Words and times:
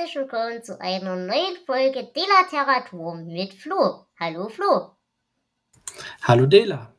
Herzlich 0.00 0.16
willkommen 0.16 0.62
zu 0.62 0.80
einer 0.80 1.14
neuen 1.14 1.56
Folge 1.66 2.10
Delateratur 2.16 3.16
mit 3.16 3.52
Flo. 3.52 4.06
Hallo 4.18 4.48
Flo. 4.48 4.96
Hallo 6.22 6.46
Dela. 6.46 6.94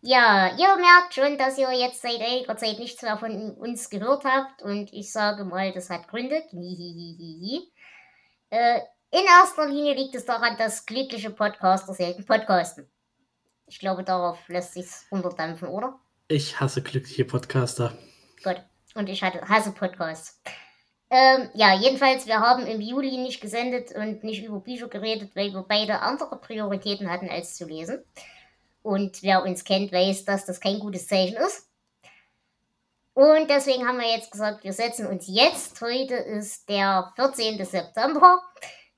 Ja, 0.00 0.54
ihr 0.56 0.76
merkt 0.76 1.14
schon, 1.14 1.36
dass 1.38 1.58
ihr 1.58 1.72
jetzt 1.72 2.02
seit 2.02 2.20
einiger 2.20 2.56
Zeit 2.56 2.78
nichts 2.78 3.02
mehr 3.02 3.18
von 3.18 3.50
uns 3.56 3.90
gehört 3.90 4.24
habt 4.24 4.62
und 4.62 4.92
ich 4.92 5.10
sage 5.10 5.44
mal, 5.44 5.72
das 5.72 5.90
hat 5.90 6.06
Gründe. 6.06 6.36
Äh, 8.50 8.80
in 9.10 9.24
erster 9.24 9.66
Linie 9.66 9.94
liegt 9.94 10.14
es 10.14 10.24
daran, 10.24 10.56
dass 10.56 10.86
glückliche 10.86 11.30
Podcaster 11.30 11.94
selten 11.94 12.24
podcasten. 12.24 12.88
Ich 13.66 13.80
glaube, 13.80 14.04
darauf 14.04 14.38
lässt 14.46 14.74
sich's 14.74 15.06
runterdampfen, 15.10 15.66
oder? 15.66 15.98
Ich 16.28 16.60
hasse 16.60 16.80
glückliche 16.80 17.24
Podcaster. 17.24 17.92
Gut. 18.44 18.62
Und 18.94 19.08
ich 19.08 19.24
hasse 19.24 19.72
Podcasts. 19.72 20.40
Ähm, 21.08 21.50
ja, 21.54 21.74
jedenfalls, 21.74 22.26
wir 22.26 22.40
haben 22.40 22.66
im 22.66 22.80
Juli 22.80 23.16
nicht 23.16 23.40
gesendet 23.40 23.92
und 23.94 24.24
nicht 24.24 24.44
über 24.44 24.58
Bücher 24.58 24.88
geredet, 24.88 25.36
weil 25.36 25.52
wir 25.52 25.64
beide 25.66 26.00
andere 26.00 26.36
Prioritäten 26.36 27.10
hatten, 27.10 27.28
als 27.28 27.54
zu 27.54 27.64
lesen. 27.64 28.04
Und 28.82 29.22
wer 29.22 29.44
uns 29.44 29.64
kennt, 29.64 29.92
weiß, 29.92 30.24
dass 30.24 30.46
das 30.46 30.60
kein 30.60 30.80
gutes 30.80 31.06
Zeichen 31.06 31.36
ist. 31.36 31.68
Und 33.14 33.48
deswegen 33.48 33.86
haben 33.86 33.98
wir 33.98 34.10
jetzt 34.10 34.30
gesagt, 34.30 34.62
wir 34.62 34.72
setzen 34.72 35.06
uns 35.06 35.26
jetzt, 35.26 35.80
heute 35.80 36.14
ist 36.14 36.68
der 36.68 37.12
14. 37.16 37.64
September, 37.64 38.42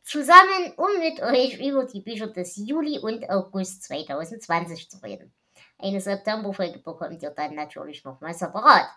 zusammen, 0.03 0.73
um 0.77 0.99
mit 0.99 1.21
euch 1.23 1.61
über 1.61 1.85
die 1.85 2.01
Bücher 2.01 2.27
des 2.27 2.57
Juli 2.57 2.99
und 2.99 3.29
August 3.31 3.85
2020 3.85 4.91
zu 4.91 4.99
reden. 5.05 5.33
Eine 5.79 6.01
Septemberfolge 6.01 6.79
bekommt 6.81 7.23
ihr 7.23 7.31
dann 7.31 7.55
natürlich 7.55 8.03
nochmal 8.03 8.35
separat. 8.35 8.89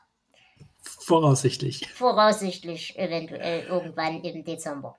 Voraussichtlich. 0.81 1.87
Voraussichtlich 1.93 2.97
eventuell 2.97 3.65
irgendwann 3.65 4.23
im 4.23 4.43
Dezember. 4.43 4.97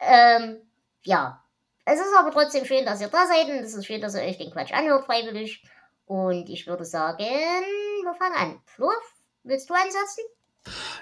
Ähm, 0.00 0.58
ja. 1.02 1.42
Es 1.84 1.98
ist 1.98 2.14
aber 2.18 2.30
trotzdem 2.30 2.66
schön, 2.66 2.84
dass 2.84 3.00
ihr 3.00 3.08
da 3.08 3.26
seid 3.26 3.48
und 3.48 3.64
es 3.64 3.74
ist 3.74 3.86
schön, 3.86 4.00
dass 4.00 4.14
ihr 4.14 4.20
euch 4.20 4.36
den 4.36 4.50
Quatsch 4.50 4.72
anhört, 4.72 5.06
freiwillig. 5.06 5.62
Und 6.04 6.48
ich 6.50 6.66
würde 6.66 6.84
sagen, 6.84 7.18
wir 7.18 8.14
fangen 8.14 8.36
an. 8.36 8.60
Flo, 8.66 8.90
willst 9.44 9.70
du 9.70 9.74
ansetzen? 9.74 10.24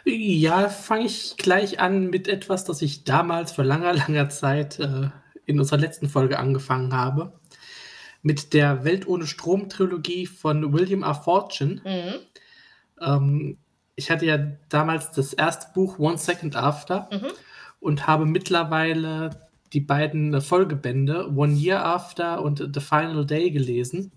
Ja, 0.04 0.68
fange 0.68 1.06
ich 1.06 1.36
gleich 1.36 1.80
an 1.80 2.08
mit 2.08 2.28
etwas, 2.28 2.64
das 2.64 2.82
ich 2.82 3.04
damals 3.04 3.52
vor 3.52 3.64
langer, 3.64 3.94
langer 3.94 4.28
Zeit 4.28 4.78
äh, 4.78 5.08
in 5.44 5.58
unserer 5.58 5.78
letzten 5.78 6.08
Folge 6.08 6.38
angefangen 6.38 6.94
habe. 6.94 7.38
Mit 8.22 8.54
der 8.54 8.84
Welt 8.84 9.06
ohne 9.06 9.26
Strom-Trilogie 9.26 10.26
von 10.26 10.72
William 10.72 11.02
R. 11.02 11.14
Fortune. 11.14 11.80
Mhm. 11.84 12.14
Ähm, 13.00 13.58
ich 13.97 14.11
hatte 14.11 14.27
ja 14.27 14.39
damals 14.69 15.11
das 15.11 15.33
erste 15.33 15.69
Buch 15.75 15.98
One 15.98 16.19
Second 16.19 16.55
After 16.56 17.08
Mhm. 17.12 17.33
und 17.80 18.06
habe 18.06 18.27
mittlerweile 18.27 19.30
die 19.72 19.80
beiden 19.80 20.41
Folgebände 20.41 21.31
One 21.34 21.54
Year 21.54 21.84
After 21.84 22.41
und 22.43 22.59
The 22.72 22.81
Final 22.81 23.26
Day 23.26 23.50
gelesen. 23.50 24.12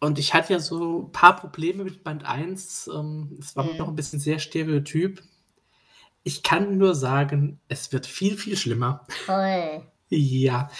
Und 0.00 0.18
ich 0.18 0.34
hatte 0.34 0.52
ja 0.52 0.58
so 0.58 1.04
ein 1.04 1.12
paar 1.12 1.36
Probleme 1.36 1.82
mit 1.84 2.04
Band 2.04 2.24
1. 2.26 2.90
Ähm, 2.94 3.38
es 3.40 3.56
war 3.56 3.64
Mhm. 3.64 3.76
noch 3.78 3.88
ein 3.88 3.96
bisschen 3.96 4.20
sehr 4.20 4.38
stereotyp. 4.38 5.22
Ich 6.24 6.42
kann 6.42 6.76
nur 6.78 6.94
sagen, 6.94 7.60
es 7.68 7.92
wird 7.92 8.06
viel, 8.06 8.36
viel 8.36 8.56
schlimmer. 8.56 9.06
Toll. 9.26 9.82
Ja, 10.10 10.70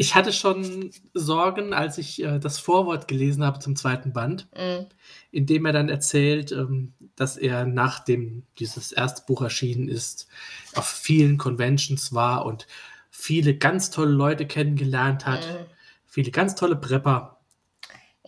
ich 0.00 0.14
hatte 0.14 0.32
schon 0.32 0.90
Sorgen, 1.12 1.74
als 1.74 1.98
ich 1.98 2.22
äh, 2.22 2.38
das 2.38 2.58
Vorwort 2.60 3.08
gelesen 3.08 3.44
habe 3.44 3.58
zum 3.58 3.76
zweiten 3.76 4.12
Band 4.12 4.48
Mhm. 4.56 4.86
in 5.32 5.44
dem 5.46 5.66
er 5.66 5.72
dann 5.72 5.88
erzählt, 5.88 6.52
ähm, 6.52 6.94
dass 7.16 7.36
er 7.36 7.66
nachdem 7.66 8.44
dieses 8.58 8.92
erste 8.92 9.22
Buch 9.26 9.42
erschienen 9.42 9.88
ist, 9.88 10.28
auf 10.74 10.86
vielen 10.86 11.36
Conventions 11.36 12.12
war 12.14 12.46
und 12.46 12.66
viele 13.10 13.56
ganz 13.56 13.90
tolle 13.90 14.12
Leute 14.12 14.46
kennengelernt 14.46 15.26
hat, 15.26 15.46
Mhm. 15.46 15.66
viele 16.06 16.30
ganz 16.30 16.54
tolle 16.54 16.76
Prepper. 16.76 17.40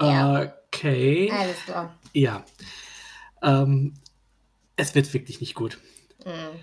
Ja. 0.00 0.54
Okay, 0.72 1.30
Alles 1.32 1.56
klar. 1.64 1.94
ja. 2.12 2.44
Ähm, 3.42 3.94
es 4.76 4.94
wird 4.94 5.12
wirklich 5.14 5.40
nicht 5.40 5.54
gut. 5.54 5.78
Mhm. 6.24 6.58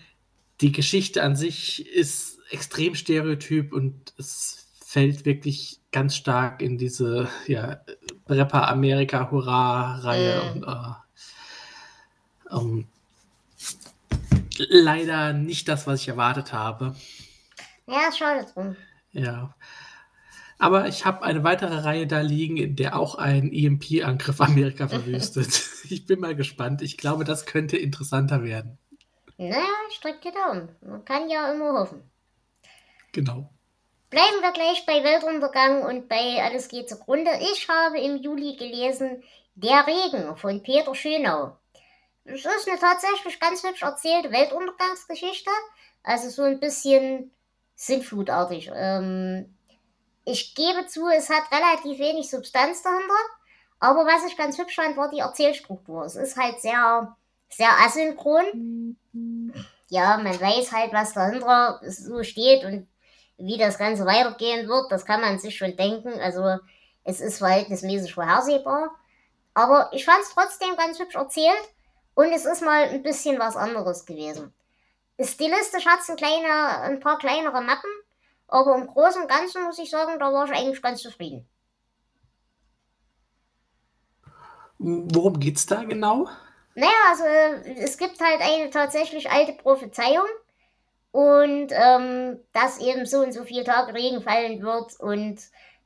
Die 0.62 0.72
Geschichte 0.72 1.22
an 1.24 1.36
sich 1.36 1.86
ist 1.88 2.40
extrem 2.50 2.96
stereotyp 2.96 3.74
und 3.74 4.14
es 4.18 4.67
fällt 4.88 5.26
wirklich 5.26 5.82
ganz 5.92 6.16
stark 6.16 6.62
in 6.62 6.78
diese 6.78 7.28
ja, 7.46 7.82
Rapper 8.30 8.70
Amerika 8.70 9.30
Hurra 9.30 9.96
Reihe 9.98 10.42
Mhm. 10.56 10.64
und 10.64 10.68
äh, 10.70 12.56
ähm, 12.56 12.88
leider 14.70 15.34
nicht 15.34 15.68
das, 15.68 15.88
was 15.88 16.00
ich 16.00 16.08
erwartet 16.08 16.54
habe. 16.54 16.96
Ja, 17.86 18.10
schade 18.18 18.48
drum. 18.54 18.78
Ja. 19.12 19.54
Aber 20.58 20.88
ich 20.88 21.04
habe 21.06 21.22
eine 21.24 21.44
weitere 21.44 21.80
Reihe 21.80 22.08
da 22.08 22.22
liegen, 22.22 22.56
in 22.56 22.78
der 22.78 22.98
auch 22.98 23.16
ein 23.16 23.52
EMP-Angriff 23.52 24.40
Amerika 24.40 24.88
verwüstet. 24.88 25.64
ich 25.90 26.06
bin 26.06 26.22
mal 26.22 26.34
gespannt. 26.34 26.82
Ich 26.82 26.98
glaube, 26.98 27.26
das 27.26 27.46
könnte 27.46 27.76
interessanter 27.76 28.42
werden. 28.42 28.78
Naja, 29.38 29.66
ich 29.92 30.00
drück 30.00 30.22
dir 30.22 30.32
Daumen. 30.32 30.70
Man 30.80 31.04
kann 31.04 31.30
ja 31.30 31.52
immer 31.52 31.78
hoffen. 31.78 32.04
Genau. 33.12 33.50
Bleiben 34.10 34.42
wir 34.42 34.52
gleich 34.52 34.86
bei 34.86 35.04
Weltuntergang 35.04 35.84
und 35.84 36.08
bei 36.08 36.42
Alles 36.42 36.70
geht 36.70 36.88
zugrunde. 36.88 37.30
Ich 37.42 37.68
habe 37.68 38.00
im 38.00 38.16
Juli 38.16 38.56
gelesen 38.56 39.22
Der 39.56 39.86
Regen 39.86 40.38
von 40.38 40.64
Peter 40.64 40.96
Schönau. 40.96 41.58
Es 42.24 42.46
ist 42.46 42.70
eine 42.70 42.80
tatsächlich 42.80 43.38
ganz 43.38 43.64
hübsch 43.64 43.82
erzählte 43.82 44.32
Weltuntergangsgeschichte. 44.32 45.52
Also 46.04 46.30
so 46.30 46.44
ein 46.44 46.60
bisschen 46.62 47.32
sintflutartig. 47.76 48.72
Ähm, 48.74 49.54
ich 50.24 50.56
gebe 50.56 50.88
zu, 50.88 51.08
es 51.10 51.30
hat 51.30 51.52
relativ 51.52 52.00
wenig 52.00 52.30
Substanz 52.30 52.82
dahinter. 52.82 53.14
Aber 53.80 54.06
was 54.06 54.26
ich 54.26 54.38
ganz 54.38 54.58
hübsch 54.58 54.76
fand, 54.76 54.96
war 54.96 55.10
die 55.10 55.20
Erzählstruktur. 55.20 56.06
Es 56.06 56.16
ist 56.16 56.38
halt 56.38 56.62
sehr, 56.62 57.16
sehr 57.50 57.72
asynchron. 57.86 58.96
Ja, 59.90 60.18
man 60.18 60.40
weiß 60.40 60.72
halt, 60.72 60.94
was 60.94 61.14
dahinter 61.14 61.82
so 61.84 62.24
steht 62.24 62.64
und 62.64 62.88
wie 63.38 63.58
das 63.58 63.78
Ganze 63.78 64.06
weitergehen 64.06 64.68
wird, 64.68 64.92
das 64.92 65.06
kann 65.06 65.22
man 65.22 65.40
sich 65.40 65.58
schon 65.58 65.76
denken. 65.76 66.20
Also 66.20 66.58
es 67.04 67.22
ist 67.22 67.38
verhältnismäßig 67.38 68.14
vorhersehbar. 68.14 68.96
Aber 69.54 69.90
ich 69.94 70.06
fand 70.06 70.22
es 70.22 70.34
trotzdem 70.34 70.76
ganz 70.76 71.00
hübsch 71.00 71.16
erzählt 71.16 71.70
und 72.14 72.32
es 72.32 72.46
ist 72.46 72.62
mal 72.62 72.84
ein 72.84 73.04
bisschen 73.04 73.40
was 73.40 73.56
anderes 73.56 74.06
gewesen. 74.06 74.54
Stilistisch 75.20 75.86
hat 75.86 76.00
es 76.00 76.10
ein, 76.10 76.16
kleine, 76.16 76.82
ein 76.82 77.00
paar 77.00 77.18
kleinere 77.18 77.62
Mappen, 77.62 77.90
aber 78.48 78.76
im 78.76 78.88
Großen 78.88 79.22
und 79.22 79.28
Ganzen 79.28 79.64
muss 79.64 79.80
ich 79.80 79.90
sagen, 79.90 80.20
da 80.20 80.32
war 80.32 80.46
ich 80.46 80.52
eigentlich 80.52 80.82
ganz 80.82 81.02
zufrieden. 81.02 81.48
Worum 84.78 85.40
geht's 85.40 85.66
da 85.66 85.84
genau? 85.84 86.30
Naja, 86.76 86.92
also 87.10 87.24
es 87.82 87.98
gibt 87.98 88.20
halt 88.22 88.42
eine 88.42 88.70
tatsächlich 88.70 89.32
alte 89.32 89.54
Prophezeiung 89.54 90.28
und 91.12 91.68
ähm, 91.72 92.40
dass 92.54 92.80
eben 92.80 93.06
so 93.06 93.20
und 93.20 93.34
so 93.34 93.44
viele 93.44 93.64
Tage 93.64 93.94
Regen 93.94 94.22
fallen 94.22 94.62
wird 94.62 95.00
und 95.00 95.40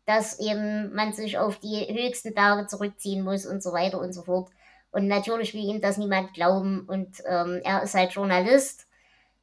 dass 0.06 0.40
eben 0.40 0.94
man 0.94 1.14
sich 1.14 1.38
auf 1.38 1.60
die 1.60 1.88
höchsten 1.88 2.36
Tage 2.36 2.68
zurückziehen 2.68 3.24
muss 3.24 3.46
und 3.46 3.62
so 3.62 3.72
weiter 3.72 4.00
und 4.00 4.14
so 4.14 4.24
fort. 4.24 4.50
Und 4.92 5.08
natürlich 5.08 5.54
will 5.54 5.64
ihm 5.64 5.82
das 5.82 5.98
niemand 5.98 6.34
glauben 6.34 6.86
und 6.88 7.22
ähm, 7.26 7.62
er 7.64 7.84
ist 7.84 7.94
halt 7.94 8.12
Journalist, 8.12 8.88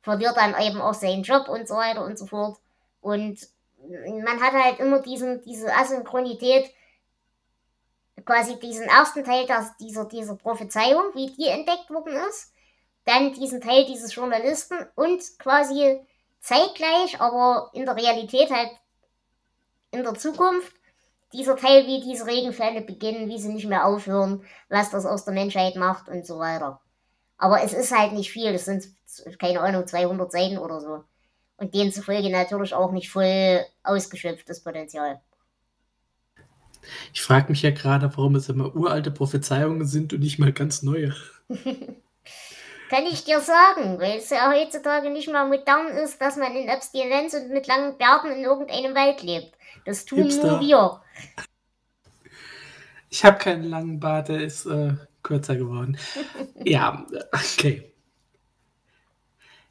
verliert 0.03 0.37
dann 0.37 0.55
eben 0.61 0.81
auch 0.81 0.95
seinen 0.95 1.23
Job 1.23 1.49
und 1.49 1.67
so 1.67 1.75
weiter 1.75 2.05
und 2.05 2.19
so 2.19 2.27
fort. 2.27 2.59
Und 3.01 3.39
man 4.25 4.41
hat 4.41 4.53
halt 4.53 4.81
immer 4.81 5.01
diesen, 5.01 5.41
diese 5.43 5.75
Asynchronität, 5.75 6.71
quasi 8.27 8.59
diesen 8.59 8.87
ersten 8.87 9.25
Teil 9.25 9.47
das, 9.47 9.77
dieser, 9.79 10.05
dieser 10.05 10.37
Prophezeiung, 10.37 11.15
wie 11.15 11.31
die 11.31 11.47
entdeckt 11.47 11.89
worden 11.89 12.15
ist, 12.29 12.53
dann 13.09 13.33
diesen 13.33 13.61
Teil 13.61 13.87
dieses 13.87 14.15
Journalisten 14.15 14.77
und 14.95 15.23
quasi 15.39 15.99
zeitgleich, 16.41 17.21
aber 17.21 17.71
in 17.73 17.87
der 17.87 17.97
Realität 17.97 18.51
halt 18.51 18.71
in 19.91 20.03
der 20.03 20.15
Zukunft, 20.15 20.75
dieser 21.33 21.57
Teil, 21.57 21.87
wie 21.87 22.01
diese 22.01 22.27
Regenfälle 22.27 22.83
beginnen, 22.83 23.29
wie 23.29 23.39
sie 23.39 23.53
nicht 23.53 23.67
mehr 23.67 23.87
aufhören, 23.87 24.43
was 24.69 24.91
das 24.91 25.07
aus 25.07 25.25
der 25.25 25.35
Menschheit 25.35 25.77
macht 25.77 26.09
und 26.09 26.27
so 26.27 26.39
weiter. 26.39 26.81
Aber 27.39 27.63
es 27.63 27.73
ist 27.73 27.97
halt 27.97 28.13
nicht 28.13 28.31
viel, 28.31 28.49
es 28.49 28.67
sind, 28.67 28.89
keine 29.39 29.61
Ahnung, 29.61 29.87
200 29.87 30.31
Seiten 30.31 30.59
oder 30.59 30.81
so. 30.81 31.05
und 31.57 31.75
demzufolge 31.75 32.31
natürlich 32.31 32.75
auch 32.75 32.93
nicht 32.93 33.11
voll 33.11 33.65
ausgeschöpftes 33.83 34.63
Potenzial. 34.63 35.21
Ich 37.13 37.23
frage 37.23 37.51
mich 37.51 37.63
ja 37.63 37.71
gerade, 37.71 38.11
warum 38.17 38.37
es 38.37 38.49
immer 38.49 38.75
uralte 38.75 39.11
Prophezeiungen 39.11 39.87
sind 39.87 40.13
und 40.13 40.21
nicht 40.21 40.39
mal 40.39 40.53
ganz 40.53 40.83
neue. 40.83 41.15
Kann 42.89 43.05
ich 43.05 43.25
dir 43.25 43.41
sagen, 43.41 44.01
weil 44.01 44.19
es 44.19 44.31
ja 44.31 44.51
heutzutage 44.51 45.11
nicht 45.11 45.29
mehr 45.29 45.45
modern 45.45 45.89
ist, 45.89 46.21
dass 46.21 46.37
man 46.37 46.55
in 46.57 46.71
Abstinenz 46.71 47.35
und 47.35 47.51
mit 47.51 47.67
langen 47.67 47.99
Bärten 47.99 48.31
in 48.31 48.45
irgendeinem 48.45 48.95
Wald 48.95 49.23
lebt. 49.23 49.53
Das 49.85 50.05
tun 50.05 50.23
Hipster. 50.23 50.53
nur 50.53 50.61
wir. 50.61 51.03
Ich 53.11 53.25
habe 53.25 53.39
keinen 53.39 53.65
langen 53.65 54.01
Bart, 54.01 54.29
der 54.29 54.41
ist 54.41 54.67
äh, 54.67 54.95
kürzer 55.23 55.57
geworden. 55.57 55.99
ja, 56.65 57.07
okay. 57.33 57.93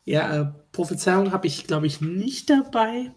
Ja, 0.06 0.42
äh, 0.42 0.46
Prophezeiung 0.72 1.32
habe 1.32 1.48
ich, 1.48 1.68
glaube 1.68 1.88
ich, 1.88 2.02
nicht 2.02 2.50
dabei. 2.50 3.12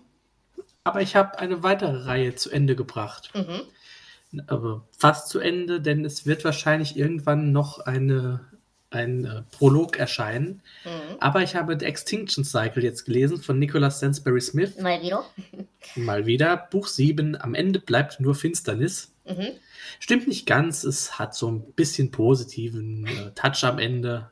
Aber 0.82 1.03
ich 1.03 1.14
habe 1.14 1.38
eine 1.38 1.62
weitere 1.62 2.05
Reihe 2.05 2.35
zu 2.35 2.50
Ende 2.50 2.75
gebracht. 2.75 3.31
Mhm. 3.35 4.43
Aber 4.46 4.87
fast 4.96 5.29
zu 5.29 5.41
Ende, 5.41 5.81
denn 5.81 6.05
es 6.05 6.26
wird 6.26 6.44
wahrscheinlich 6.44 6.96
irgendwann 6.96 7.53
noch 7.53 7.81
eine 7.81 8.50
ein 8.90 9.25
äh, 9.25 9.42
Prolog 9.52 9.98
erscheinen. 9.98 10.62
Mhm. 10.84 11.16
Aber 11.20 11.42
ich 11.42 11.54
habe 11.54 11.76
The 11.78 11.87
Extinction 11.87 12.44
Cycle 12.44 12.82
jetzt 12.82 13.04
gelesen 13.04 13.40
von 13.40 13.58
Nicholas 13.58 13.98
Stansbury 13.98 14.40
Smith. 14.40 14.78
Mal 14.78 15.00
wieder. 15.00 15.25
Mal 15.96 16.26
wieder. 16.26 16.56
Buch 16.56 16.87
7. 16.87 17.40
Am 17.40 17.54
Ende 17.54 17.78
bleibt 17.78 18.20
nur 18.20 18.34
Finsternis. 18.34 19.12
Mhm. 19.26 19.52
Stimmt 20.00 20.28
nicht 20.28 20.46
ganz. 20.46 20.84
Es 20.84 21.19
hat 21.19 21.34
so 21.34 21.50
ein 21.50 21.72
bisschen 21.72 22.10
positiven 22.10 23.06
äh, 23.06 23.31
Touch 23.34 23.64
am 23.64 23.78
Ende. 23.78 24.31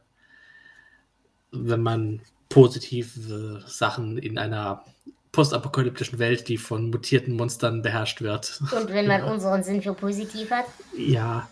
Wenn 1.53 1.81
man 1.81 2.21
positive 2.49 3.63
Sachen 3.67 4.19
in 4.19 4.39
einer 4.39 4.85
postapokalyptischen 5.33 6.19
Welt, 6.19 6.49
die 6.49 6.57
von 6.57 6.91
mutierten 6.91 7.37
Monstern 7.37 7.83
beherrscht 7.83 8.23
wird. 8.23 8.61
Und 8.75 8.89
wenn 8.89 9.07
man 9.07 9.21
ja. 9.27 9.31
unseren 9.31 9.63
Sinn 9.63 9.83
für 9.83 9.95
positiv 9.95 10.51
hat? 10.51 10.67
Ja, 10.97 11.49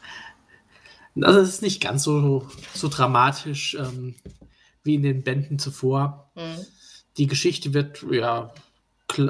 also 1.23 1.41
es 1.41 1.49
ist 1.49 1.63
nicht 1.63 1.83
ganz 1.83 2.03
so, 2.03 2.49
so 2.75 2.89
dramatisch 2.89 3.75
ähm, 3.75 4.15
wie 4.83 4.95
in 4.95 5.03
den 5.03 5.23
Bänden 5.23 5.59
zuvor. 5.59 6.31
Mhm. 6.35 6.65
Die 7.17 7.27
Geschichte 7.27 7.75
wird 7.75 8.05
ja 8.11 8.53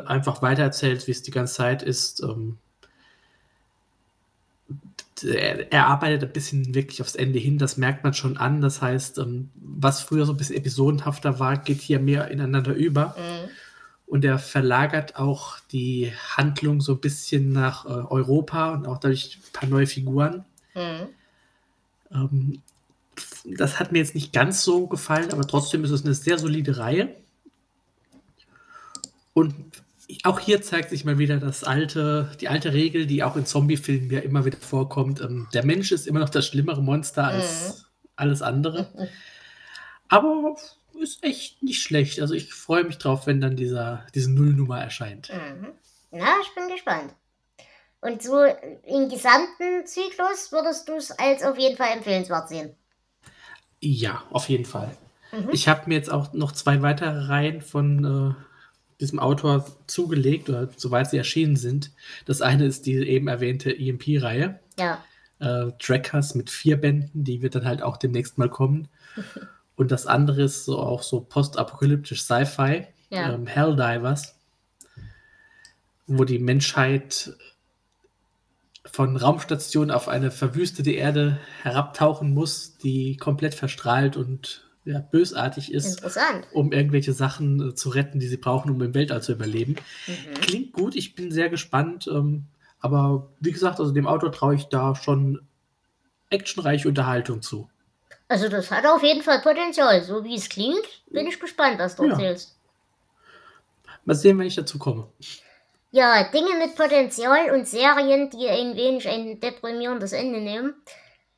einfach 0.06 0.42
weitererzählt, 0.42 1.06
wie 1.06 1.12
es 1.12 1.22
die 1.22 1.30
ganze 1.30 1.54
Zeit 1.54 1.82
ist. 1.82 2.22
Ähm, 2.22 2.58
er, 5.22 5.72
er, 5.72 5.86
arbeitet 5.86 6.24
ein 6.24 6.32
bisschen 6.32 6.74
wirklich 6.74 7.00
aufs 7.00 7.14
Ende 7.14 7.38
hin, 7.38 7.58
das 7.58 7.76
merkt 7.76 8.04
man 8.04 8.12
schon 8.12 8.36
an. 8.36 8.60
Das 8.60 8.82
heißt, 8.82 9.18
ähm, 9.18 9.50
was 9.54 10.02
früher 10.02 10.26
so 10.26 10.32
ein 10.32 10.36
bisschen 10.36 10.56
episodenhafter 10.56 11.38
war, 11.38 11.56
geht 11.56 11.80
hier 11.80 12.00
mehr 12.00 12.28
ineinander 12.28 12.74
über. 12.74 13.14
Mhm. 13.16 13.48
Und 14.06 14.24
er 14.24 14.38
verlagert 14.38 15.16
auch 15.16 15.58
die 15.72 16.12
Handlung 16.36 16.80
so 16.80 16.92
ein 16.92 17.00
bisschen 17.00 17.52
nach 17.52 17.86
äh, 17.86 17.88
Europa 17.88 18.72
und 18.74 18.86
auch 18.86 18.98
dadurch 18.98 19.38
ein 19.38 19.52
paar 19.52 19.68
neue 19.68 19.86
Figuren. 19.86 20.44
Mhm. 20.74 21.08
Ähm, 22.16 22.62
das 23.44 23.78
hat 23.78 23.92
mir 23.92 23.98
jetzt 23.98 24.14
nicht 24.14 24.32
ganz 24.32 24.62
so 24.62 24.86
gefallen, 24.86 25.32
aber 25.32 25.46
trotzdem 25.46 25.84
ist 25.84 25.90
es 25.90 26.04
eine 26.04 26.14
sehr 26.14 26.38
solide 26.38 26.78
Reihe. 26.78 27.14
Und 29.32 29.54
auch 30.24 30.40
hier 30.40 30.62
zeigt 30.62 30.90
sich 30.90 31.04
mal 31.04 31.18
wieder 31.18 31.38
das 31.38 31.64
alte, 31.64 32.30
die 32.40 32.48
alte 32.48 32.72
Regel, 32.72 33.06
die 33.06 33.22
auch 33.22 33.36
in 33.36 33.46
Zombie-Filmen 33.46 34.10
ja 34.10 34.20
immer 34.20 34.44
wieder 34.44 34.58
vorkommt. 34.58 35.20
Ähm, 35.20 35.48
der 35.52 35.64
Mensch 35.64 35.92
ist 35.92 36.06
immer 36.06 36.20
noch 36.20 36.30
das 36.30 36.46
schlimmere 36.46 36.82
Monster 36.82 37.24
als 37.24 37.68
mhm. 37.68 37.84
alles 38.16 38.42
andere. 38.42 39.10
Aber 40.08 40.56
ist 41.00 41.22
echt 41.22 41.62
nicht 41.62 41.82
schlecht. 41.82 42.20
Also 42.20 42.34
ich 42.34 42.52
freue 42.54 42.84
mich 42.84 42.98
drauf, 42.98 43.26
wenn 43.26 43.40
dann 43.40 43.56
dieser, 43.56 44.06
diese 44.14 44.30
Nullnummer 44.30 44.80
erscheint. 44.80 45.30
Mhm. 45.30 45.68
Na, 46.10 46.34
ich 46.42 46.54
bin 46.54 46.68
gespannt. 46.68 47.14
Und 48.06 48.22
so 48.22 48.44
im 48.44 49.08
gesamten 49.08 49.84
Zyklus 49.84 50.52
würdest 50.52 50.88
du 50.88 50.94
es 50.94 51.10
als 51.10 51.42
auf 51.42 51.58
jeden 51.58 51.76
Fall 51.76 51.88
empfehlenswert 51.92 52.48
sehen. 52.48 52.70
Ja, 53.80 54.22
auf 54.30 54.48
jeden 54.48 54.64
Fall. 54.64 54.96
Mhm. 55.32 55.48
Ich 55.50 55.66
habe 55.66 55.82
mir 55.86 55.96
jetzt 55.96 56.12
auch 56.12 56.32
noch 56.32 56.52
zwei 56.52 56.82
weitere 56.82 57.26
Reihen 57.26 57.62
von 57.62 58.36
äh, 58.38 59.00
diesem 59.00 59.18
Autor 59.18 59.66
zugelegt, 59.88 60.48
oder 60.48 60.68
soweit 60.76 61.10
sie 61.10 61.18
erschienen 61.18 61.56
sind. 61.56 61.90
Das 62.26 62.42
eine 62.42 62.66
ist 62.66 62.86
die 62.86 62.94
eben 62.94 63.26
erwähnte 63.26 63.76
EMP-Reihe. 63.76 64.60
Ja. 64.78 65.04
Äh, 65.40 65.72
Trackers 65.80 66.36
mit 66.36 66.48
vier 66.48 66.80
Bänden, 66.80 67.24
die 67.24 67.42
wird 67.42 67.56
dann 67.56 67.64
halt 67.64 67.82
auch 67.82 67.96
demnächst 67.96 68.38
mal 68.38 68.48
kommen. 68.48 68.86
Und 69.74 69.90
das 69.90 70.06
andere 70.06 70.44
ist 70.44 70.64
so 70.64 70.78
auch 70.78 71.02
so 71.02 71.22
postapokalyptisch 71.22 72.22
Sci-Fi, 72.22 72.86
ja. 73.10 73.34
ähm, 73.34 73.48
Helldivers, 73.48 74.36
wo 76.06 76.22
die 76.22 76.38
Menschheit 76.38 77.34
von 78.90 79.16
Raumstation 79.16 79.90
auf 79.90 80.08
eine 80.08 80.30
verwüstete 80.30 80.92
Erde 80.92 81.38
herabtauchen 81.62 82.32
muss, 82.32 82.76
die 82.78 83.16
komplett 83.16 83.54
verstrahlt 83.54 84.16
und 84.16 84.66
ja, 84.84 85.00
bösartig 85.00 85.72
ist, 85.72 86.02
um 86.52 86.72
irgendwelche 86.72 87.12
Sachen 87.12 87.70
äh, 87.70 87.74
zu 87.74 87.88
retten, 87.88 88.20
die 88.20 88.28
sie 88.28 88.36
brauchen, 88.36 88.70
um 88.70 88.80
im 88.82 88.94
Weltall 88.94 89.20
zu 89.20 89.32
überleben. 89.32 89.76
Mhm. 90.06 90.34
Klingt 90.40 90.72
gut, 90.72 90.94
ich 90.94 91.16
bin 91.16 91.32
sehr 91.32 91.48
gespannt. 91.48 92.06
Ähm, 92.06 92.44
aber 92.78 93.28
wie 93.40 93.50
gesagt, 93.50 93.80
also 93.80 93.90
dem 93.90 94.06
Autor 94.06 94.30
traue 94.30 94.54
ich 94.54 94.66
da 94.66 94.94
schon 94.94 95.40
actionreiche 96.30 96.88
Unterhaltung 96.88 97.42
zu. 97.42 97.68
Also 98.28 98.48
das 98.48 98.70
hat 98.70 98.86
auf 98.86 99.02
jeden 99.02 99.22
Fall 99.22 99.40
Potenzial. 99.40 100.02
So 100.04 100.22
wie 100.24 100.36
es 100.36 100.48
klingt, 100.48 101.02
bin 101.10 101.26
ich 101.26 101.40
gespannt, 101.40 101.78
was 101.78 101.96
du 101.96 102.04
ja. 102.04 102.10
erzählst. 102.10 102.56
Mal 104.04 104.14
sehen, 104.14 104.38
wenn 104.38 104.46
ich 104.46 104.54
dazu 104.54 104.78
komme. 104.78 105.08
Ja, 105.92 106.24
Dinge 106.24 106.56
mit 106.56 106.74
Potenzial 106.74 107.52
und 107.52 107.68
Serien, 107.68 108.28
die 108.30 108.48
ein 108.48 108.76
wenig 108.76 109.08
ein 109.08 109.38
deprimierendes 109.38 110.12
Ende 110.12 110.40
nehmen. 110.40 110.74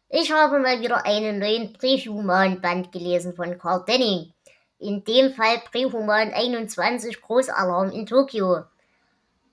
Ich 0.09 0.33
habe 0.33 0.59
mal 0.59 0.81
wieder 0.81 1.05
einen 1.05 1.39
neuen 1.39 1.75
Prehuman-Band 1.75 2.91
gelesen 2.91 3.35
von 3.35 3.59
Carl 3.59 3.85
Denning. 3.87 4.33
In 4.79 5.05
dem 5.05 5.35
Fall 5.35 5.61
Prehuman 5.71 6.33
21 6.33 7.21
Großalarm 7.21 7.91
in 7.91 8.07
Tokio. 8.07 8.65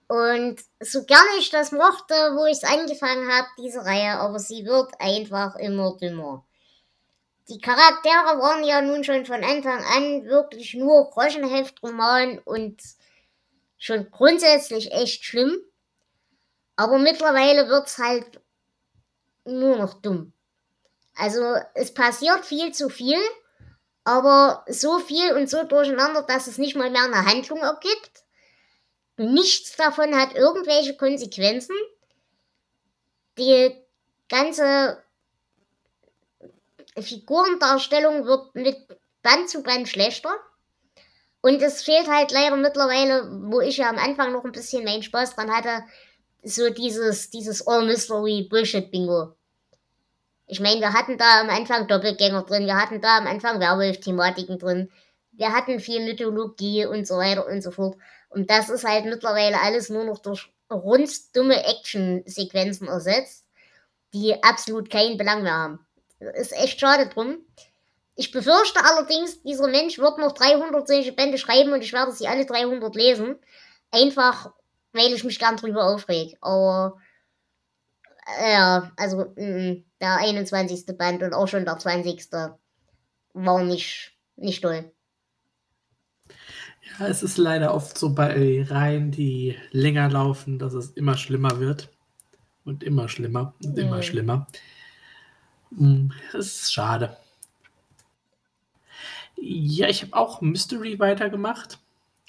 Und 0.07 0.61
so 0.79 1.03
gerne 1.03 1.29
ich 1.39 1.49
das 1.49 1.73
mochte, 1.73 2.13
wo 2.35 2.45
ich 2.45 2.57
es 2.57 2.63
angefangen 2.63 3.29
habe, 3.29 3.47
diese 3.57 3.83
Reihe, 3.83 4.19
aber 4.19 4.39
sie 4.39 4.65
wird 4.65 4.93
einfach 4.99 5.57
immer 5.57 5.97
dümmer. 5.97 6.45
Die 7.49 7.59
Charaktere 7.59 8.39
waren 8.39 8.63
ja 8.63 8.81
nun 8.81 9.03
schon 9.03 9.25
von 9.25 9.43
Anfang 9.43 9.83
an 9.83 10.25
wirklich 10.25 10.73
nur 10.73 11.09
Groschenheftroman 11.09 12.39
und 12.39 12.81
schon 13.77 14.09
grundsätzlich 14.11 14.91
echt 14.91 15.23
schlimm. 15.23 15.57
Aber 16.75 16.97
mittlerweile 16.97 17.69
wird's 17.69 17.97
halt 17.97 18.41
nur 19.45 19.77
noch 19.77 19.93
dumm. 20.01 20.33
Also 21.15 21.55
es 21.73 21.93
passiert 21.93 22.45
viel 22.45 22.73
zu 22.73 22.89
viel, 22.89 23.19
aber 24.03 24.65
so 24.67 24.99
viel 24.99 25.33
und 25.33 25.49
so 25.49 25.63
durcheinander, 25.63 26.23
dass 26.23 26.47
es 26.47 26.57
nicht 26.57 26.75
mal 26.75 26.89
mehr 26.89 27.03
eine 27.03 27.25
Handlung 27.25 27.59
ergibt. 27.59 28.23
Nichts 29.17 29.77
davon 29.77 30.15
hat 30.15 30.35
irgendwelche 30.35 30.97
Konsequenzen. 30.97 31.75
Die 33.37 33.81
ganze 34.27 35.01
Figurendarstellung 36.97 38.25
wird 38.25 38.55
mit 38.55 38.77
Band 39.21 39.49
zu 39.49 39.63
Band 39.63 39.87
schlechter. 39.87 40.35
Und 41.45 41.61
es 41.61 41.83
fehlt 41.83 42.07
halt 42.07 42.31
leider 42.31 42.55
mittlerweile, 42.55 43.29
wo 43.51 43.61
ich 43.61 43.77
ja 43.77 43.87
am 43.87 43.99
Anfang 43.99 44.31
noch 44.31 44.43
ein 44.45 44.51
bisschen 44.51 44.83
meinen 44.83 45.03
Spaß 45.03 45.35
dran 45.35 45.55
hatte, 45.55 45.83
so 46.41 46.71
dieses, 46.71 47.29
dieses 47.29 47.67
All 47.67 47.85
Mystery 47.85 48.47
Bullshit 48.49 48.89
Bingo. 48.89 49.35
Ich 50.47 50.59
meine, 50.59 50.81
wir 50.81 50.93
hatten 50.93 51.19
da 51.19 51.41
am 51.41 51.51
Anfang 51.51 51.87
Doppelgänger 51.87 52.41
drin, 52.45 52.65
wir 52.65 52.75
hatten 52.75 52.99
da 52.99 53.19
am 53.19 53.27
Anfang 53.27 53.59
Werwolf-Thematiken 53.59 54.57
drin, 54.57 54.89
wir 55.33 55.53
hatten 55.53 55.79
viel 55.79 56.03
Mythologie 56.03 56.87
und 56.87 57.05
so 57.05 57.17
weiter 57.17 57.45
und 57.45 57.61
so 57.61 57.69
fort. 57.69 57.95
Und 58.29 58.49
das 58.49 58.71
ist 58.71 58.83
halt 58.83 59.05
mittlerweile 59.05 59.61
alles 59.61 59.91
nur 59.91 60.03
noch 60.03 60.17
durch 60.17 60.51
runddumme 60.71 61.63
Action-Sequenzen 61.63 62.87
ersetzt, 62.87 63.45
die 64.15 64.33
absolut 64.43 64.89
keinen 64.89 65.19
Belang 65.19 65.43
mehr 65.43 65.53
haben. 65.53 65.85
Ist 66.17 66.53
echt 66.53 66.79
schade 66.79 67.05
drum. 67.05 67.37
Ich 68.15 68.31
befürchte 68.31 68.79
allerdings, 68.83 69.41
dieser 69.43 69.67
Mensch 69.67 69.99
wird 69.99 70.17
noch 70.17 70.31
300 70.31 70.87
solche 70.87 71.11
Bände 71.11 71.37
schreiben 71.37 71.73
und 71.73 71.81
ich 71.81 71.91
werde 71.91 72.13
sie 72.13 72.27
alle 72.27 72.45
300 72.45 72.95
lesen. 72.95 73.35
Einfach, 73.91 74.53
weil 74.93 75.13
ich 75.13 75.23
mich 75.25 75.37
gern 75.37 75.57
drüber 75.57 75.83
aufreg. 75.83 76.37
Aber, 76.39 76.97
ja, 78.41 78.91
also, 78.95 79.33
mh, 79.35 79.83
der 79.99 80.17
21. 80.17 80.97
Band 80.97 81.23
und 81.23 81.33
auch 81.33 81.47
schon 81.47 81.65
der 81.65 81.77
20. 81.77 82.29
war 83.33 83.63
nicht, 83.63 84.13
nicht 84.37 84.61
toll. 84.61 84.91
Ja, 86.99 87.07
es 87.07 87.21
ist 87.21 87.37
leider 87.37 87.73
oft 87.73 87.97
so 87.97 88.13
bei 88.13 88.63
Reihen, 88.63 89.11
die 89.11 89.57
länger 89.71 90.09
laufen, 90.09 90.57
dass 90.57 90.73
es 90.73 90.91
immer 90.91 91.17
schlimmer 91.17 91.59
wird. 91.59 91.89
Und 92.63 92.81
immer 92.81 93.09
schlimmer 93.09 93.53
und 93.63 93.77
immer 93.77 93.97
mhm. 93.97 94.03
schlimmer. 94.03 94.47
Hm, 95.77 96.11
es 96.33 96.61
ist 96.61 96.73
schade. 96.73 97.15
Ja, 99.37 99.87
ich 99.87 100.03
habe 100.03 100.15
auch 100.15 100.41
Mystery 100.41 100.99
weitergemacht. 100.99 101.79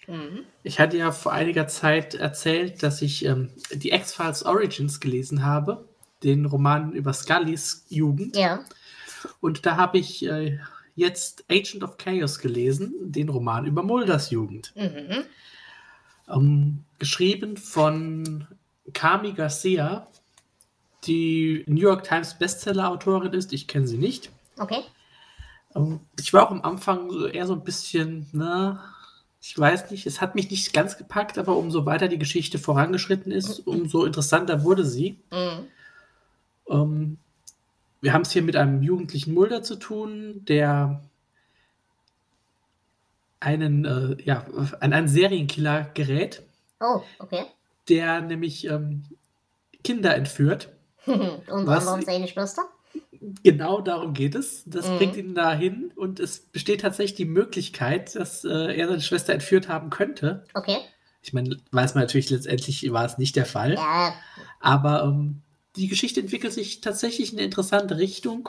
Mhm. 0.06 0.44
Ich 0.62 0.78
hatte 0.78 0.96
ja 0.96 1.12
vor 1.12 1.32
einiger 1.32 1.66
Zeit 1.68 2.14
erzählt, 2.14 2.82
dass 2.82 3.02
ich 3.02 3.24
ähm, 3.24 3.50
die 3.72 3.92
X-Files 3.92 4.44
Origins 4.44 5.00
gelesen 5.00 5.44
habe, 5.44 5.88
den 6.22 6.46
Roman 6.46 6.92
über 6.92 7.12
Scullys 7.12 7.84
Jugend. 7.88 8.36
Ja. 8.36 8.64
Und 9.40 9.66
da 9.66 9.76
habe 9.76 9.98
ich 9.98 10.24
äh, 10.26 10.58
jetzt 10.94 11.44
Agent 11.50 11.82
of 11.82 11.96
Chaos 11.98 12.38
gelesen, 12.38 12.94
den 13.00 13.28
Roman 13.28 13.66
über 13.66 13.82
Mulders 13.82 14.30
Jugend. 14.30 14.72
Mhm. 14.76 15.24
Ähm, 16.28 16.84
geschrieben 16.98 17.56
von 17.56 18.46
Kami 18.92 19.32
Garcia, 19.32 20.08
die 21.04 21.64
New 21.66 21.80
York 21.80 22.04
Times 22.04 22.34
Bestseller-Autorin 22.38 23.32
ist. 23.32 23.52
Ich 23.52 23.68
kenne 23.68 23.86
sie 23.86 23.98
nicht. 23.98 24.30
Okay. 24.58 24.82
Ähm, 25.76 26.00
ich 26.18 26.32
war 26.32 26.46
auch 26.46 26.50
am 26.50 26.62
Anfang 26.62 27.10
eher 27.32 27.46
so 27.46 27.52
ein 27.52 27.64
bisschen, 27.64 28.26
ne, 28.32 28.80
ich 29.40 29.56
weiß 29.58 29.90
nicht, 29.90 30.06
es 30.06 30.20
hat 30.20 30.34
mich 30.34 30.50
nicht 30.50 30.72
ganz 30.72 30.96
gepackt, 30.98 31.38
aber 31.38 31.56
umso 31.56 31.86
weiter 31.86 32.08
die 32.08 32.18
Geschichte 32.18 32.58
vorangeschritten 32.58 33.30
ist, 33.30 33.60
umso 33.66 34.04
interessanter 34.04 34.64
wurde 34.64 34.84
sie. 34.84 35.20
Mhm. 35.30 35.66
Ähm, 36.68 37.18
wir 38.00 38.12
haben 38.12 38.22
es 38.22 38.32
hier 38.32 38.42
mit 38.42 38.56
einem 38.56 38.82
jugendlichen 38.82 39.34
Mulder 39.34 39.62
zu 39.62 39.76
tun, 39.76 40.44
der 40.46 41.02
einen, 43.40 43.84
äh, 43.84 44.16
ja, 44.22 44.46
an 44.80 44.92
einen 44.92 45.08
Serienkiller 45.08 45.90
gerät. 45.94 46.42
Oh, 46.80 47.02
okay. 47.18 47.44
Der 47.88 48.20
nämlich 48.20 48.66
ähm, 48.66 49.04
Kinder 49.84 50.16
entführt. 50.16 50.70
Und 51.06 51.48
anderem 51.48 52.02
seine 52.02 52.26
Schwester? 52.26 52.62
Genau 53.42 53.80
darum 53.80 54.14
geht 54.14 54.34
es. 54.34 54.62
Das 54.66 54.88
mhm. 54.88 54.96
bringt 54.98 55.16
ihn 55.16 55.34
dahin 55.34 55.92
und 55.96 56.20
es 56.20 56.40
besteht 56.40 56.80
tatsächlich 56.82 57.16
die 57.16 57.24
Möglichkeit, 57.24 58.14
dass 58.14 58.44
äh, 58.44 58.76
er 58.76 58.88
seine 58.88 59.00
Schwester 59.00 59.32
entführt 59.32 59.68
haben 59.68 59.90
könnte. 59.90 60.44
Okay. 60.54 60.78
Ich 61.22 61.32
meine, 61.32 61.56
weiß 61.72 61.94
man 61.94 62.04
natürlich 62.04 62.30
letztendlich 62.30 62.92
war 62.92 63.04
es 63.04 63.18
nicht 63.18 63.36
der 63.36 63.46
Fall. 63.46 63.74
Ja. 63.74 64.14
Aber 64.60 65.04
ähm, 65.04 65.42
die 65.76 65.88
Geschichte 65.88 66.20
entwickelt 66.20 66.52
sich 66.52 66.80
tatsächlich 66.80 67.32
in 67.32 67.38
eine 67.38 67.46
interessante 67.46 67.98
Richtung. 67.98 68.48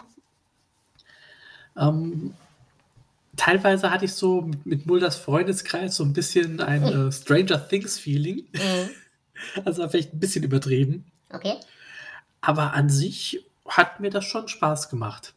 Ähm, 1.76 2.34
teilweise 3.36 3.92
hatte 3.92 4.06
ich 4.06 4.14
so 4.14 4.42
mit, 4.42 4.66
mit 4.66 4.86
Mulders 4.86 5.16
Freundeskreis 5.16 5.96
so 5.96 6.04
ein 6.04 6.14
bisschen 6.14 6.62
ein 6.62 6.84
äh, 6.84 7.12
Stranger 7.12 7.68
Things 7.68 8.00
Feeling. 8.00 8.48
Mhm. 8.54 8.90
Also 9.66 9.88
vielleicht 9.88 10.16
ein 10.16 10.20
bisschen 10.20 10.44
übertrieben. 10.44 11.06
Okay. 11.32 11.58
Aber 12.42 12.74
an 12.74 12.90
sich 12.90 13.46
hat 13.68 14.00
mir 14.00 14.10
das 14.10 14.26
schon 14.26 14.48
Spaß 14.48 14.90
gemacht. 14.90 15.34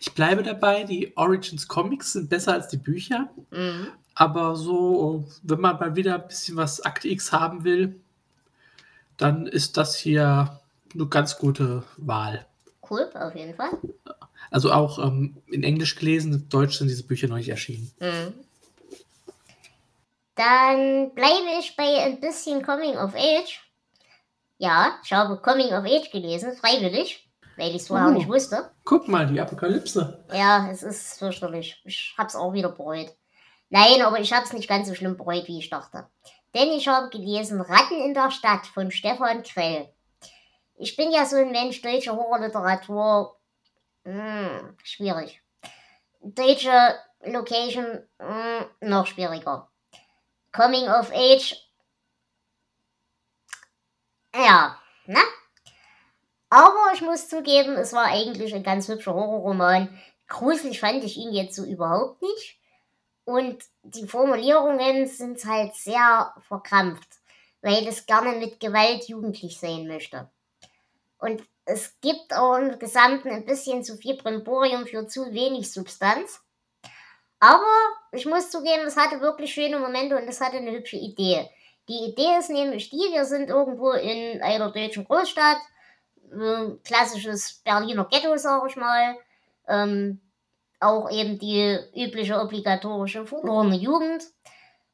Ich 0.00 0.12
bleibe 0.14 0.42
dabei, 0.42 0.84
die 0.84 1.16
Origins 1.16 1.68
Comics 1.68 2.12
sind 2.12 2.28
besser 2.28 2.52
als 2.54 2.68
die 2.68 2.76
Bücher. 2.76 3.28
Mhm. 3.50 3.88
Aber 4.14 4.56
so, 4.56 5.24
wenn 5.42 5.60
man 5.60 5.78
mal 5.78 5.96
wieder 5.96 6.16
ein 6.16 6.28
bisschen 6.28 6.56
was 6.56 6.80
Akt 6.82 7.04
X 7.04 7.32
haben 7.32 7.64
will, 7.64 8.00
dann 9.16 9.46
ist 9.46 9.76
das 9.76 9.96
hier 9.96 10.60
eine 10.94 11.06
ganz 11.06 11.38
gute 11.38 11.84
Wahl. 11.96 12.46
Cool, 12.88 13.08
auf 13.14 13.34
jeden 13.34 13.54
Fall. 13.54 13.70
Also 14.50 14.72
auch 14.72 14.98
ähm, 14.98 15.36
in 15.46 15.62
Englisch 15.62 15.94
gelesen, 15.94 16.32
in 16.32 16.48
Deutsch 16.48 16.78
sind 16.78 16.88
diese 16.88 17.06
Bücher 17.06 17.28
noch 17.28 17.36
nicht 17.36 17.48
erschienen. 17.48 17.92
Mhm. 18.00 18.34
Dann 20.34 21.14
bleibe 21.14 21.58
ich 21.60 21.76
bei 21.76 22.02
ein 22.02 22.20
bisschen 22.20 22.62
Coming 22.64 22.96
of 22.96 23.14
Age. 23.14 23.60
Ja, 24.58 24.98
ich 25.04 25.12
habe 25.12 25.40
Coming 25.40 25.72
of 25.72 25.84
Age 25.84 26.10
gelesen, 26.10 26.56
freiwillig 26.56 27.29
weil 27.60 27.70
ich 27.70 27.82
es 27.82 27.88
vorher 27.88 28.08
oh, 28.08 28.12
nicht 28.12 28.28
wusste. 28.28 28.70
Guck 28.84 29.06
mal, 29.06 29.26
die 29.26 29.40
Apokalypse. 29.40 30.24
Ja, 30.32 30.68
es 30.70 30.82
ist 30.82 31.18
fürchterlich. 31.18 31.80
Ich 31.84 32.14
hab's 32.16 32.34
auch 32.34 32.54
wieder 32.54 32.70
bereut. 32.70 33.14
Nein, 33.68 34.00
aber 34.02 34.18
ich 34.18 34.32
hab's 34.32 34.52
nicht 34.52 34.68
ganz 34.68 34.88
so 34.88 34.94
schlimm 34.94 35.16
bereut, 35.16 35.46
wie 35.46 35.58
ich 35.58 35.68
dachte. 35.68 36.08
Denn 36.54 36.68
ich 36.70 36.88
habe 36.88 37.10
gelesen 37.10 37.60
Ratten 37.60 38.00
in 38.00 38.14
der 38.14 38.30
Stadt 38.30 38.66
von 38.66 38.90
Stefan 38.90 39.42
Krell. 39.42 39.88
Ich 40.76 40.96
bin 40.96 41.12
ja 41.12 41.26
so 41.26 41.36
ein 41.36 41.52
Mensch, 41.52 41.82
deutsche 41.82 42.16
Horrorliteratur, 42.16 43.36
hm, 44.04 44.76
schwierig. 44.82 45.42
Deutsche 46.22 46.94
Location, 47.26 48.00
hm, 48.18 48.64
noch 48.80 49.06
schwieriger. 49.06 49.68
Coming 50.52 50.88
of 50.88 51.12
Age, 51.12 51.54
ja, 54.34 54.76
ne? 55.06 55.20
Aber 56.50 56.90
ich 56.92 57.00
muss 57.00 57.28
zugeben, 57.28 57.76
es 57.76 57.92
war 57.92 58.06
eigentlich 58.06 58.54
ein 58.54 58.64
ganz 58.64 58.88
hübscher 58.88 59.14
Horrorroman. 59.14 59.88
Gruselig 60.26 60.80
fand 60.80 61.04
ich 61.04 61.16
ihn 61.16 61.32
jetzt 61.32 61.54
so 61.54 61.64
überhaupt 61.64 62.20
nicht. 62.22 62.58
Und 63.24 63.62
die 63.82 64.08
Formulierungen 64.08 65.06
sind 65.06 65.44
halt 65.44 65.74
sehr 65.76 66.34
verkrampft, 66.48 67.08
weil 67.62 67.86
es 67.86 68.04
gerne 68.04 68.32
mit 68.32 68.58
Gewalt 68.58 69.04
jugendlich 69.08 69.60
sein 69.60 69.86
möchte. 69.86 70.28
Und 71.18 71.42
es 71.64 71.94
gibt 72.00 72.34
auch 72.34 72.56
im 72.56 72.78
Gesamten 72.80 73.28
ein 73.30 73.44
bisschen 73.44 73.84
zu 73.84 73.96
viel 73.96 74.16
Brimborium 74.16 74.86
für 74.86 75.06
zu 75.06 75.32
wenig 75.32 75.70
Substanz. 75.70 76.40
Aber 77.38 77.70
ich 78.10 78.26
muss 78.26 78.50
zugeben, 78.50 78.86
es 78.86 78.96
hatte 78.96 79.20
wirklich 79.20 79.54
schöne 79.54 79.78
Momente 79.78 80.16
und 80.16 80.26
es 80.26 80.40
hatte 80.40 80.56
eine 80.56 80.72
hübsche 80.72 80.96
Idee. 80.96 81.48
Die 81.88 82.10
Idee 82.10 82.38
ist 82.38 82.50
nämlich 82.50 82.90
die, 82.90 82.96
wir 82.96 83.24
sind 83.24 83.50
irgendwo 83.50 83.92
in 83.92 84.42
einer 84.42 84.72
deutschen 84.72 85.04
Großstadt 85.04 85.58
klassisches 86.84 87.60
Berliner 87.64 88.06
Ghetto, 88.10 88.36
sag 88.36 88.68
ich 88.68 88.76
mal. 88.76 89.16
Ähm, 89.68 90.20
auch 90.80 91.10
eben 91.10 91.38
die 91.38 91.78
übliche 91.94 92.40
obligatorische 92.40 93.26
verlorene 93.26 93.76
Jugend. 93.76 94.24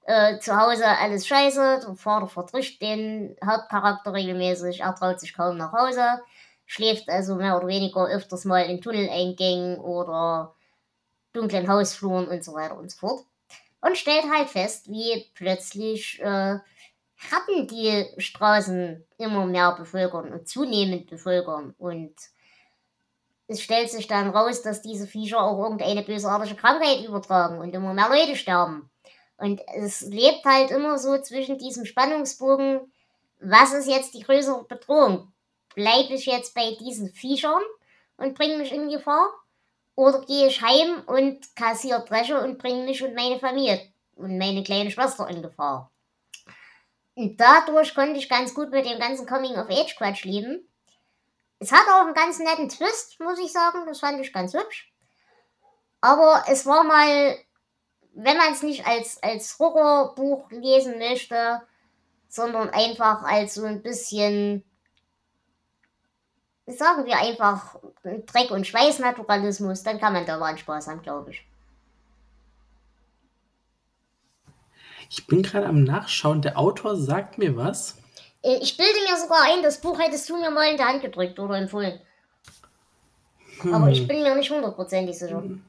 Äh, 0.06 0.38
zu 0.38 0.56
Hause 0.56 0.86
alles 0.86 1.26
scheiße, 1.26 1.80
der 1.84 1.94
Vater 1.96 2.28
vertritt 2.28 2.80
den 2.80 3.36
Hauptcharakter 3.44 4.12
regelmäßig, 4.12 4.80
er 4.80 4.94
traut 4.94 5.18
sich 5.18 5.34
kaum 5.34 5.56
nach 5.56 5.72
Hause, 5.72 6.20
schläft 6.64 7.08
also 7.08 7.34
mehr 7.34 7.56
oder 7.56 7.66
weniger 7.66 8.06
öfters 8.06 8.44
mal 8.44 8.60
in 8.66 8.80
Tunneleingängen 8.80 9.78
oder 9.78 10.54
dunklen 11.32 11.68
Hausfluren 11.68 12.28
und 12.28 12.44
so 12.44 12.54
weiter 12.54 12.78
und 12.78 12.92
so 12.92 12.98
fort. 12.98 13.24
Und 13.80 13.98
stellt 13.98 14.30
halt 14.32 14.48
fest, 14.48 14.88
wie 14.88 15.26
plötzlich 15.34 16.20
äh, 16.22 16.58
Ratten 17.30 17.66
die 17.66 18.06
Straßen 18.18 19.04
immer 19.18 19.46
mehr 19.46 19.72
bevölkern 19.72 20.32
und 20.32 20.48
zunehmend 20.48 21.08
bevölkern. 21.08 21.74
Und 21.78 22.14
es 23.48 23.62
stellt 23.62 23.90
sich 23.90 24.06
dann 24.06 24.30
raus, 24.30 24.62
dass 24.62 24.82
diese 24.82 25.06
Viecher 25.06 25.40
auch 25.40 25.62
irgendeine 25.62 26.02
bösartige 26.02 26.56
Krankheit 26.56 27.04
übertragen 27.04 27.58
und 27.58 27.74
immer 27.74 27.94
mehr 27.94 28.08
Leute 28.08 28.36
sterben. 28.36 28.90
Und 29.38 29.60
es 29.74 30.02
lebt 30.02 30.44
halt 30.44 30.70
immer 30.70 30.98
so 30.98 31.18
zwischen 31.18 31.58
diesem 31.58 31.84
Spannungsbogen, 31.84 32.80
was 33.40 33.72
ist 33.72 33.88
jetzt 33.88 34.14
die 34.14 34.22
größere 34.22 34.64
Bedrohung? 34.64 35.32
Bleibe 35.74 36.14
ich 36.14 36.26
jetzt 36.26 36.54
bei 36.54 36.74
diesen 36.80 37.12
Viechern 37.12 37.60
und 38.16 38.34
bringe 38.34 38.56
mich 38.56 38.72
in 38.72 38.88
Gefahr? 38.88 39.28
Oder 39.94 40.22
gehe 40.22 40.48
ich 40.48 40.62
heim 40.62 41.02
und 41.06 41.54
kassiere 41.54 42.04
Dresche 42.04 42.40
und 42.40 42.58
bringe 42.58 42.84
mich 42.84 43.02
und 43.02 43.14
meine 43.14 43.38
Familie 43.38 43.80
und 44.16 44.38
meine 44.38 44.62
kleine 44.62 44.90
Schwester 44.90 45.28
in 45.28 45.42
Gefahr? 45.42 45.90
Und 47.16 47.40
dadurch 47.40 47.94
konnte 47.94 48.18
ich 48.18 48.28
ganz 48.28 48.54
gut 48.54 48.70
mit 48.70 48.84
dem 48.84 48.98
ganzen 48.98 49.26
Coming-of-Age-Quatsch 49.26 50.24
leben. 50.24 50.68
Es 51.58 51.72
hat 51.72 51.88
auch 51.88 52.02
einen 52.02 52.14
ganz 52.14 52.38
netten 52.38 52.68
Twist, 52.68 53.18
muss 53.20 53.38
ich 53.38 53.50
sagen. 53.50 53.86
Das 53.86 54.00
fand 54.00 54.20
ich 54.20 54.34
ganz 54.34 54.52
hübsch. 54.52 54.92
Aber 56.02 56.44
es 56.46 56.66
war 56.66 56.84
mal, 56.84 57.38
wenn 58.12 58.36
man 58.36 58.52
es 58.52 58.62
nicht 58.62 58.86
als, 58.86 59.22
als 59.22 59.58
Horrorbuch 59.58 60.50
lesen 60.50 60.98
möchte, 60.98 61.62
sondern 62.28 62.68
einfach 62.68 63.22
als 63.22 63.54
so 63.54 63.64
ein 63.64 63.82
bisschen, 63.82 64.62
sagen 66.66 67.06
wir 67.06 67.18
einfach, 67.18 67.76
Dreck- 68.02 68.50
und 68.50 68.66
Schweißnaturalismus, 68.66 69.82
dann 69.82 69.98
kann 69.98 70.12
man 70.12 70.26
da 70.26 70.36
mal 70.36 70.46
einen 70.46 70.58
Spaß 70.58 70.88
haben, 70.88 71.00
glaube 71.00 71.30
ich. 71.30 71.46
Ich 75.10 75.26
bin 75.26 75.42
gerade 75.42 75.66
am 75.66 75.84
Nachschauen. 75.84 76.42
Der 76.42 76.58
Autor 76.58 76.96
sagt 76.96 77.38
mir 77.38 77.56
was. 77.56 77.98
Äh, 78.42 78.58
ich 78.60 78.76
bilde 78.76 78.98
mir 79.08 79.16
sogar 79.18 79.42
ein, 79.44 79.62
das 79.62 79.80
Buch 79.80 79.98
hättest 79.98 80.28
du 80.28 80.36
mir 80.36 80.50
mal 80.50 80.70
in 80.70 80.76
die 80.76 80.82
Hand 80.82 81.02
gedrückt 81.02 81.38
oder 81.38 81.56
empfohlen. 81.56 82.00
Hm. 83.60 83.74
Aber 83.74 83.90
ich 83.90 84.06
bin 84.06 84.22
mir 84.22 84.34
nicht 84.34 84.50
hundertprozentig 84.50 85.18
sicher. 85.18 85.42
Hm. 85.42 85.62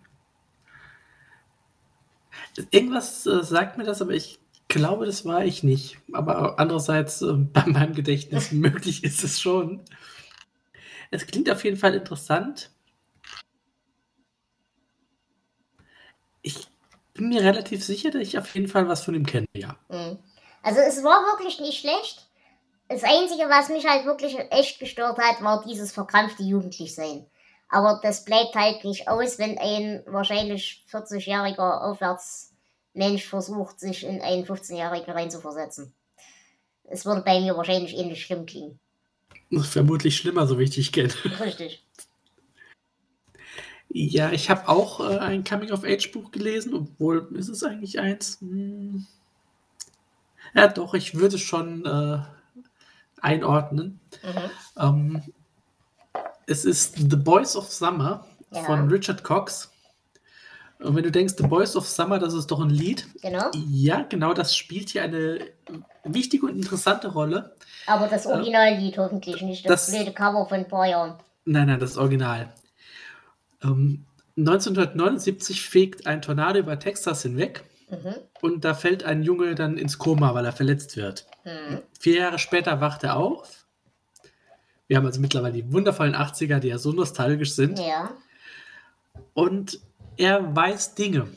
Irgendwas 2.71 3.25
äh, 3.25 3.43
sagt 3.43 3.77
mir 3.77 3.83
das, 3.83 4.01
aber 4.01 4.11
ich 4.11 4.39
glaube, 4.67 5.05
das 5.05 5.25
war 5.25 5.45
ich 5.45 5.63
nicht. 5.63 5.97
Aber 6.11 6.59
andererseits, 6.59 7.21
äh, 7.21 7.33
bei 7.33 7.65
meinem 7.65 7.93
Gedächtnis 7.93 8.51
möglich 8.51 9.03
ist 9.03 9.23
es 9.23 9.39
schon. 9.39 9.81
Es 11.09 11.25
klingt 11.25 11.49
auf 11.49 11.63
jeden 11.63 11.77
Fall 11.77 11.93
interessant. 11.93 12.69
Ich 16.41 16.67
bin 17.17 17.29
mir 17.29 17.41
relativ 17.43 17.83
sicher, 17.83 18.11
dass 18.11 18.21
ich 18.21 18.37
auf 18.37 18.53
jeden 18.55 18.67
Fall 18.67 18.87
was 18.87 19.03
von 19.03 19.13
ihm 19.13 19.25
kenne, 19.25 19.47
ja. 19.55 19.75
Mhm. 19.89 20.17
Also 20.63 20.79
es 20.79 21.03
war 21.03 21.21
wirklich 21.25 21.59
nicht 21.59 21.79
schlecht. 21.79 22.27
Das 22.89 23.03
Einzige, 23.03 23.49
was 23.49 23.69
mich 23.69 23.85
halt 23.85 24.05
wirklich 24.05 24.37
echt 24.49 24.79
gestört 24.79 25.17
hat, 25.17 25.41
war 25.43 25.63
dieses 25.65 25.91
verkrampfte 25.91 26.43
Jugendlichsein. 26.43 27.25
Aber 27.69 27.99
das 28.01 28.23
bleibt 28.23 28.55
halt 28.55 28.85
nicht 28.85 29.09
aus, 29.09 29.37
wenn 29.39 29.57
ein 29.57 30.03
wahrscheinlich 30.07 30.85
40-jähriger 30.89 31.81
aufwärts 31.81 32.53
Mensch 32.93 33.25
versucht, 33.25 33.79
sich 33.79 34.05
in 34.05 34.21
einen 34.21 34.45
15-Jährigen 34.45 35.11
reinzuversetzen. 35.11 35.93
Es 36.85 37.05
würde 37.05 37.21
bei 37.21 37.41
mir 37.41 37.57
wahrscheinlich 37.57 37.95
ähnlich 37.95 38.25
schlimm 38.25 38.45
klingen. 38.45 38.79
Vermutlich 39.51 40.15
schlimmer, 40.17 40.47
so 40.47 40.57
wie 40.57 40.63
ich 40.63 40.71
dich 40.71 40.91
kenne. 40.91 41.13
Richtig. 41.39 41.85
Ja, 43.99 44.31
ich 44.31 44.49
habe 44.51 44.67
auch 44.69 44.99
äh, 44.99 45.17
ein 45.17 45.43
Coming-of-Age-Buch 45.43 46.29
gelesen, 46.31 46.73
obwohl 46.75 47.27
ist 47.35 47.49
es 47.49 47.63
eigentlich 47.63 47.99
eins. 47.99 48.37
Hm. 48.41 49.07
Ja, 50.53 50.67
doch, 50.67 50.93
ich 50.93 51.15
würde 51.15 51.39
schon 51.39 51.83
äh, 51.83 52.19
einordnen. 53.21 53.99
Mhm. 54.23 54.81
Ähm, 54.83 55.23
es 56.45 56.63
ist 56.63 56.95
The 56.97 57.15
Boys 57.15 57.55
of 57.55 57.71
Summer 57.71 58.25
Ja. 58.51 58.63
von 58.63 58.87
Richard 58.87 59.23
Cox. 59.23 59.71
Und 60.79 60.95
wenn 60.95 61.03
du 61.03 61.11
denkst, 61.11 61.33
The 61.37 61.47
Boys 61.47 61.75
of 61.75 61.87
Summer, 61.87 62.19
das 62.19 62.35
ist 62.35 62.47
doch 62.51 62.59
ein 62.59 62.69
Lied. 62.69 63.07
Genau. 63.23 63.49
Ja, 63.67 64.03
genau, 64.03 64.33
das 64.35 64.55
spielt 64.55 64.89
hier 64.89 65.01
eine 65.01 65.39
wichtige 66.03 66.45
und 66.45 66.55
interessante 66.55 67.07
Rolle. 67.07 67.55
Aber 67.87 68.07
das 68.07 68.27
Originallied 68.27 68.95
hoffentlich 68.99 69.41
nicht. 69.41 69.67
Das, 69.67 69.87
Das- 69.87 69.95
blöde 69.95 70.13
Cover 70.13 70.45
von 70.47 70.65
Jahren. 70.87 71.15
Nein, 71.45 71.65
nein, 71.67 71.79
das 71.79 71.97
Original. 71.97 72.53
Ähm, 73.63 74.05
1979 74.37 75.61
fegt 75.67 76.05
ein 76.07 76.21
Tornado 76.21 76.59
über 76.59 76.77
Texas 76.79 77.23
hinweg 77.23 77.63
Mhm. 77.89 78.15
und 78.41 78.65
da 78.65 78.73
fällt 78.73 79.03
ein 79.05 79.23
Junge 79.23 79.55
dann 79.55 79.77
ins 79.77 79.97
Koma, 79.97 80.33
weil 80.35 80.45
er 80.45 80.51
verletzt 80.51 80.97
wird. 80.97 81.25
Mhm. 81.45 81.81
Vier 81.99 82.15
Jahre 82.19 82.37
später 82.39 82.81
wacht 82.81 83.03
er 83.05 83.15
auf. 83.15 83.65
Wir 84.87 84.97
haben 84.97 85.05
also 85.05 85.21
mittlerweile 85.21 85.53
die 85.53 85.71
wundervollen 85.71 86.13
80er, 86.15 86.59
die 86.59 86.67
ja 86.67 86.77
so 86.77 86.91
nostalgisch 86.91 87.53
sind. 87.53 87.79
Ja. 87.79 88.11
Und 89.33 89.79
er 90.17 90.55
weiß 90.55 90.95
Dinge, 90.95 91.27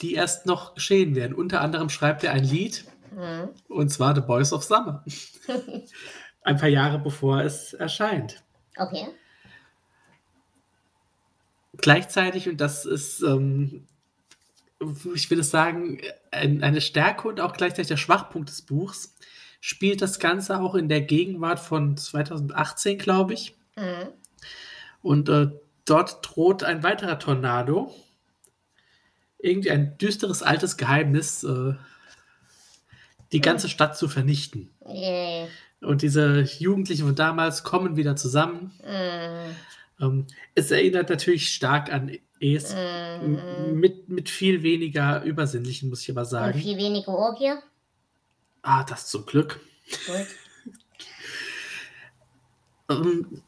die 0.00 0.14
erst 0.14 0.46
noch 0.46 0.74
geschehen 0.74 1.14
werden. 1.14 1.34
Unter 1.34 1.60
anderem 1.60 1.88
schreibt 1.90 2.24
er 2.24 2.32
ein 2.32 2.44
Lied, 2.44 2.84
Mhm. 3.14 3.50
und 3.68 3.90
zwar 3.90 4.14
The 4.14 4.22
Boys 4.22 4.52
of 4.54 4.64
Summer. 4.64 5.04
ein 6.42 6.56
paar 6.56 6.68
Jahre 6.70 6.98
bevor 6.98 7.42
es 7.42 7.74
erscheint. 7.74 8.42
Okay. 8.78 9.08
Gleichzeitig, 11.76 12.48
und 12.48 12.60
das 12.60 12.84
ist, 12.84 13.22
ähm, 13.22 13.86
ich 15.14 15.30
würde 15.30 15.42
sagen, 15.42 16.00
ein, 16.30 16.62
eine 16.62 16.80
Stärke 16.80 17.28
und 17.28 17.40
auch 17.40 17.54
gleichzeitig 17.54 17.88
der 17.88 17.96
Schwachpunkt 17.96 18.50
des 18.50 18.62
Buchs, 18.62 19.14
spielt 19.60 20.02
das 20.02 20.18
Ganze 20.18 20.60
auch 20.60 20.74
in 20.74 20.88
der 20.88 21.00
Gegenwart 21.00 21.60
von 21.60 21.96
2018, 21.96 22.98
glaube 22.98 23.34
ich. 23.34 23.56
Mhm. 23.76 24.08
Und 25.00 25.28
äh, 25.28 25.50
dort 25.84 26.18
droht 26.22 26.64
ein 26.64 26.82
weiterer 26.82 27.18
Tornado. 27.18 27.94
Irgendwie 29.38 29.70
ein 29.70 29.96
düsteres 29.98 30.42
altes 30.42 30.76
Geheimnis, 30.76 31.42
äh, 31.44 31.74
die 33.32 33.40
ganze 33.40 33.68
Stadt 33.68 33.96
zu 33.96 34.08
vernichten. 34.08 34.70
Yay. 34.86 35.48
Und 35.80 36.02
diese 36.02 36.42
Jugendlichen 36.42 37.06
von 37.06 37.14
damals 37.14 37.64
kommen 37.64 37.96
wieder 37.96 38.14
zusammen. 38.14 38.72
Ähm, 40.02 40.26
es 40.54 40.70
erinnert 40.70 41.08
natürlich 41.08 41.54
stark 41.54 41.90
an 41.92 42.10
Es. 42.40 42.74
Mhm. 42.74 43.38
M- 43.38 43.80
Mit, 43.80 44.08
mit 44.08 44.28
viel 44.28 44.62
weniger 44.62 45.22
Übersinnlichen, 45.22 45.88
muss 45.88 46.02
ich 46.02 46.10
aber 46.10 46.22
Und 46.22 46.26
sagen. 46.28 46.58
viel 46.58 46.76
weniger 46.76 47.12
Orgie. 47.16 47.52
Ah, 48.62 48.84
das 48.84 49.06
zum 49.08 49.24
Glück. 49.26 49.60
Ähm, 52.88 53.42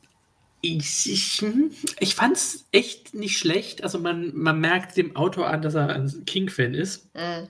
ich 0.61 1.11
ich, 1.13 1.41
hm, 1.43 1.71
ich 2.01 2.15
fand 2.15 2.37
es 2.37 2.67
echt 2.73 3.15
nicht 3.15 3.37
schlecht. 3.39 3.83
Also 3.83 3.99
man, 3.99 4.35
man 4.37 4.61
merkt 4.61 4.97
dem 4.97 5.15
Autor 5.17 5.49
an, 5.49 5.61
dass 5.63 5.75
er 5.75 5.89
ein 5.91 6.25
King-Fan 6.25 6.75
ist. 6.75 7.15
Mhm. 7.15 7.49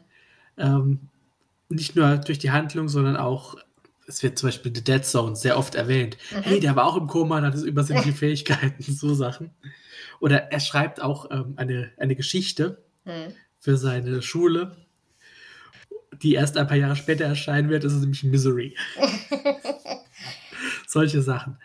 Ähm, 0.57 0.99
nicht 1.69 1.95
nur 1.97 2.17
durch 2.19 2.39
die 2.39 2.51
Handlung, 2.51 2.89
sondern 2.89 3.17
auch, 3.17 3.57
es 4.07 4.23
wird 4.23 4.39
zum 4.39 4.49
Beispiel 4.49 4.73
The 4.75 4.83
Dead 4.85 5.05
Zone 5.05 5.37
sehr 5.37 5.59
oft 5.59 5.75
erwähnt. 5.75 6.17
Mhm. 6.31 6.43
Hey, 6.43 6.61
der 6.61 6.77
war 6.77 6.87
auch 6.87 6.97
im 6.97 7.07
Koma 7.07 7.39
und 7.39 7.45
hat 7.45 7.55
übersinnliche 7.57 8.13
Fähigkeiten, 8.15 8.83
so 8.83 9.15
Sachen. 9.15 9.51
Oder 10.21 10.53
er 10.53 10.61
schreibt 10.61 11.01
auch 11.03 11.31
ähm, 11.31 11.55
eine, 11.57 11.91
eine 11.99 12.17
Geschichte 12.17 12.83
Mhm. 13.07 13.35
für 13.61 13.77
seine 13.77 14.23
Schule, 14.23 14.77
die 16.23 16.35
erst 16.35 16.57
ein 16.57 16.67
paar 16.67 16.77
Jahre 16.79 16.97
später 16.97 17.25
erscheinen 17.27 17.69
wird. 17.69 17.85
Das 17.85 17.93
ist 17.93 18.01
nämlich 18.01 18.25
Misery. 18.25 18.75
Solche 20.87 21.21
Sachen. 21.23 21.59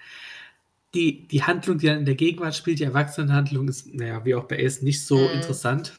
Die, 0.94 1.28
die 1.28 1.44
Handlung, 1.44 1.78
die 1.78 1.86
dann 1.88 2.00
in 2.00 2.06
der 2.06 2.16
Gegenwart 2.16 2.56
spielt, 2.56 2.80
die 2.80 2.84
Erwachsenenhandlung, 2.84 3.68
ist, 3.70 3.94
naja, 3.94 4.26
wie 4.26 4.36
auch 4.36 4.46
bei 4.46 4.66
Ace, 4.66 4.82
nicht 4.82 5.06
so 5.06 5.28
Mhm. 5.30 5.36
interessant. 5.36 5.94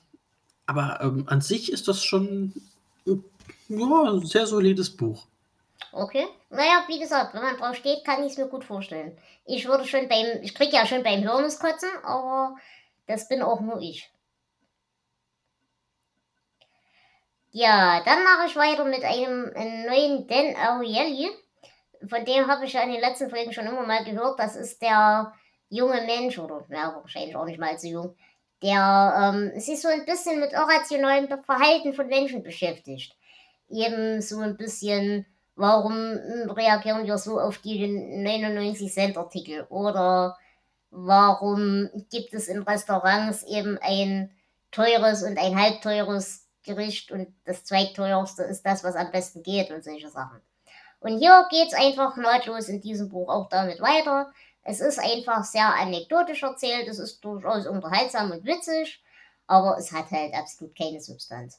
Aber 0.67 1.01
ähm, 1.01 1.25
an 1.27 1.41
sich 1.41 1.73
ist 1.73 1.89
das 1.89 2.05
schon 2.05 2.53
ja, 3.69 4.13
ein 4.13 4.27
sehr 4.27 4.47
solides 4.47 4.91
Buch. 4.91 5.27
Okay. 5.93 6.27
Naja, 6.51 6.85
wie 6.87 7.01
gesagt, 7.01 7.35
wenn 7.35 7.43
man 7.43 7.57
drauf 7.57 7.75
steht, 7.77 8.05
kann 8.05 8.23
ich 8.25 8.33
es 8.33 8.39
mir 8.39 8.47
gut 8.49 8.65
vorstellen. 8.65 9.19
Ich 9.45 9.67
würde 9.67 9.85
schon 9.87 10.09
beim, 10.09 10.43
ich 10.43 10.55
krieg 10.55 10.73
ja 10.73 10.87
schon 10.87 11.03
beim 11.03 11.25
Hören 11.25 11.43
das 11.43 11.59
Kotzen, 11.59 11.91
aber 12.05 12.57
das 13.07 13.29
bin 13.29 13.43
auch 13.43 13.61
nur 13.61 13.81
ich. 13.81 14.11
Ja, 17.53 18.03
dann 18.05 18.23
mache 18.23 18.47
ich 18.47 18.57
weiter 18.57 18.85
mit 18.85 19.03
einem, 19.03 19.51
einem 19.55 19.87
neuen 19.87 20.27
Dan 20.29 20.55
Ariely. 20.55 21.29
Von 22.09 22.25
dem 22.25 22.47
habe 22.47 22.65
ich 22.65 22.73
ja 22.73 22.83
in 22.83 22.93
den 22.93 23.01
letzten 23.01 23.29
Folgen 23.29 23.53
schon 23.53 23.67
immer 23.67 23.85
mal 23.85 24.05
gehört. 24.05 24.39
Das 24.39 24.55
ist 24.55 24.81
der 24.81 25.33
junge 25.69 26.03
Mensch, 26.03 26.39
oder 26.39 26.65
ja, 26.71 26.95
wahrscheinlich 26.95 27.35
auch 27.35 27.45
nicht 27.45 27.59
mal 27.59 27.77
so 27.79 27.89
jung, 27.89 28.17
der 28.63 29.33
ähm, 29.35 29.61
sich 29.61 29.81
so 29.81 29.89
ein 29.89 30.05
bisschen 30.05 30.39
mit 30.41 30.53
irrationalem 30.53 31.29
Verhalten 31.45 31.93
von 31.93 32.07
Menschen 32.07 32.43
beschäftigt. 32.43 33.17
Eben 33.69 34.21
so 34.23 34.39
ein 34.41 34.57
bisschen 34.57 35.27
warum 35.57 35.93
hm, 35.93 36.51
reagieren 36.51 37.07
wir 37.07 37.19
so 37.19 37.41
auf 37.41 37.59
die 37.59 37.87
99 37.87 38.93
Cent 38.93 39.17
Artikel 39.17 39.67
oder 39.69 40.37
warum 40.91 41.89
gibt 42.11 42.35
es 42.35 42.49
in 42.49 42.63
Restaurants 42.63 43.43
eben 43.45 43.79
ein 43.81 44.31
teures 44.71 45.23
und 45.23 45.39
ein 45.39 45.59
halbteures 45.59 46.47
Gericht 46.65 47.11
und 47.11 47.33
das 47.45 47.65
zweitteuerste 47.65 48.43
ist 48.43 48.65
das, 48.67 48.85
was 48.85 48.95
am 48.95 49.11
besten 49.11 49.43
geht 49.43 49.71
und 49.71 49.83
solche 49.83 50.09
Sachen. 50.09 50.41
Und 51.01 51.19
hier 51.19 51.47
geht 51.51 51.69
es 51.69 51.75
einfach 51.75 52.17
nahtlos 52.17 52.69
in 52.69 52.81
diesem 52.81 53.09
Buch 53.09 53.29
auch 53.29 53.49
damit 53.49 53.81
weiter. 53.81 54.33
Es 54.63 54.81
ist 54.81 54.99
einfach 54.99 55.45
sehr 55.45 55.75
anekdotisch 55.75 56.43
erzählt, 56.43 56.87
es 56.87 56.99
ist 56.99 57.25
durchaus 57.25 57.67
unterhaltsam 57.67 58.31
und 58.31 58.45
witzig, 58.45 59.03
aber 59.47 59.79
es 59.79 59.91
hat 59.93 60.11
halt 60.11 60.35
absolut 60.35 60.77
keine 60.77 61.01
Substanz. 61.01 61.59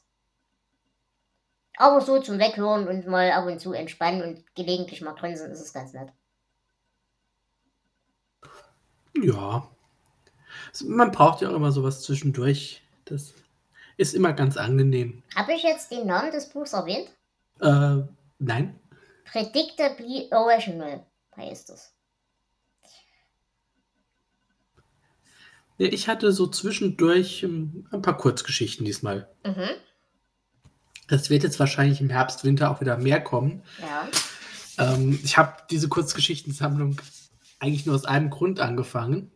Aber 1.81 1.99
so 1.99 2.19
zum 2.19 2.37
Weghören 2.37 2.87
und 2.87 3.07
mal 3.07 3.31
ab 3.31 3.47
und 3.47 3.59
zu 3.59 3.73
entspannen 3.73 4.21
und 4.21 4.55
gelegentlich 4.55 5.01
mal 5.01 5.15
grinsen, 5.15 5.49
ist 5.49 5.61
es 5.61 5.73
ganz 5.73 5.93
nett. 5.93 6.09
Ja. 9.19 9.67
Man 10.85 11.11
braucht 11.11 11.41
ja 11.41 11.49
auch 11.49 11.55
immer 11.55 11.71
sowas 11.71 12.03
zwischendurch. 12.03 12.83
Das 13.05 13.33
ist 13.97 14.13
immer 14.13 14.31
ganz 14.33 14.57
angenehm. 14.57 15.23
Habe 15.35 15.53
ich 15.53 15.63
jetzt 15.63 15.89
den 15.89 16.05
Namen 16.05 16.31
des 16.31 16.49
Buchs 16.49 16.73
erwähnt? 16.73 17.09
Äh, 17.61 18.03
nein. 18.37 18.79
Predictably 19.25 20.29
Original 20.31 21.03
heißt 21.35 21.71
es. 21.71 21.95
Ja, 25.79 25.87
Ich 25.87 26.07
hatte 26.07 26.31
so 26.31 26.45
zwischendurch 26.45 27.41
ähm, 27.41 27.87
ein 27.91 28.03
paar 28.03 28.17
Kurzgeschichten 28.17 28.85
diesmal. 28.85 29.27
Mhm. 29.43 29.69
Das 31.11 31.29
wird 31.29 31.43
jetzt 31.43 31.59
wahrscheinlich 31.59 31.99
im 31.99 32.09
Herbst, 32.09 32.45
Winter 32.45 32.71
auch 32.71 32.79
wieder 32.79 32.97
mehr 32.97 33.19
kommen. 33.19 33.63
Ja. 33.81 34.93
Ähm, 34.93 35.19
ich 35.25 35.37
habe 35.37 35.57
diese 35.69 35.89
Kurzgeschichtensammlung 35.89 37.01
eigentlich 37.59 37.85
nur 37.85 37.95
aus 37.95 38.05
einem 38.05 38.29
Grund 38.29 38.61
angefangen, 38.61 39.29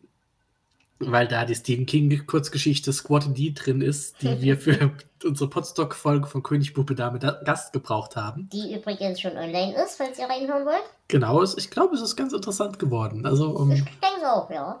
weil 0.98 1.28
da 1.28 1.44
die 1.44 1.54
Stephen 1.54 1.84
King 1.84 2.26
Kurzgeschichte 2.26 2.94
Squad 2.94 3.36
D 3.36 3.52
drin 3.52 3.82
ist, 3.82 4.22
die 4.22 4.40
wir 4.40 4.56
für 4.58 4.90
unsere 5.22 5.50
Podstock-Folge 5.50 6.26
von 6.26 6.42
König 6.42 6.72
Bube 6.72 6.94
Dame 6.94 7.18
da 7.18 7.32
Gast 7.44 7.74
gebraucht 7.74 8.16
haben. 8.16 8.48
Die 8.54 8.74
übrigens 8.74 9.20
schon 9.20 9.36
online 9.36 9.76
ist, 9.84 9.96
falls 9.96 10.18
ihr 10.18 10.30
reinhören 10.30 10.64
wollt. 10.64 10.82
Genau, 11.08 11.42
ich 11.42 11.70
glaube, 11.70 11.94
es 11.94 12.00
ist 12.00 12.16
ganz 12.16 12.32
interessant 12.32 12.78
geworden. 12.78 13.26
Also 13.26 13.54
Ich 13.70 13.80
ähm, 13.80 13.86
denke 14.02 14.32
auch, 14.32 14.48
ja. 14.48 14.80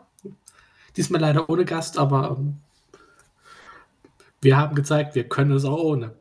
diesmal 0.96 1.20
leider 1.20 1.50
ohne 1.50 1.66
Gast, 1.66 1.98
aber 1.98 2.38
ähm, 2.38 2.56
wir 4.46 4.56
haben 4.56 4.76
gezeigt, 4.76 5.16
wir 5.16 5.28
können 5.28 5.50
es 5.50 5.64
auch 5.64 5.82
ohne. 5.82 6.14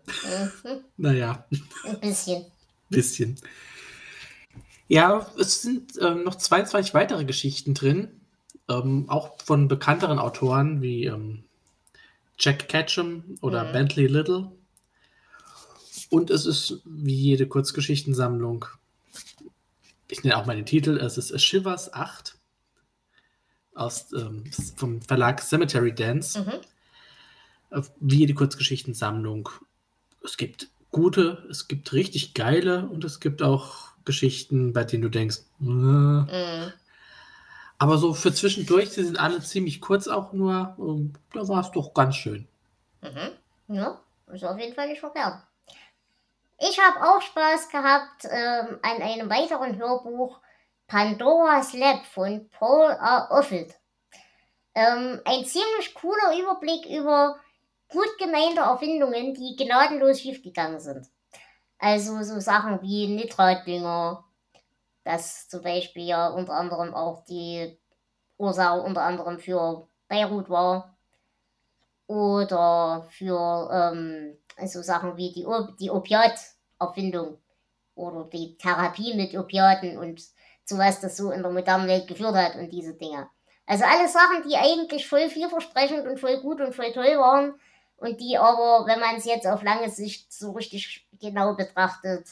Mhm. 0.64 0.80
Naja. 0.98 1.46
Ein 1.84 2.00
bisschen. 2.02 2.46
Bisschen. 2.90 3.36
Ja, 4.88 5.30
es 5.40 5.62
sind 5.62 5.94
ähm, 6.02 6.24
noch 6.24 6.34
22 6.34 6.96
weitere 6.96 7.24
Geschichten 7.24 7.76
drin, 7.76 8.20
ähm, 8.68 9.08
auch 9.10 9.40
von 9.44 9.68
bekannteren 9.68 10.18
Autoren 10.18 10.82
wie 10.82 11.06
ähm, 11.06 11.44
Jack 12.40 12.68
Ketchum 12.68 13.38
oder 13.42 13.66
Mhm. 13.66 13.72
Bentley 13.74 14.08
Little. 14.08 14.52
Und 16.10 16.32
es 16.32 16.48
ist 16.48 16.82
wie 16.84 17.14
jede 17.16 17.48
Kurzgeschichtensammlung, 17.48 18.66
ich 20.10 20.24
nenne 20.24 20.38
auch 20.38 20.48
mal 20.48 20.56
den 20.56 20.66
Titel, 20.66 20.98
es 20.98 21.20
ist 21.20 21.32
A 21.32 21.38
Shivers 21.38 21.94
8 21.94 22.40
aus, 23.76 24.12
ähm, 24.14 24.46
vom 24.76 25.00
Verlag 25.04 25.42
Cemetery 25.44 25.94
Dance 25.94 26.40
Mhm. 26.42 26.54
Wie 28.00 28.20
jede 28.20 28.34
Kurzgeschichtensammlung 28.34 29.50
es 30.26 30.38
gibt 30.38 30.70
gute, 30.92 31.46
es 31.50 31.68
gibt 31.68 31.94
richtig 31.94 32.34
geile 32.34 32.88
und 32.88 33.04
es 33.04 33.20
gibt 33.20 33.42
auch 33.42 33.90
Geschichten, 34.06 34.74
bei 34.74 34.84
denen 34.84 35.04
du 35.04 35.10
denkst, 35.10 35.40
äh. 35.60 35.64
mhm. 35.64 36.74
aber 37.78 37.98
so 37.98 38.14
für 38.14 38.34
zwischendurch, 38.34 38.92
die 38.92 39.04
sind 39.04 39.20
alle 39.20 39.40
ziemlich 39.42 39.82
kurz 39.82 40.08
auch 40.08 40.34
nur, 40.34 40.76
ähm, 40.80 41.14
da 41.34 41.48
war 41.48 41.62
es 41.62 41.72
doch 41.72 41.94
ganz 41.94 42.16
schön. 42.16 42.48
Mhm. 43.02 43.76
Ja, 43.76 44.00
ist 44.32 44.44
auf 44.44 44.60
jeden 44.60 44.76
Fall 44.76 44.90
nicht 44.90 45.00
verkehrt. 45.00 45.40
Ich 46.60 46.80
habe 46.80 47.02
auch 47.02 47.22
Spaß 47.22 47.70
gehabt 47.70 48.26
ähm, 48.30 48.80
an 48.82 49.02
einem 49.02 49.30
weiteren 49.30 49.78
Hörbuch 49.78 50.40
Pandora's 50.88 51.74
Lab 51.74 52.06
von 52.06 52.48
Paul 52.52 52.92
R. 52.92 53.28
Offit. 53.32 53.74
Ähm, 54.76 55.20
ein 55.26 55.46
ziemlich 55.46 55.94
cooler 55.96 56.38
Überblick 56.40 56.86
über 56.86 57.38
gut 57.90 58.18
gemeinte 58.18 58.62
Erfindungen, 58.62 59.34
die 59.34 59.56
gnadenlos 59.56 60.20
schiefgegangen 60.20 60.80
sind. 60.80 61.08
Also 61.78 62.22
so 62.24 62.40
Sachen 62.40 62.82
wie 62.82 63.08
Nitratdünger, 63.08 64.24
das 65.04 65.48
zum 65.48 65.62
Beispiel 65.62 66.08
ja 66.08 66.30
unter 66.30 66.54
anderem 66.54 66.94
auch 66.94 67.24
die 67.26 67.78
Ursache 68.38 68.82
unter 68.82 69.02
anderem 69.02 69.40
für 69.40 69.88
Beirut 70.08 70.50
war. 70.50 70.98
Oder 72.08 73.08
für 73.10 73.70
ähm, 73.72 74.38
so 74.68 74.82
Sachen 74.82 75.18
wie 75.18 75.32
die, 75.34 75.48
die 75.80 75.90
Opiat-Erfindung 75.90 77.40
oder 77.96 78.26
die 78.26 78.58
Therapie 78.58 79.16
mit 79.16 79.36
Opiaten 79.36 79.98
und 79.98 80.22
zu 80.66 80.78
was 80.78 81.00
das 81.00 81.18
so 81.18 81.32
in 81.32 81.42
der 81.42 81.52
modernen 81.52 81.88
Welt 81.88 82.08
geführt 82.08 82.36
hat 82.36 82.56
und 82.56 82.72
diese 82.72 82.94
Dinge. 82.94 83.28
Also 83.66 83.86
alle 83.86 84.08
Sachen, 84.08 84.48
die 84.48 84.56
eigentlich 84.56 85.08
voll 85.08 85.30
vielversprechend 85.30 86.06
und 86.06 86.20
voll 86.20 86.40
gut 86.42 86.62
und 86.62 86.76
voll 86.76 86.92
toll 86.94 87.18
waren 87.18 87.56
und 87.98 88.20
die 88.20 88.38
aber, 88.38 88.86
wenn 88.88 89.00
man 89.00 89.16
es 89.16 89.26
jetzt 89.26 89.48
auf 89.48 89.64
lange 89.64 89.90
Sicht 89.90 90.32
so 90.32 90.52
richtig 90.52 91.08
genau 91.20 91.54
betrachtet, 91.56 92.28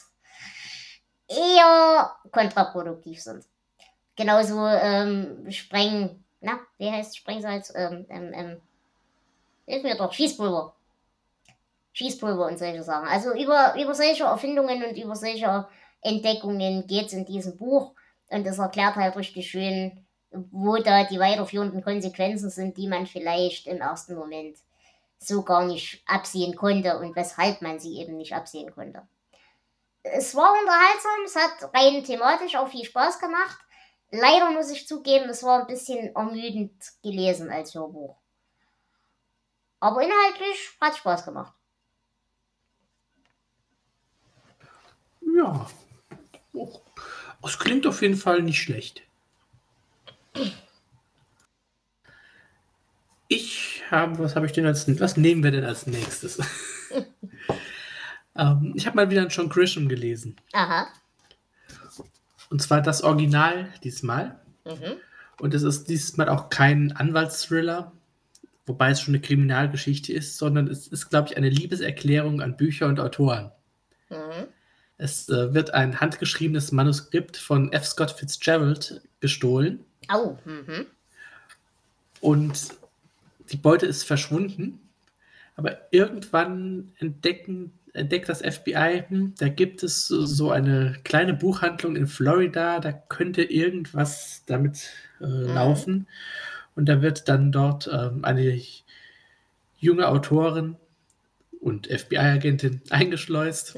eher 1.28 2.14
kontraproduktiv 2.30 3.22
sind. 3.22 3.44
Genauso 4.16 4.66
ähm, 4.66 5.50
Spreng, 5.50 6.22
na, 6.40 6.60
wie 6.78 6.90
heißt 6.90 7.16
Sprengsalz? 7.16 7.72
Ähm, 7.74 8.06
ähm, 8.08 8.32
ähm, 8.34 8.60
hilf 9.66 9.82
mir 9.82 9.96
doch, 9.96 10.12
Schießpulver. 10.12 10.74
Schießpulver 11.92 12.46
und 12.46 12.58
solche 12.58 12.82
Sachen. 12.82 13.08
Also 13.08 13.32
über, 13.34 13.74
über 13.80 13.94
solche 13.94 14.24
Erfindungen 14.24 14.84
und 14.84 14.96
über 14.96 15.16
solche 15.16 15.66
Entdeckungen 16.00 16.86
geht 16.86 17.06
es 17.06 17.12
in 17.12 17.24
diesem 17.24 17.56
Buch 17.56 17.92
und 18.28 18.46
es 18.46 18.58
erklärt 18.58 18.96
halt 18.96 19.16
richtig 19.16 19.50
schön, 19.50 20.04
wo 20.30 20.76
da 20.76 21.04
die 21.04 21.18
weiterführenden 21.18 21.82
Konsequenzen 21.82 22.50
sind, 22.50 22.76
die 22.76 22.88
man 22.88 23.06
vielleicht 23.06 23.66
im 23.66 23.80
ersten 23.80 24.14
Moment 24.14 24.58
so 25.26 25.42
gar 25.42 25.64
nicht 25.64 26.02
absehen 26.06 26.56
konnte 26.56 26.98
und 26.98 27.16
weshalb 27.16 27.62
man 27.62 27.78
sie 27.78 27.98
eben 27.98 28.16
nicht 28.16 28.34
absehen 28.34 28.72
konnte. 28.72 29.06
Es 30.02 30.34
war 30.34 30.52
unterhaltsam, 30.60 31.24
es 31.24 31.36
hat 31.36 31.74
rein 31.74 32.04
thematisch 32.04 32.56
auch 32.56 32.68
viel 32.68 32.84
Spaß 32.84 33.18
gemacht. 33.18 33.58
Leider 34.10 34.50
muss 34.50 34.70
ich 34.70 34.86
zugeben, 34.86 35.28
es 35.28 35.42
war 35.42 35.60
ein 35.60 35.66
bisschen 35.66 36.14
ermüdend 36.14 36.74
gelesen 37.02 37.50
als 37.50 37.74
Hörbuch. 37.74 38.16
Aber 39.80 40.02
inhaltlich 40.02 40.76
hat 40.80 40.96
Spaß 40.96 41.24
gemacht. 41.24 41.54
Ja, 45.34 45.66
es 47.42 47.58
klingt 47.58 47.86
auf 47.86 48.00
jeden 48.02 48.16
Fall 48.16 48.42
nicht 48.42 48.60
schlecht. 48.60 49.02
Ich 53.28 53.63
habe, 53.94 54.18
was 54.18 54.36
habe 54.36 54.46
ich 54.46 54.52
denn 54.52 54.66
als, 54.66 54.88
was 55.00 55.16
nehmen 55.16 55.42
wir 55.42 55.50
denn 55.50 55.64
als 55.64 55.86
nächstes? 55.86 56.38
ähm, 58.36 58.72
ich 58.74 58.86
habe 58.86 58.96
mal 58.96 59.10
wieder 59.10 59.20
einen 59.20 59.30
John 59.30 59.48
Grisham 59.48 59.88
gelesen. 59.88 60.36
Aha. 60.52 60.88
Und 62.50 62.60
zwar 62.62 62.82
das 62.82 63.02
Original 63.02 63.68
diesmal. 63.82 64.38
Mhm. 64.64 64.96
Und 65.40 65.54
es 65.54 65.62
ist 65.62 65.88
diesmal 65.88 66.28
auch 66.28 66.50
kein 66.50 66.92
Anwaltsthriller, 66.92 67.92
wobei 68.66 68.90
es 68.90 69.00
schon 69.00 69.14
eine 69.14 69.22
Kriminalgeschichte 69.22 70.12
ist, 70.12 70.38
sondern 70.38 70.68
es 70.68 70.86
ist, 70.86 71.10
glaube 71.10 71.30
ich, 71.30 71.36
eine 71.36 71.48
Liebeserklärung 71.48 72.40
an 72.40 72.56
Bücher 72.56 72.86
und 72.86 73.00
Autoren. 73.00 73.50
Mhm. 74.10 74.46
Es 74.96 75.28
äh, 75.28 75.52
wird 75.52 75.74
ein 75.74 76.00
handgeschriebenes 76.00 76.70
Manuskript 76.70 77.36
von 77.36 77.72
F. 77.72 77.84
Scott 77.84 78.12
Fitzgerald 78.12 79.02
gestohlen. 79.20 79.84
Oh, 80.12 80.36
mhm. 80.44 80.86
Und 82.20 82.68
die 83.52 83.56
Beute 83.56 83.86
ist 83.86 84.04
verschwunden. 84.04 84.80
Aber 85.56 85.78
irgendwann 85.92 86.92
entdecken, 86.98 87.72
entdeckt 87.92 88.28
das 88.28 88.40
FBI, 88.40 89.04
hm, 89.08 89.34
da 89.38 89.48
gibt 89.48 89.82
es 89.82 90.08
so 90.08 90.50
eine 90.50 90.96
kleine 91.04 91.34
Buchhandlung 91.34 91.94
in 91.94 92.08
Florida, 92.08 92.80
da 92.80 92.92
könnte 92.92 93.42
irgendwas 93.42 94.42
damit 94.46 94.90
äh, 95.20 95.26
mhm. 95.26 95.54
laufen. 95.54 96.08
Und 96.74 96.88
da 96.88 97.02
wird 97.02 97.28
dann 97.28 97.52
dort 97.52 97.88
ähm, 97.92 98.24
eine 98.24 98.60
junge 99.78 100.08
Autorin 100.08 100.76
und 101.60 101.86
FBI-Agentin 101.86 102.82
eingeschleust. 102.90 103.76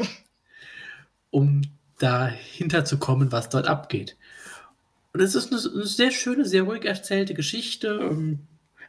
um 1.30 1.62
dahinter 1.98 2.84
zu 2.84 2.98
kommen, 2.98 3.32
was 3.32 3.48
dort 3.48 3.66
abgeht. 3.66 4.16
Und 5.12 5.20
es 5.20 5.34
ist 5.34 5.52
eine, 5.52 5.60
eine, 5.60 5.86
sehr 5.86 6.10
schöne, 6.10 6.44
sehr 6.44 6.62
ruhig 6.62 6.84
erzählte 6.84 7.34
Geschichte. 7.34 7.88
Ähm, 7.88 8.40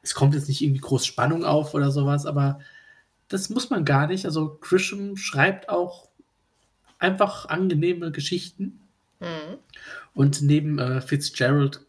es 0.08 0.16
kommt 0.16 0.34
jetzt 0.34 0.48
nicht 0.48 0.62
irgendwie 0.62 0.80
groß 0.80 1.06
Spannung 1.06 1.44
auf 1.44 1.74
oder 1.74 1.92
sowas, 1.92 2.26
aber 2.26 2.60
das 3.28 3.50
muss 3.50 3.70
man 3.70 3.84
gar 3.84 4.08
nicht. 4.08 4.26
Also 4.26 4.58
Grisham 4.62 5.18
schreibt 5.18 5.68
auch 5.68 6.08
einfach 6.98 7.46
angenehme 7.50 8.12
Geschichten. 8.12 8.80
Mhm. 9.20 9.58
Und 10.14 10.42
neben 10.42 10.80
äh, 10.80 11.02
Fitzgerald 11.02 11.82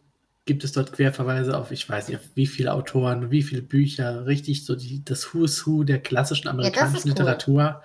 gibt 0.47 0.65
es 0.65 0.73
dort 0.73 0.93
Querverweise 0.93 1.57
auf, 1.57 1.71
ich 1.71 1.89
weiß 1.89 2.09
nicht, 2.09 2.21
wie 2.35 2.47
viele 2.47 2.73
Autoren, 2.73 3.31
wie 3.31 3.43
viele 3.43 3.63
Bücher, 3.63 4.27
richtig 4.27 4.65
so 4.65 4.75
die, 4.75 5.05
das 5.05 5.33
Who's 5.33 5.65
Who 5.65 5.85
der 5.85 6.01
klassischen 6.01 6.49
amerikanischen 6.49 7.09
ja, 7.09 7.15
Literatur. 7.15 7.63
Cool. 7.63 7.83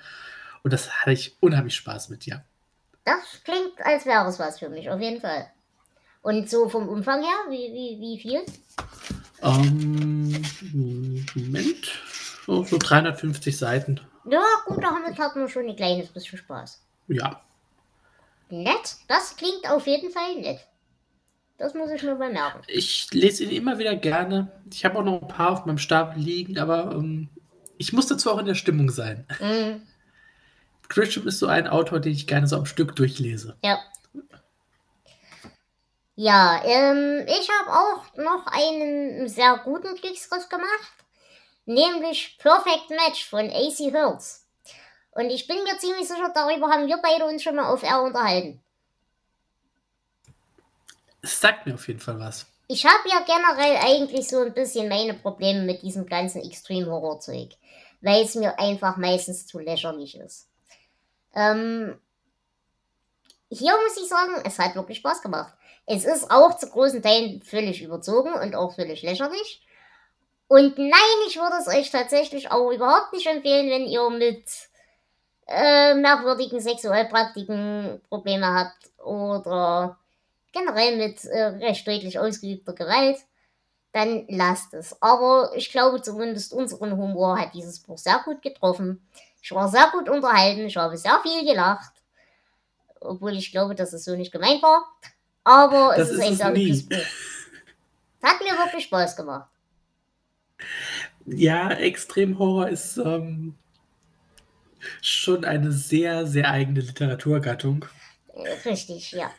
Und 0.63 0.73
das 0.73 0.89
hatte 0.89 1.11
ich 1.11 1.35
unheimlich 1.41 1.75
Spaß 1.75 2.09
mit, 2.09 2.25
ja. 2.25 2.43
Das 3.05 3.43
klingt, 3.43 3.73
als 3.83 4.05
wäre 4.05 4.27
es 4.27 4.39
was 4.39 4.59
für 4.59 4.69
mich, 4.69 4.89
auf 4.89 4.99
jeden 4.99 5.21
Fall. 5.21 5.45
Und 6.23 6.49
so 6.49 6.69
vom 6.69 6.87
Umfang 6.87 7.21
her, 7.21 7.37
wie, 7.49 7.71
wie, 7.73 7.99
wie 7.99 8.19
viel? 8.19 8.41
Ähm, 9.43 10.41
Moment. 11.35 11.91
So, 12.45 12.63
so 12.63 12.77
350 12.77 13.57
Seiten. 13.57 13.99
Ja, 14.25 14.43
gut, 14.65 14.83
damit 14.83 15.17
hat 15.19 15.35
man 15.35 15.49
schon 15.49 15.67
ein 15.67 15.75
kleines 15.75 16.09
bisschen 16.09 16.37
Spaß. 16.37 16.81
Ja. 17.07 17.41
Nett, 18.49 18.97
das 19.07 19.35
klingt 19.35 19.69
auf 19.69 19.87
jeden 19.87 20.11
Fall 20.11 20.35
nett. 20.35 20.59
Das 21.57 21.73
muss 21.73 21.91
ich 21.91 22.03
mir 22.03 22.15
bemerken. 22.15 22.61
Ich 22.67 23.09
lese 23.13 23.43
ihn 23.43 23.51
immer 23.51 23.77
wieder 23.77 23.95
gerne. 23.95 24.51
Ich 24.71 24.85
habe 24.85 24.99
auch 24.99 25.03
noch 25.03 25.21
ein 25.21 25.27
paar 25.27 25.51
auf 25.51 25.65
meinem 25.65 25.77
Stapel 25.77 26.21
liegen, 26.21 26.57
aber 26.57 26.91
ähm, 26.91 27.29
ich 27.77 27.93
muss 27.93 28.07
dazu 28.07 28.31
auch 28.31 28.39
in 28.39 28.45
der 28.45 28.55
Stimmung 28.55 28.89
sein. 28.89 29.25
Mhm. 29.39 29.81
Grisham 30.89 31.27
ist 31.27 31.39
so 31.39 31.47
ein 31.47 31.67
Autor, 31.67 31.99
den 31.99 32.13
ich 32.13 32.27
gerne 32.27 32.47
so 32.47 32.57
am 32.57 32.65
Stück 32.65 32.95
durchlese. 32.95 33.55
Ja. 33.63 33.79
Ja, 36.15 36.61
ähm, 36.63 37.25
ich 37.27 37.49
habe 37.49 37.71
auch 37.71 38.15
noch 38.17 38.45
einen 38.47 39.27
sehr 39.27 39.57
guten 39.63 39.95
Glücksgriff 39.95 40.47
gemacht, 40.47 40.93
nämlich 41.65 42.37
Perfect 42.37 42.89
Match 42.91 43.27
von 43.27 43.49
AC 43.49 43.91
Hurls. 43.91 44.45
Und 45.11 45.29
ich 45.31 45.47
bin 45.47 45.63
mir 45.63 45.77
ziemlich 45.79 46.07
sicher, 46.07 46.31
darüber 46.33 46.69
haben 46.69 46.87
wir 46.87 46.97
beide 46.97 47.25
uns 47.25 47.41
schon 47.41 47.55
mal 47.55 47.71
auf 47.71 47.83
R 47.83 48.03
unterhalten. 48.03 48.61
Es 51.21 51.39
sagt 51.39 51.65
mir 51.65 51.73
auf 51.73 51.87
jeden 51.87 51.99
Fall 51.99 52.19
was. 52.19 52.45
Ich 52.67 52.85
habe 52.85 53.09
ja 53.09 53.19
generell 53.25 53.77
eigentlich 53.77 54.27
so 54.27 54.39
ein 54.41 54.53
bisschen 54.53 54.89
meine 54.89 55.13
Probleme 55.13 55.61
mit 55.63 55.81
diesem 55.81 56.05
ganzen 56.05 56.41
Extreme-Horror-Zeug, 56.43 57.55
weil 58.01 58.23
es 58.23 58.35
mir 58.35 58.59
einfach 58.59 58.97
meistens 58.97 59.47
zu 59.47 59.59
lächerlich 59.59 60.15
ist. 60.15 60.47
Ähm, 61.33 61.99
hier 63.49 63.73
muss 63.73 63.97
ich 63.97 64.07
sagen, 64.07 64.41
es 64.45 64.59
hat 64.59 64.75
wirklich 64.75 64.99
Spaß 64.99 65.21
gemacht. 65.21 65.53
Es 65.85 66.05
ist 66.05 66.31
auch 66.31 66.57
zu 66.57 66.69
großen 66.69 67.01
Teilen 67.01 67.41
völlig 67.41 67.81
überzogen 67.81 68.33
und 68.33 68.55
auch 68.55 68.75
völlig 68.75 69.01
lächerlich. 69.01 69.61
Und 70.47 70.77
nein, 70.77 71.19
ich 71.27 71.37
würde 71.37 71.57
es 71.59 71.67
euch 71.67 71.89
tatsächlich 71.89 72.51
auch 72.51 72.71
überhaupt 72.71 73.13
nicht 73.13 73.27
empfehlen, 73.27 73.69
wenn 73.69 73.85
ihr 73.85 74.09
mit 74.09 74.45
äh, 75.47 75.93
merkwürdigen 75.95 76.59
Sexualpraktiken 76.61 78.01
Probleme 78.07 78.47
habt 78.47 78.91
oder 79.03 79.97
generell 80.51 80.97
mit 80.97 81.25
äh, 81.25 81.43
recht 81.45 81.87
deutlich 81.87 82.19
ausgeübter 82.19 82.73
Gewalt, 82.73 83.17
dann 83.91 84.25
lasst 84.29 84.73
es. 84.73 85.01
Aber 85.01 85.51
ich 85.55 85.71
glaube 85.71 86.01
zumindest 86.01 86.53
unseren 86.53 86.97
Humor 86.97 87.39
hat 87.39 87.53
dieses 87.53 87.79
Buch 87.79 87.97
sehr 87.97 88.21
gut 88.23 88.41
getroffen. 88.41 89.07
Ich 89.41 89.51
war 89.51 89.67
sehr 89.69 89.89
gut 89.91 90.09
unterhalten, 90.09 90.65
ich 90.67 90.77
habe 90.77 90.97
sehr 90.97 91.19
viel 91.21 91.45
gelacht. 91.45 91.93
Obwohl 93.01 93.33
ich 93.35 93.51
glaube, 93.51 93.75
dass 93.75 93.91
es 93.91 94.05
so 94.05 94.15
nicht 94.15 94.31
gemeint 94.31 94.63
war. 94.63 94.85
Aber 95.43 95.93
das 95.95 96.09
es 96.09 96.13
ist, 96.13 96.19
ist 96.19 96.27
ein 96.27 96.35
sehr 96.35 96.51
gutes 96.51 96.83
Buch. 96.89 96.97
Hat 98.23 98.39
mir 98.39 98.51
wirklich 98.65 98.85
Spaß 98.85 99.15
gemacht. 99.15 99.49
Ja, 101.25 101.71
Extremhorror 101.71 102.69
ist. 102.69 102.97
Ähm, 102.97 103.55
schon 105.01 105.45
eine 105.45 105.71
sehr, 105.71 106.25
sehr 106.27 106.49
eigene 106.49 106.81
Literaturgattung. 106.81 107.85
Richtig, 108.65 109.11
ja. 109.11 109.31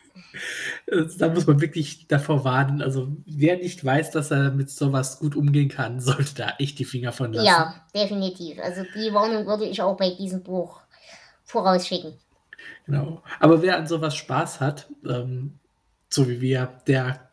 Äh, 0.87 1.03
da 1.17 1.29
muss 1.29 1.45
man 1.45 1.59
wirklich 1.59 2.07
davor 2.07 2.45
warnen. 2.45 2.81
Also, 2.81 3.09
wer 3.25 3.57
nicht 3.57 3.83
weiß, 3.83 4.11
dass 4.11 4.31
er 4.31 4.51
mit 4.51 4.69
sowas 4.69 5.19
gut 5.19 5.35
umgehen 5.35 5.69
kann, 5.69 5.99
sollte 5.99 6.35
da 6.35 6.53
echt 6.59 6.79
die 6.79 6.85
Finger 6.85 7.11
von 7.11 7.33
lassen. 7.33 7.45
Ja, 7.45 7.83
definitiv. 7.93 8.59
Also, 8.59 8.83
die 8.95 9.13
Warnung 9.13 9.45
würde 9.45 9.65
ich 9.65 9.81
auch 9.81 9.97
bei 9.97 10.11
diesem 10.11 10.43
Buch 10.43 10.81
vorausschicken. 11.43 12.13
Genau. 12.85 13.21
Aber 13.39 13.61
wer 13.61 13.77
an 13.77 13.87
sowas 13.87 14.15
Spaß 14.15 14.61
hat, 14.61 14.87
ähm, 15.07 15.59
so 16.15 16.29
wie 16.29 16.41
wir, 16.41 16.81
der 16.87 17.29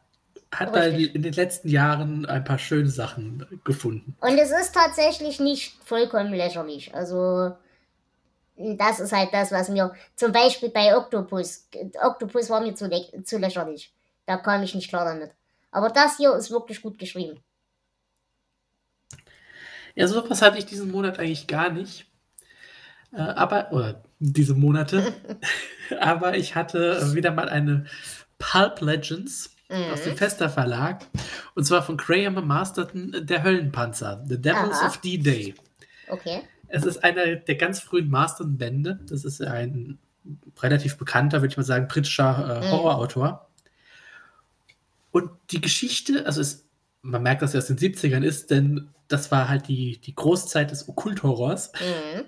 hat 0.51 0.77
da 0.77 0.85
in 0.85 1.23
den 1.23 1.33
letzten 1.33 1.69
Jahren 1.69 2.27
ein 2.27 2.45
paar 2.45 2.59
schöne 2.59 2.91
Sachen 2.91 3.47
gefunden. 3.65 4.15
Und 4.21 4.37
es 4.37 4.51
ist 4.51 4.75
tatsächlich 4.75 5.41
nicht 5.41 5.79
vollkommen 5.85 6.35
lächerlich. 6.35 6.95
Also, 6.95 7.57
das 8.57 9.01
ist 9.01 9.13
halt 9.13 9.31
das, 9.33 9.51
was 9.51 9.71
mir 9.71 9.95
zum 10.15 10.33
Beispiel 10.33 10.69
bei 10.69 10.95
Octopus, 10.95 11.69
Octopus 12.03 12.51
war 12.51 12.61
mir 12.61 12.75
zu, 12.75 12.91
zu 13.25 13.39
lächerlich. 13.39 13.95
Da 14.27 14.37
kam 14.37 14.63
ich 14.63 14.75
nicht 14.75 14.91
klar 14.91 15.07
damit. 15.07 15.31
Aber 15.71 15.89
das 15.89 16.19
hier 16.19 16.35
ist 16.35 16.51
wirklich 16.51 16.83
gut 16.83 16.99
geschrieben. 16.99 17.41
Ja, 19.95 20.07
sowas 20.07 20.43
hatte 20.43 20.59
ich 20.59 20.67
diesen 20.67 20.91
Monat 20.91 21.19
eigentlich 21.19 21.47
gar 21.47 21.71
nicht. 21.71 22.07
Äh, 23.13 23.21
aber, 23.21 23.73
oder 23.73 24.03
diese 24.19 24.55
Monate. 24.55 25.15
aber 26.01 26.37
ich 26.37 26.55
hatte 26.55 27.15
wieder 27.15 27.31
mal 27.31 27.49
eine 27.49 27.87
Pulp 28.43 28.81
Legends 28.81 29.55
mhm. 29.69 29.93
aus 29.93 30.03
dem 30.03 30.17
Fester 30.17 30.51
Verlag. 30.51 31.07
Und 31.55 31.65
zwar 31.65 31.83
von 31.83 31.97
Graham 31.97 32.47
Masterton, 32.47 33.15
Der 33.23 33.43
Höllenpanzer, 33.43 34.25
The 34.29 34.41
Devils 34.41 34.79
Aha. 34.79 34.89
of 34.89 34.97
D-Day. 34.99 35.55
Okay. 36.09 36.43
Es 36.69 36.85
ist 36.85 37.05
einer 37.05 37.37
der 37.37 37.55
ganz 37.55 37.81
frühen 37.81 38.11
Masterton-Bände. 38.11 39.01
Das 39.09 39.25
ist 39.25 39.41
ein 39.43 39.99
relativ 40.61 40.97
bekannter, 40.97 41.41
würde 41.41 41.53
ich 41.53 41.57
mal 41.57 41.63
sagen, 41.63 41.89
britischer 41.89 42.63
äh, 42.63 42.67
mhm. 42.67 42.71
Horrorautor. 42.71 43.49
Und 45.13 45.31
die 45.51 45.61
Geschichte, 45.61 46.27
also 46.27 46.41
es, 46.41 46.67
man 47.03 47.23
merkt, 47.23 47.43
dass 47.43 47.55
er 47.55 47.59
aus 47.59 47.67
den 47.67 47.79
70ern 47.79 48.23
ist, 48.23 48.51
denn 48.51 48.89
das 49.09 49.31
war 49.31 49.49
halt 49.49 49.69
die, 49.69 49.99
die 49.99 50.15
Großzeit 50.15 50.71
des 50.71 50.89
Okkulthorrors. 50.89 51.73
Mhm. 51.75 52.25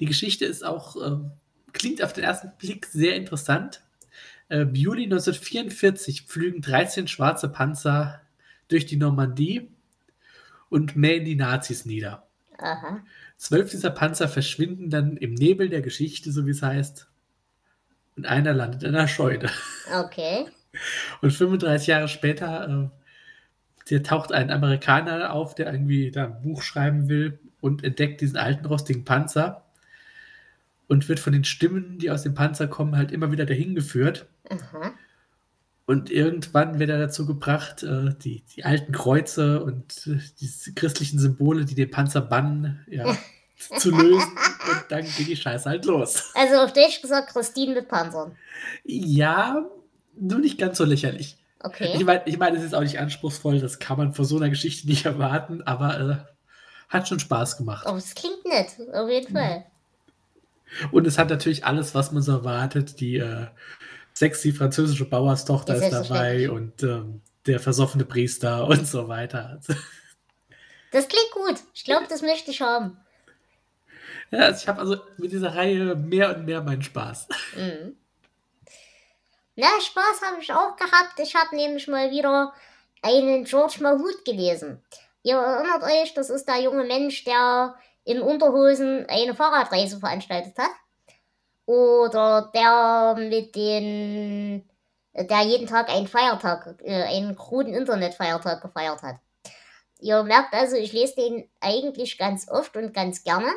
Die 0.00 0.06
Geschichte 0.06 0.44
ist 0.44 0.64
auch, 0.64 0.96
äh, 0.96 1.16
klingt 1.72 2.02
auf 2.02 2.12
den 2.12 2.24
ersten 2.24 2.52
Blick 2.58 2.86
sehr 2.86 3.16
interessant. 3.16 3.82
Äh, 4.48 4.66
Juli 4.72 5.04
1944 5.04 6.22
pflügen 6.22 6.60
13 6.60 7.08
schwarze 7.08 7.48
Panzer 7.48 8.20
durch 8.68 8.86
die 8.86 8.96
Normandie 8.96 9.70
und 10.68 10.96
mähen 10.96 11.24
die 11.24 11.36
Nazis 11.36 11.84
nieder. 11.84 12.26
Aha. 12.58 13.02
Zwölf 13.36 13.70
dieser 13.70 13.90
Panzer 13.90 14.28
verschwinden 14.28 14.90
dann 14.90 15.16
im 15.16 15.34
Nebel 15.34 15.68
der 15.68 15.82
Geschichte, 15.82 16.32
so 16.32 16.46
wie 16.46 16.50
es 16.50 16.62
heißt. 16.62 17.08
Und 18.16 18.26
einer 18.26 18.54
landet 18.54 18.82
in 18.82 18.94
einer 18.94 19.08
Scheune. 19.08 19.50
Okay. 19.94 20.46
Und 21.22 21.32
35 21.32 21.86
Jahre 21.86 22.08
später 22.08 22.90
äh, 23.90 24.00
taucht 24.00 24.32
ein 24.32 24.50
Amerikaner 24.50 25.32
auf, 25.32 25.54
der 25.54 25.72
irgendwie 25.72 26.10
da 26.10 26.24
ein 26.24 26.42
Buch 26.42 26.62
schreiben 26.62 27.08
will 27.08 27.38
und 27.60 27.82
entdeckt 27.84 28.20
diesen 28.20 28.36
alten 28.36 28.66
rostigen 28.66 29.04
Panzer 29.04 29.64
und 30.86 31.08
wird 31.08 31.18
von 31.18 31.32
den 31.32 31.44
Stimmen, 31.44 31.98
die 31.98 32.10
aus 32.10 32.22
dem 32.22 32.34
Panzer 32.34 32.68
kommen, 32.68 32.96
halt 32.96 33.10
immer 33.10 33.32
wieder 33.32 33.46
dahin 33.46 33.74
geführt. 33.74 34.26
Mhm. 34.50 34.92
Und 35.86 36.10
irgendwann 36.10 36.80
wird 36.80 36.90
er 36.90 36.98
dazu 36.98 37.26
gebracht, 37.26 37.84
äh, 37.84 38.14
die, 38.22 38.42
die 38.54 38.64
alten 38.64 38.92
Kreuze 38.92 39.62
und 39.62 40.06
äh, 40.08 40.18
die 40.40 40.74
christlichen 40.74 41.20
Symbole, 41.20 41.64
die 41.64 41.76
den 41.76 41.90
Panzer 41.90 42.22
bannen, 42.22 42.84
ja, 42.90 43.16
zu 43.78 43.90
lösen. 43.90 44.32
Und 44.68 44.84
dann 44.88 45.04
geht 45.04 45.28
die 45.28 45.36
Scheiße 45.36 45.68
halt 45.68 45.84
los. 45.84 46.32
Also 46.34 46.56
auf 46.56 46.72
Deutsch 46.72 47.00
gesagt, 47.00 47.30
Christine 47.30 47.74
mit 47.74 47.88
Panzern. 47.88 48.36
Ja, 48.84 49.64
nur 50.18 50.40
nicht 50.40 50.58
ganz 50.58 50.78
so 50.78 50.84
lächerlich. 50.84 51.36
Okay. 51.60 51.92
Ich 51.94 52.04
meine, 52.04 52.22
ich 52.26 52.38
mein, 52.38 52.54
es 52.56 52.64
ist 52.64 52.74
auch 52.74 52.82
nicht 52.82 52.98
anspruchsvoll, 52.98 53.60
das 53.60 53.78
kann 53.78 53.96
man 53.96 54.12
von 54.12 54.24
so 54.24 54.36
einer 54.36 54.50
Geschichte 54.50 54.88
nicht 54.88 55.06
erwarten, 55.06 55.62
aber 55.62 56.00
äh, 56.00 56.16
hat 56.88 57.08
schon 57.08 57.20
Spaß 57.20 57.58
gemacht. 57.58 57.86
Oh, 57.88 57.96
es 57.96 58.14
klingt 58.14 58.44
nett, 58.44 58.76
auf 58.92 59.08
jeden 59.08 59.32
Fall. 59.32 59.66
Und 60.90 61.06
es 61.06 61.16
hat 61.16 61.30
natürlich 61.30 61.64
alles, 61.64 61.94
was 61.94 62.12
man 62.12 62.22
so 62.22 62.32
erwartet. 62.32 63.00
Die 63.00 63.16
äh, 63.16 63.46
sexy 64.16 64.52
französische 64.52 65.04
Bauerstochter 65.04 65.74
ist, 65.74 65.84
ist 65.84 65.92
dabei 65.92 66.50
und 66.50 66.82
ähm, 66.82 67.20
der 67.44 67.60
versoffene 67.60 68.04
Priester 68.04 68.66
und 68.68 68.86
so 68.86 69.08
weiter. 69.08 69.60
Das 70.90 71.08
klingt 71.08 71.30
gut. 71.32 71.56
Ich 71.74 71.84
glaube, 71.84 72.06
das 72.08 72.22
möchte 72.22 72.50
ich 72.50 72.62
haben. 72.62 72.98
Ja, 74.30 74.50
ich 74.50 74.66
habe 74.66 74.80
also 74.80 74.96
mit 75.18 75.30
dieser 75.32 75.54
Reihe 75.54 75.94
mehr 75.94 76.34
und 76.34 76.46
mehr 76.46 76.62
meinen 76.62 76.82
Spaß. 76.82 77.28
Mhm. 77.56 77.96
Na, 79.54 79.68
Spaß 79.80 80.22
habe 80.22 80.40
ich 80.40 80.52
auch 80.52 80.76
gehabt. 80.76 81.18
Ich 81.18 81.34
habe 81.34 81.54
nämlich 81.54 81.86
mal 81.86 82.10
wieder 82.10 82.52
einen 83.02 83.44
George 83.44 83.78
Mahut 83.80 84.24
gelesen. 84.24 84.82
Ihr 85.22 85.36
erinnert 85.36 85.82
euch, 85.82 86.14
das 86.14 86.30
ist 86.30 86.46
der 86.46 86.60
junge 86.62 86.84
Mensch, 86.84 87.24
der 87.24 87.76
in 88.04 88.20
Unterhosen 88.20 89.06
eine 89.08 89.34
Fahrradreise 89.34 89.98
veranstaltet 89.98 90.56
hat. 90.58 90.70
Oder 91.66 92.50
der 92.54 93.16
mit 93.18 93.56
den, 93.56 94.68
der 95.12 95.42
jeden 95.42 95.66
Tag 95.66 95.88
einen 95.90 96.06
Feiertag, 96.06 96.76
äh, 96.82 97.02
einen 97.02 97.36
kruden 97.36 97.74
Internetfeiertag 97.74 98.62
gefeiert 98.62 99.02
hat. 99.02 99.16
Ihr 99.98 100.22
merkt 100.22 100.54
also, 100.54 100.76
ich 100.76 100.92
lese 100.92 101.16
den 101.16 101.48
eigentlich 101.60 102.18
ganz 102.18 102.48
oft 102.48 102.76
und 102.76 102.94
ganz 102.94 103.24
gerne. 103.24 103.50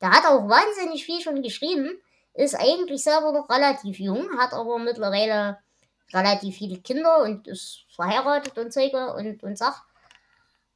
Der 0.00 0.10
hat 0.10 0.26
auch 0.26 0.48
wahnsinnig 0.48 1.04
viel 1.04 1.20
schon 1.20 1.42
geschrieben, 1.42 2.00
ist 2.34 2.54
eigentlich 2.54 3.02
selber 3.02 3.32
noch 3.32 3.48
relativ 3.48 3.98
jung, 3.98 4.28
hat 4.38 4.52
aber 4.52 4.78
mittlerweile 4.78 5.58
relativ 6.12 6.56
viele 6.56 6.78
Kinder 6.78 7.22
und 7.22 7.48
ist 7.48 7.86
verheiratet 7.94 8.56
und 8.58 8.72
Zeuge 8.72 9.12
und, 9.14 9.42
und 9.42 9.58
sagt. 9.58 9.82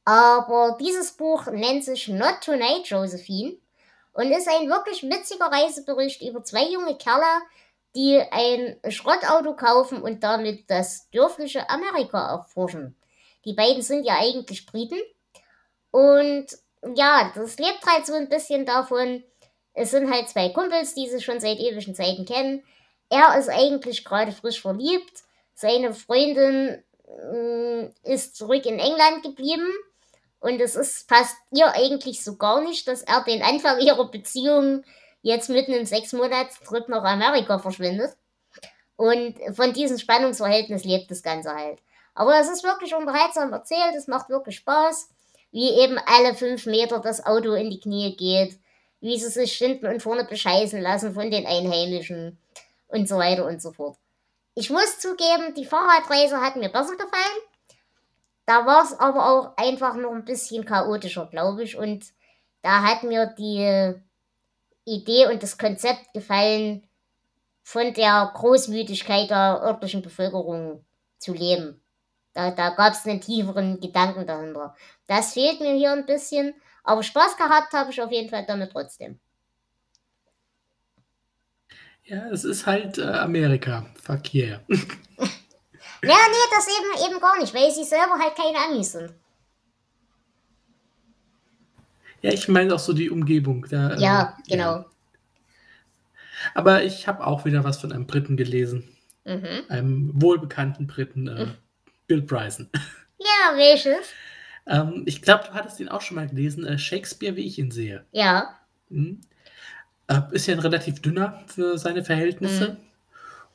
Aber 0.03 0.77
dieses 0.81 1.11
Buch 1.11 1.45
nennt 1.45 1.85
sich 1.85 2.07
Not 2.07 2.41
Tonight, 2.43 2.87
Josephine 2.87 3.57
und 4.13 4.31
ist 4.31 4.47
ein 4.47 4.69
wirklich 4.69 5.03
witziger 5.03 5.45
Reisebericht 5.45 6.21
über 6.21 6.43
zwei 6.43 6.65
junge 6.65 6.97
Kerle, 6.97 7.41
die 7.95 8.21
ein 8.31 8.77
Schrottauto 8.89 9.55
kaufen 9.55 10.01
und 10.01 10.23
damit 10.23 10.69
das 10.69 11.09
dörfliche 11.11 11.69
Amerika 11.69 12.31
erforschen. 12.31 12.97
Die 13.45 13.53
beiden 13.53 13.81
sind 13.81 14.05
ja 14.05 14.17
eigentlich 14.19 14.65
Briten 14.65 14.99
und 15.91 16.47
ja, 16.95 17.31
das 17.35 17.57
lebt 17.59 17.85
halt 17.85 18.05
so 18.05 18.13
ein 18.13 18.29
bisschen 18.29 18.65
davon. 18.65 19.23
Es 19.73 19.91
sind 19.91 20.11
halt 20.11 20.29
zwei 20.29 20.49
Kumpels, 20.49 20.93
die 20.93 21.09
sich 21.09 21.23
schon 21.23 21.39
seit 21.39 21.59
ewigen 21.59 21.95
Zeiten 21.95 22.25
kennen. 22.25 22.63
Er 23.09 23.37
ist 23.37 23.49
eigentlich 23.49 24.03
gerade 24.03 24.31
frisch 24.31 24.61
verliebt. 24.61 25.23
Seine 25.53 25.93
Freundin 25.93 26.83
äh, 27.07 27.89
ist 28.03 28.35
zurück 28.35 28.65
in 28.65 28.79
England 28.79 29.23
geblieben 29.23 29.71
und 30.41 30.59
es 30.59 30.75
ist, 30.75 31.07
passt 31.07 31.37
ihr 31.51 31.71
eigentlich 31.71 32.23
so 32.23 32.35
gar 32.35 32.61
nicht, 32.61 32.87
dass 32.87 33.03
er 33.03 33.23
den 33.23 33.43
Anfang 33.43 33.79
ihrer 33.79 34.09
Beziehung 34.09 34.83
jetzt 35.21 35.49
mitten 35.49 35.71
im 35.71 35.85
Sechs-Monats-Trip 35.85 36.89
nach 36.89 37.03
Amerika 37.03 37.59
verschwindet. 37.59 38.17
Und 38.95 39.35
von 39.55 39.71
diesem 39.71 39.99
Spannungsverhältnis 39.99 40.83
lebt 40.83 41.11
das 41.11 41.21
Ganze 41.21 41.53
halt. 41.53 41.79
Aber 42.15 42.39
es 42.39 42.49
ist 42.49 42.63
wirklich 42.63 42.95
unterhaltsam 42.95 43.53
erzählt, 43.53 43.93
es 43.95 44.07
macht 44.07 44.29
wirklich 44.29 44.57
Spaß, 44.57 45.09
wie 45.51 45.69
eben 45.69 45.99
alle 46.07 46.33
fünf 46.33 46.65
Meter 46.65 46.99
das 46.99 47.23
Auto 47.23 47.53
in 47.53 47.69
die 47.69 47.79
Knie 47.79 48.15
geht, 48.15 48.59
wie 48.99 49.19
sie 49.19 49.29
sich 49.29 49.53
hinten 49.53 49.85
und 49.87 50.01
vorne 50.01 50.23
bescheißen 50.23 50.81
lassen 50.81 51.13
von 51.13 51.29
den 51.29 51.45
Einheimischen 51.45 52.39
und 52.87 53.07
so 53.07 53.17
weiter 53.17 53.45
und 53.45 53.61
so 53.61 53.71
fort. 53.71 53.97
Ich 54.55 54.71
muss 54.71 54.99
zugeben, 54.99 55.53
die 55.55 55.65
Fahrradreise 55.65 56.41
hat 56.41 56.55
mir 56.55 56.69
besser 56.69 56.95
gefallen. 56.95 57.41
Da 58.45 58.65
war 58.65 58.83
es 58.83 58.93
aber 58.99 59.29
auch 59.29 59.57
einfach 59.57 59.95
noch 59.95 60.11
ein 60.11 60.25
bisschen 60.25 60.65
chaotischer, 60.65 61.27
glaube 61.27 61.63
ich. 61.63 61.77
Und 61.77 62.05
da 62.61 62.83
hat 62.83 63.03
mir 63.03 63.27
die 63.27 63.95
Idee 64.85 65.27
und 65.27 65.41
das 65.43 65.57
Konzept 65.57 66.13
gefallen, 66.13 66.83
von 67.63 67.93
der 67.93 68.31
Großmütigkeit 68.33 69.29
der 69.29 69.61
örtlichen 69.63 70.01
Bevölkerung 70.01 70.83
zu 71.19 71.33
leben. 71.33 71.81
Da, 72.33 72.51
da 72.51 72.69
gab 72.71 72.93
es 72.93 73.05
einen 73.05 73.21
tieferen 73.21 73.79
Gedanken 73.79 74.25
dahinter. 74.25 74.75
Das 75.07 75.33
fehlt 75.33 75.59
mir 75.59 75.73
hier 75.75 75.91
ein 75.91 76.05
bisschen, 76.05 76.53
aber 76.83 77.03
Spaß 77.03 77.37
gehabt 77.37 77.73
habe 77.73 77.91
ich 77.91 78.01
auf 78.01 78.11
jeden 78.11 78.29
Fall 78.29 78.45
damit 78.45 78.71
trotzdem. 78.71 79.19
Ja, 82.03 82.27
es 82.29 82.43
ist 82.43 82.65
halt 82.65 82.97
äh, 82.97 83.03
Amerika. 83.03 83.85
Fuck 84.01 84.33
yeah. 84.33 84.59
Ja, 86.03 86.15
nee, 86.15 86.55
das 86.55 86.67
eben, 86.67 87.11
eben 87.11 87.21
gar 87.21 87.39
nicht, 87.39 87.53
weil 87.53 87.71
sie 87.71 87.83
selber 87.83 88.17
halt 88.19 88.35
keine 88.35 88.57
Amis 88.57 88.91
sind. 88.93 89.13
Ja, 92.21 92.31
ich 92.31 92.47
meine 92.47 92.73
auch 92.73 92.79
so 92.79 92.93
die 92.93 93.09
Umgebung. 93.09 93.65
Da, 93.69 93.95
ja, 93.97 94.37
äh, 94.45 94.51
genau. 94.51 94.75
Ja. 94.77 94.85
Aber 96.53 96.83
ich 96.83 97.07
habe 97.07 97.25
auch 97.25 97.45
wieder 97.45 97.63
was 97.63 97.79
von 97.79 97.91
einem 97.91 98.07
Briten 98.07 98.37
gelesen. 98.37 98.87
Mhm. 99.25 99.63
Einem 99.69 100.11
wohlbekannten 100.21 100.87
Briten, 100.87 101.27
äh, 101.27 101.45
mhm. 101.45 101.53
Bill 102.07 102.21
Bryson. 102.21 102.69
Ja, 103.23 103.55
welches? 103.55 104.07
ähm, 104.65 105.03
ich 105.05 105.21
glaube, 105.21 105.43
du 105.45 105.53
hattest 105.53 105.79
ihn 105.79 105.89
auch 105.89 106.01
schon 106.01 106.15
mal 106.15 106.27
gelesen, 106.27 106.65
äh, 106.65 106.79
Shakespeare, 106.79 107.35
wie 107.35 107.45
ich 107.45 107.59
ihn 107.59 107.69
sehe. 107.69 108.03
Ja. 108.11 108.57
Mhm. 108.89 109.21
Äh, 110.07 110.21
ist 110.31 110.47
ja 110.47 110.55
ein 110.55 110.59
relativ 110.59 111.03
dünner 111.03 111.43
für 111.45 111.77
seine 111.77 112.03
Verhältnisse. 112.03 112.77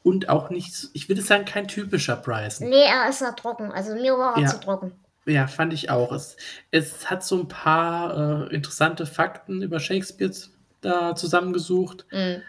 Und 0.07 0.29
auch 0.29 0.51
nicht, 0.51 0.90
ich 0.92 1.09
würde 1.09 1.21
sagen, 1.21 1.45
kein 1.45 1.66
typischer 1.66 2.14
Bryson. 2.14 2.69
Nee, 2.69 2.85
er 2.85 3.09
ist 3.09 3.23
ja 3.23 3.33
trocken. 3.33 3.73
Also 3.73 3.92
mir 3.97 4.16
war 4.16 4.37
er 4.37 4.42
Ja. 4.42 4.49
zu 4.51 4.61
trocken. 4.61 4.92
Ja, 5.25 5.49
fand 5.49 5.73
ich 5.73 5.90
auch. 5.90 6.12
Es, 6.12 6.37
es 6.71 7.11
hat 7.11 7.25
so 7.25 7.40
ein 7.40 7.49
paar 7.49 8.47
äh, 8.47 8.55
interessante 8.55 9.05
Fakten 9.05 9.62
über 9.62 9.81
Shakespeare 9.81 10.31
da 10.81 11.16
zusammengesucht. 11.16 12.07
Mhm. 12.12 12.40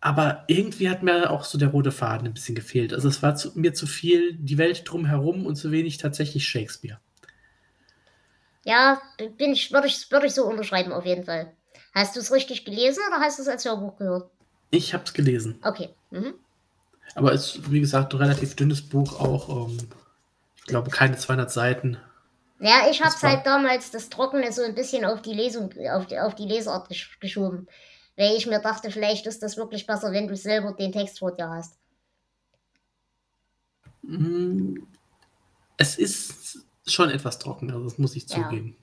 Aber 0.00 0.42
irgendwie 0.48 0.90
hat 0.90 1.04
mir 1.04 1.30
auch 1.30 1.44
so 1.44 1.58
der 1.58 1.68
rote 1.68 1.92
Faden 1.92 2.26
ein 2.26 2.34
bisschen 2.34 2.56
gefehlt. 2.56 2.92
Also 2.92 3.06
es 3.06 3.22
war 3.22 3.36
zu, 3.36 3.52
mir 3.54 3.72
zu 3.72 3.86
viel 3.86 4.34
die 4.34 4.58
Welt 4.58 4.82
drumherum 4.84 5.46
und 5.46 5.54
zu 5.54 5.70
wenig 5.70 5.98
tatsächlich 5.98 6.48
Shakespeare. 6.48 6.98
Ja, 8.64 9.00
bin 9.38 9.52
ich, 9.52 9.72
würde 9.72 9.86
ich, 9.86 10.10
würde 10.10 10.26
ich 10.26 10.34
so 10.34 10.44
unterschreiben 10.44 10.90
auf 10.92 11.06
jeden 11.06 11.22
Fall. 11.22 11.52
Hast 11.94 12.16
du 12.16 12.20
es 12.20 12.32
richtig 12.32 12.64
gelesen 12.64 13.00
oder 13.06 13.20
hast 13.20 13.38
du 13.38 13.42
es 13.42 13.48
als 13.48 13.64
Hörbuch 13.64 13.96
gehört? 13.96 14.28
Ich 14.72 14.92
habe 14.92 15.04
es 15.04 15.12
gelesen. 15.14 15.60
Okay. 15.62 15.90
Mhm. 16.10 16.34
Aber 17.14 17.32
es 17.32 17.54
ist, 17.56 17.70
wie 17.70 17.80
gesagt, 17.80 18.12
ein 18.14 18.18
relativ 18.20 18.56
dünnes 18.56 18.82
Buch 18.82 19.20
auch. 19.20 19.68
Ähm, 19.68 19.78
ich 20.56 20.64
glaube, 20.64 20.90
keine 20.90 21.16
200 21.16 21.50
Seiten. 21.50 21.96
Ja, 22.60 22.88
ich 22.90 23.02
hab's 23.02 23.22
war- 23.22 23.30
halt 23.30 23.46
damals 23.46 23.90
das 23.90 24.08
Trockene 24.08 24.50
so 24.52 24.62
ein 24.62 24.74
bisschen 24.74 25.04
auf 25.04 25.20
die 25.22 25.34
Lesung, 25.34 25.70
auf 25.92 26.06
die, 26.06 26.18
auf 26.18 26.34
die 26.34 26.46
Lesart 26.46 26.88
gesch 26.88 27.18
geschoben. 27.20 27.68
Weil 28.16 28.36
ich 28.36 28.46
mir 28.46 28.60
dachte, 28.60 28.90
vielleicht 28.90 29.26
ist 29.26 29.42
das 29.42 29.56
wirklich 29.56 29.86
besser, 29.86 30.12
wenn 30.12 30.28
du 30.28 30.36
selber 30.36 30.72
den 30.72 30.92
Text 30.92 31.18
vor 31.18 31.32
dir 31.34 31.48
hast. 31.50 31.76
Mm, 34.02 34.76
Es 35.76 35.96
ist 35.98 36.64
schon 36.86 37.10
etwas 37.10 37.38
trocken, 37.40 37.70
also 37.72 37.84
das 37.84 37.98
muss 37.98 38.14
ich 38.14 38.28
Ja. 38.28 38.36
zugeben. 38.44 38.76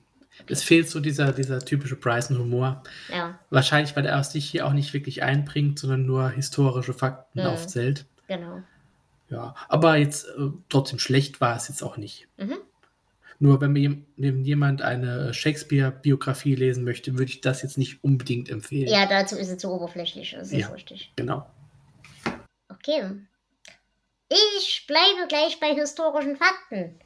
Es 0.46 0.62
fehlt 0.62 0.88
so 0.90 1.00
dieser, 1.00 1.32
dieser 1.32 1.60
typische 1.60 1.96
Bryson-Humor. 1.96 2.82
Ja, 3.10 3.38
Wahrscheinlich, 3.50 3.94
weil 3.96 4.04
er 4.06 4.22
sich 4.24 4.48
hier 4.50 4.66
auch 4.66 4.72
nicht 4.72 4.92
wirklich 4.92 5.22
einbringt, 5.22 5.78
sondern 5.78 6.04
nur 6.06 6.28
historische 6.30 6.92
Fakten 6.94 7.40
Mhm. 7.40 7.46
aufzählt. 7.46 8.04
Genau. 8.36 8.62
Ja, 9.28 9.54
aber 9.68 9.96
jetzt 9.96 10.26
äh, 10.26 10.50
trotzdem 10.68 10.98
schlecht 10.98 11.40
war 11.40 11.56
es 11.56 11.68
jetzt 11.68 11.82
auch 11.82 11.96
nicht. 11.96 12.28
Mhm. 12.36 12.58
Nur 13.38 13.60
wenn 13.60 13.72
mir 13.72 13.96
wenn 14.16 14.44
jemand 14.44 14.82
eine 14.82 15.34
Shakespeare-Biografie 15.34 16.54
lesen 16.54 16.84
möchte, 16.84 17.14
würde 17.14 17.30
ich 17.30 17.40
das 17.40 17.62
jetzt 17.62 17.78
nicht 17.78 18.04
unbedingt 18.04 18.48
empfehlen. 18.50 18.88
Ja, 18.88 19.06
dazu 19.06 19.36
ist 19.36 19.48
es 19.48 19.58
zu 19.58 19.70
oberflächlich, 19.72 20.32
das 20.38 20.52
ist 20.52 20.60
Ja. 20.60 20.68
richtig. 20.68 21.12
Genau. 21.16 21.46
Okay. 22.68 23.10
Ich 24.28 24.84
bleibe 24.86 25.26
gleich 25.28 25.58
bei 25.60 25.74
historischen 25.74 26.36
Fakten 26.36 26.98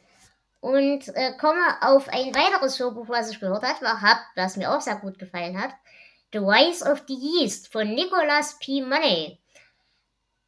und 0.61 1.09
äh, 1.15 1.33
komme 1.39 1.61
auf 1.81 2.09
ein 2.09 2.35
weiteres 2.35 2.79
Hörbuch, 2.79 3.09
was 3.09 3.31
ich 3.31 3.41
gehört 3.41 3.63
habe, 3.63 4.01
hab, 4.03 4.19
was 4.35 4.57
mir 4.57 4.75
auch 4.75 4.81
sehr 4.81 4.97
gut 4.97 5.19
gefallen 5.19 5.61
hat. 5.61 5.71
The 6.33 6.39
Rise 6.39 6.85
of 6.85 7.05
the 7.09 7.15
Yeast 7.15 7.73
von 7.73 7.95
Nicholas 7.95 8.59
P. 8.59 8.83
Money. 8.83 9.39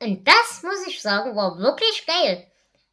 Und 0.00 0.26
das, 0.26 0.62
muss 0.62 0.86
ich 0.86 1.02
sagen, 1.02 1.34
war 1.34 1.58
wirklich 1.58 2.06
geil. 2.06 2.46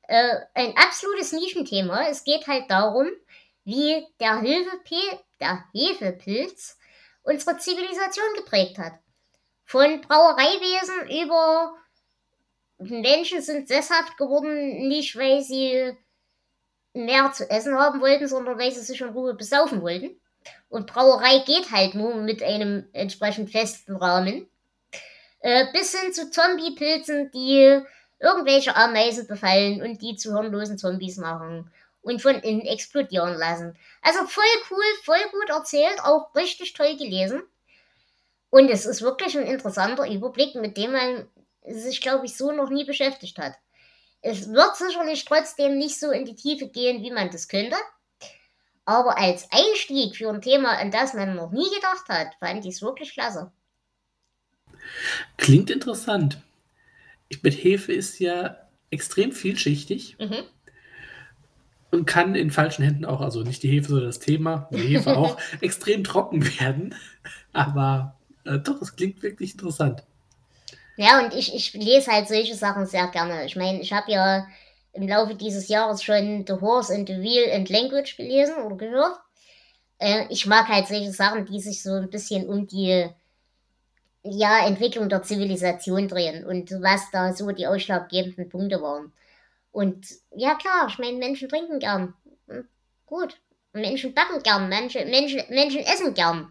Äh, 0.07 0.37
ein 0.53 0.75
absolutes 0.77 1.31
Nischenthema. 1.31 2.07
Es 2.07 2.23
geht 2.23 2.47
halt 2.47 2.69
darum, 2.69 3.07
wie 3.63 4.05
der, 4.19 4.41
Hefepe 4.41 5.19
der 5.39 5.63
Hefepilz 5.73 6.77
unsere 7.23 7.57
Zivilisation 7.57 8.33
geprägt 8.35 8.77
hat. 8.77 8.93
Von 9.65 10.01
Brauereiwesen 10.01 11.09
über 11.23 11.75
Menschen 12.77 13.41
sind 13.41 13.67
sesshaft 13.67 14.17
geworden, 14.17 14.87
nicht 14.87 15.15
weil 15.17 15.41
sie 15.41 15.97
mehr 16.93 17.31
zu 17.33 17.49
essen 17.49 17.75
haben 17.75 18.01
wollten, 18.01 18.27
sondern 18.27 18.59
weil 18.59 18.71
sie 18.71 18.81
sich 18.81 19.01
in 19.01 19.09
Ruhe 19.09 19.33
besaufen 19.33 19.81
wollten. 19.81 20.19
Und 20.69 20.87
Brauerei 20.87 21.39
geht 21.39 21.71
halt 21.71 21.95
nur 21.95 22.15
mit 22.15 22.43
einem 22.43 22.87
entsprechend 22.93 23.51
festen 23.51 23.95
Rahmen. 23.95 24.47
Äh, 25.45 25.71
bis 25.71 25.91
hin 25.91 26.11
zu 26.11 26.31
Zombie-Pilzen, 26.31 27.29
die 27.29 27.79
irgendwelche 28.19 28.75
Ameisen 28.75 29.27
befallen 29.27 29.83
und 29.83 30.01
die 30.01 30.15
zu 30.15 30.33
hirnlosen 30.33 30.79
Zombies 30.79 31.17
machen 31.17 31.71
und 32.01 32.19
von 32.19 32.39
innen 32.39 32.65
explodieren 32.65 33.35
lassen. 33.35 33.77
Also 34.01 34.25
voll 34.25 34.43
cool, 34.71 34.83
voll 35.03 35.21
gut 35.31 35.49
erzählt, 35.49 35.99
auch 36.03 36.33
richtig 36.33 36.73
toll 36.73 36.97
gelesen. 36.97 37.43
Und 38.49 38.71
es 38.71 38.87
ist 38.87 39.03
wirklich 39.03 39.37
ein 39.37 39.45
interessanter 39.45 40.09
Überblick, 40.09 40.55
mit 40.55 40.77
dem 40.77 40.93
man 40.93 41.27
sich, 41.67 42.01
glaube 42.01 42.25
ich, 42.25 42.35
so 42.35 42.51
noch 42.51 42.71
nie 42.71 42.85
beschäftigt 42.85 43.37
hat. 43.37 43.53
Es 44.23 44.51
wird 44.51 44.75
sicherlich 44.75 45.25
trotzdem 45.25 45.77
nicht 45.77 45.99
so 45.99 46.09
in 46.09 46.25
die 46.25 46.35
Tiefe 46.35 46.69
gehen, 46.69 47.03
wie 47.03 47.11
man 47.11 47.29
das 47.29 47.47
könnte. 47.47 47.77
Aber 48.83 49.19
als 49.19 49.47
Einstieg 49.51 50.15
für 50.15 50.29
ein 50.29 50.41
Thema, 50.41 50.71
an 50.71 50.89
das 50.89 51.13
man 51.13 51.35
noch 51.35 51.51
nie 51.51 51.69
gedacht 51.69 52.09
hat, 52.09 52.33
fand 52.39 52.65
ich 52.65 52.73
es 52.73 52.81
wirklich 52.81 53.13
klasse. 53.13 53.51
Klingt 55.37 55.69
interessant. 55.69 56.41
Ich, 57.29 57.41
mit 57.43 57.53
Hefe 57.63 57.93
ist 57.93 58.19
ja 58.19 58.57
extrem 58.91 59.31
vielschichtig 59.31 60.15
Mhm. 60.19 60.43
und 61.91 62.05
kann 62.05 62.35
in 62.35 62.51
falschen 62.51 62.83
Händen 62.83 63.05
auch, 63.05 63.21
also 63.21 63.41
nicht 63.41 63.63
die 63.63 63.69
Hefe, 63.69 63.87
sondern 63.89 64.07
das 64.07 64.19
Thema, 64.19 64.69
die 64.71 64.77
Hefe 64.77 65.17
auch, 65.17 65.37
extrem 65.61 66.03
trocken 66.03 66.43
werden. 66.59 66.95
Aber 67.53 68.15
äh, 68.45 68.59
doch, 68.59 68.81
es 68.81 68.95
klingt 68.95 69.23
wirklich 69.23 69.53
interessant. 69.53 70.03
Ja, 70.97 71.23
und 71.23 71.33
ich, 71.33 71.53
ich 71.53 71.73
lese 71.73 72.11
halt 72.11 72.27
solche 72.27 72.55
Sachen 72.55 72.85
sehr 72.85 73.07
gerne. 73.07 73.45
Ich 73.45 73.55
meine, 73.55 73.81
ich 73.81 73.91
habe 73.91 74.11
ja 74.11 74.47
im 74.93 75.07
Laufe 75.07 75.35
dieses 75.35 75.67
Jahres 75.67 76.01
schon 76.03 76.45
The 76.47 76.53
Horse 76.53 76.93
and 76.93 77.07
the 77.09 77.15
Wheel 77.19 77.51
and 77.53 77.69
Language 77.69 78.15
gelesen 78.15 78.55
oder 78.63 78.77
gehört. 78.77 79.17
Äh, 79.97 80.25
ich 80.29 80.45
mag 80.45 80.67
halt 80.69 80.87
solche 80.87 81.11
Sachen, 81.11 81.45
die 81.45 81.59
sich 81.59 81.81
so 81.83 81.93
ein 81.93 82.09
bisschen 82.09 82.47
um 82.47 82.65
die 82.67 83.09
ja, 84.25 84.65
Entwicklung 84.65 85.07
der 85.09 85.23
Zivilisation 85.23 86.07
drehen 86.07 86.45
und 86.45 86.71
was 86.81 87.11
da 87.11 87.33
so 87.33 87.51
die 87.51 87.67
ausschlaggebenden 87.67 88.49
Punkte 88.49 88.81
waren. 88.81 89.13
Und 89.71 90.07
ja, 90.35 90.55
klar, 90.55 90.87
ich 90.89 90.97
meine, 90.97 91.17
Menschen 91.17 91.49
trinken 91.49 91.79
gern. 91.79 92.13
Hm, 92.47 92.67
Gut. 93.05 93.37
Menschen 93.73 94.13
backen 94.13 94.41
gern, 94.41 94.69
Menschen, 94.69 95.09
Menschen, 95.09 95.43
Menschen 95.49 95.81
essen 95.81 96.13
gern. 96.13 96.49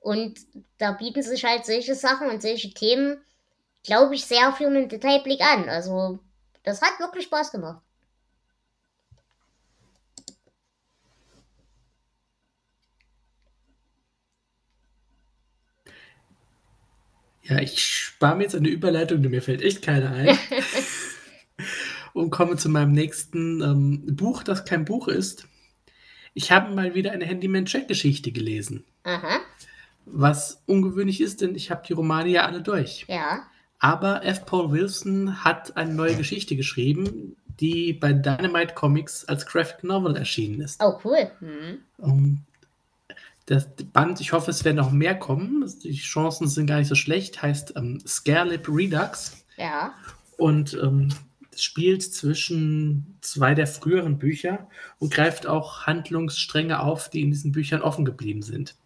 Und 0.00 0.38
da 0.78 0.92
bieten 0.92 1.22
sich 1.22 1.44
halt 1.44 1.66
solche 1.66 1.94
Sachen 1.94 2.30
und 2.30 2.42
solche 2.42 2.72
Themen, 2.72 3.24
glaube 3.82 4.14
ich, 4.14 4.24
sehr 4.26 4.52
für 4.52 4.66
einen 4.66 4.88
Detailblick 4.88 5.40
an. 5.40 5.68
Also, 5.68 6.20
das 6.64 6.82
hat 6.82 7.00
wirklich 7.00 7.24
Spaß 7.24 7.52
gemacht. 7.52 7.82
Ja, 17.48 17.60
ich 17.60 17.82
spare 17.82 18.36
mir 18.36 18.42
jetzt 18.44 18.54
eine 18.54 18.68
Überleitung, 18.68 19.22
denn 19.22 19.30
mir 19.30 19.42
fällt 19.42 19.62
echt 19.62 19.82
keine 19.82 20.10
ein. 20.10 20.38
und 22.12 22.30
komme 22.30 22.56
zu 22.56 22.68
meinem 22.68 22.92
nächsten 22.92 23.62
ähm, 23.62 24.16
Buch, 24.16 24.42
das 24.42 24.64
kein 24.64 24.84
Buch 24.84 25.08
ist. 25.08 25.46
Ich 26.34 26.52
habe 26.52 26.74
mal 26.74 26.94
wieder 26.94 27.12
eine 27.12 27.24
Handyman-Check-Geschichte 27.24 28.32
gelesen. 28.32 28.84
Aha, 29.04 29.40
Was 30.04 30.62
ungewöhnlich 30.66 31.20
ist, 31.20 31.40
denn 31.40 31.54
ich 31.54 31.70
habe 31.70 31.82
die 31.86 31.94
Romane 31.94 32.28
ja 32.28 32.44
alle 32.46 32.62
durch. 32.62 33.06
ja. 33.08 33.42
Aber 33.80 34.24
F. 34.24 34.44
Paul 34.44 34.72
Wilson 34.72 35.44
hat 35.44 35.76
eine 35.76 35.94
neue 35.94 36.16
Geschichte 36.16 36.56
geschrieben, 36.56 37.36
die 37.60 37.92
bei 37.92 38.12
Dynamite 38.12 38.74
Comics 38.74 39.24
als 39.26 39.46
Graphic 39.46 39.84
Novel 39.84 40.16
erschienen 40.16 40.60
ist. 40.60 40.82
Oh, 40.82 40.98
cool. 41.04 41.30
Hm. 41.38 41.78
Um, 41.98 42.44
das 43.48 43.66
Band, 43.94 44.20
ich 44.20 44.32
hoffe, 44.32 44.50
es 44.50 44.64
werden 44.64 44.76
noch 44.76 44.90
mehr 44.92 45.18
kommen. 45.18 45.64
Die 45.82 45.96
Chancen 45.96 46.48
sind 46.48 46.66
gar 46.66 46.78
nicht 46.78 46.88
so 46.88 46.94
schlecht. 46.94 47.40
Heißt 47.40 47.72
ähm, 47.76 47.98
Scarelip 48.06 48.68
Redux 48.68 49.42
Ja. 49.56 49.94
und 50.36 50.74
ähm, 50.74 51.08
spielt 51.56 52.02
zwischen 52.02 53.16
zwei 53.22 53.54
der 53.54 53.66
früheren 53.66 54.18
Bücher 54.18 54.68
und 54.98 55.12
greift 55.14 55.46
auch 55.46 55.86
Handlungsstränge 55.86 56.80
auf, 56.80 57.08
die 57.08 57.22
in 57.22 57.30
diesen 57.30 57.52
Büchern 57.52 57.80
offen 57.80 58.04
geblieben 58.04 58.42
sind. 58.42 58.76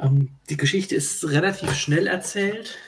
Ähm, 0.00 0.30
die 0.48 0.56
Geschichte 0.56 0.94
ist 0.94 1.28
relativ 1.28 1.74
schnell 1.74 2.06
erzählt. 2.06 2.78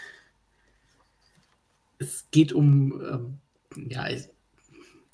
Es 1.99 2.27
geht 2.31 2.53
um, 2.53 3.01
ähm, 3.75 3.89
ja, 3.91 4.07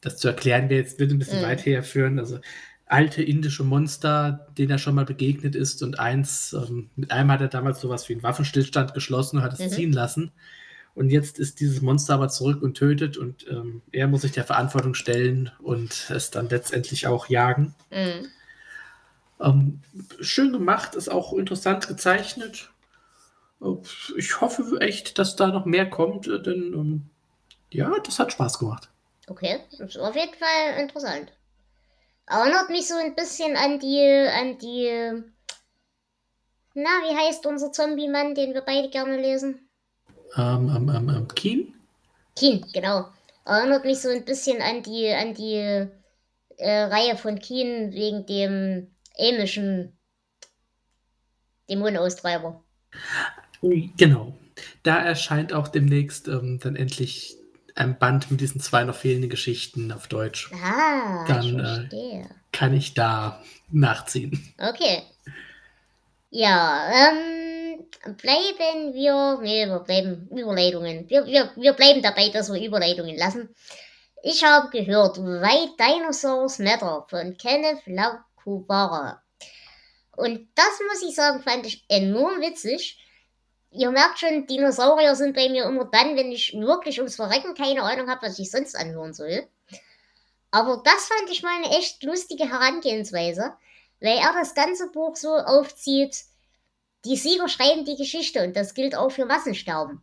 das 0.02 0.18
zu 0.18 0.28
erklären 0.28 0.68
wäre 0.68 0.82
jetzt 0.82 1.00
wird 1.00 1.10
ein 1.10 1.18
bisschen 1.18 1.40
Mhm. 1.40 1.44
weit 1.46 1.64
herführen. 1.64 2.18
Also 2.18 2.40
alte 2.86 3.22
indische 3.22 3.64
Monster, 3.64 4.46
denen 4.56 4.70
er 4.70 4.78
schon 4.78 4.94
mal 4.94 5.04
begegnet 5.04 5.54
ist 5.56 5.82
und 5.82 5.98
eins, 5.98 6.52
ähm, 6.52 6.90
mit 6.96 7.10
einem 7.10 7.30
hat 7.32 7.40
er 7.40 7.48
damals 7.48 7.80
sowas 7.80 8.08
wie 8.08 8.12
einen 8.14 8.22
Waffenstillstand 8.22 8.94
geschlossen 8.94 9.38
und 9.38 9.42
hat 9.42 9.52
es 9.54 9.58
Mhm. 9.58 9.70
ziehen 9.70 9.92
lassen. 9.92 10.32
Und 10.94 11.10
jetzt 11.10 11.38
ist 11.38 11.60
dieses 11.60 11.82
Monster 11.82 12.14
aber 12.14 12.28
zurück 12.28 12.62
und 12.62 12.74
tötet 12.76 13.18
und 13.18 13.46
ähm, 13.50 13.82
er 13.92 14.06
muss 14.08 14.22
sich 14.22 14.32
der 14.32 14.44
Verantwortung 14.44 14.94
stellen 14.94 15.50
und 15.58 16.08
es 16.10 16.30
dann 16.30 16.48
letztendlich 16.48 17.06
auch 17.06 17.28
jagen. 17.28 17.74
Hm. 17.90 18.26
Ähm, 19.40 19.80
schön 20.20 20.52
gemacht, 20.52 20.94
ist 20.94 21.10
auch 21.10 21.34
interessant 21.34 21.88
gezeichnet. 21.88 22.70
Äh, 23.60 23.66
Ich 24.16 24.40
hoffe 24.40 24.80
echt, 24.80 25.18
dass 25.18 25.36
da 25.36 25.48
noch 25.48 25.66
mehr 25.66 25.90
kommt, 25.90 26.26
äh, 26.28 26.40
denn 26.40 26.72
ähm, 26.72 27.02
ja, 27.70 27.92
das 28.04 28.18
hat 28.18 28.32
Spaß 28.32 28.58
gemacht. 28.58 28.88
Okay, 29.26 29.58
das 29.72 29.96
ist 29.96 29.98
auf 29.98 30.14
jeden 30.16 30.34
Fall 30.34 30.80
interessant. 30.80 31.32
Erinnert 32.26 32.70
mich 32.70 32.88
so 32.88 32.96
ein 32.96 33.14
bisschen 33.14 33.56
an 33.56 33.78
die, 33.78 34.04
an 34.04 34.58
die 34.58 35.22
Na, 36.74 36.90
wie 37.04 37.16
heißt 37.16 37.46
unser 37.46 37.72
Zombie-Mann, 37.72 38.34
den 38.34 38.52
wir 38.52 38.62
beide 38.62 38.90
gerne 38.90 39.16
lesen? 39.16 39.68
Ähm, 40.36 40.72
ähm, 40.74 40.88
ähm, 40.94 41.08
ähm, 41.08 41.28
Keen? 41.28 41.74
Keen, 42.34 42.66
genau. 42.72 43.08
Erinnert 43.44 43.84
mich 43.84 44.00
so 44.00 44.08
ein 44.08 44.24
bisschen 44.24 44.60
an 44.60 44.82
die, 44.82 45.08
an 45.08 45.34
die 45.34 45.88
äh, 46.58 46.82
Reihe 46.82 47.16
von 47.16 47.38
Keen 47.38 47.92
wegen 47.92 48.26
dem 48.26 48.90
ämischen 49.16 49.96
Dämonenaustreiber. 51.70 52.62
Genau. 53.62 54.36
Da 54.82 54.98
erscheint 54.98 55.52
auch 55.52 55.68
demnächst 55.68 56.28
ähm, 56.28 56.58
dann 56.60 56.76
endlich 56.76 57.36
ein 57.76 57.98
Band 57.98 58.30
mit 58.30 58.40
diesen 58.40 58.60
zwei 58.60 58.84
noch 58.84 58.94
fehlenden 58.94 59.30
Geschichten 59.30 59.92
auf 59.92 60.08
Deutsch. 60.08 60.50
Ah, 60.52 61.26
dann 61.28 61.60
äh. 61.60 61.85
Kann 62.56 62.74
ich 62.74 62.94
da 62.94 63.42
nachziehen. 63.70 64.54
Okay. 64.58 65.02
Ja, 66.30 66.90
ähm, 66.90 67.86
bleiben 68.16 68.94
wir, 68.94 69.38
nee, 69.42 69.66
wir 69.66 69.80
bleiben 69.80 70.28
Überleitungen. 70.30 71.08
Wir, 71.08 71.26
wir, 71.26 71.52
wir 71.56 71.72
bleiben 71.74 72.02
dabei, 72.02 72.30
dass 72.30 72.52
wir 72.52 72.66
Überleitungen 72.66 73.16
lassen. 73.16 73.54
Ich 74.22 74.42
habe 74.42 74.70
gehört, 74.70 75.18
Why 75.18 75.68
Dinosaurs 75.78 76.58
Matter 76.58 77.06
von 77.08 77.36
Kenneth 77.36 77.86
Laukubara. 77.86 79.22
Und 80.16 80.48
das 80.54 80.80
muss 80.88 81.08
ich 81.08 81.14
sagen, 81.14 81.42
fand 81.42 81.66
ich 81.66 81.84
enorm 81.88 82.40
witzig. 82.40 82.98
Ihr 83.70 83.90
merkt 83.90 84.18
schon, 84.18 84.46
Dinosaurier 84.46 85.14
sind 85.14 85.36
bei 85.36 85.50
mir 85.50 85.64
immer 85.66 85.84
dann, 85.84 86.16
wenn 86.16 86.32
ich 86.32 86.54
wirklich 86.54 86.98
ums 86.98 87.16
Verrecken 87.16 87.54
keine 87.54 87.82
Ahnung 87.82 88.08
habe, 88.08 88.26
was 88.26 88.38
ich 88.38 88.50
sonst 88.50 88.74
anhören 88.74 89.12
soll. 89.12 89.46
Aber 90.50 90.82
das 90.84 91.06
fand 91.06 91.30
ich 91.30 91.42
mal 91.42 91.56
eine 91.56 91.76
echt 91.76 92.02
lustige 92.02 92.48
Herangehensweise, 92.50 93.54
weil 94.00 94.18
er 94.18 94.32
das 94.32 94.54
ganze 94.54 94.90
Buch 94.90 95.16
so 95.16 95.34
aufzieht, 95.36 96.24
die 97.04 97.16
Sieger 97.16 97.48
schreiben 97.48 97.84
die 97.84 97.96
Geschichte 97.96 98.42
und 98.42 98.56
das 98.56 98.74
gilt 98.74 98.96
auch 98.96 99.10
für 99.10 99.26
Massensterben. 99.26 100.02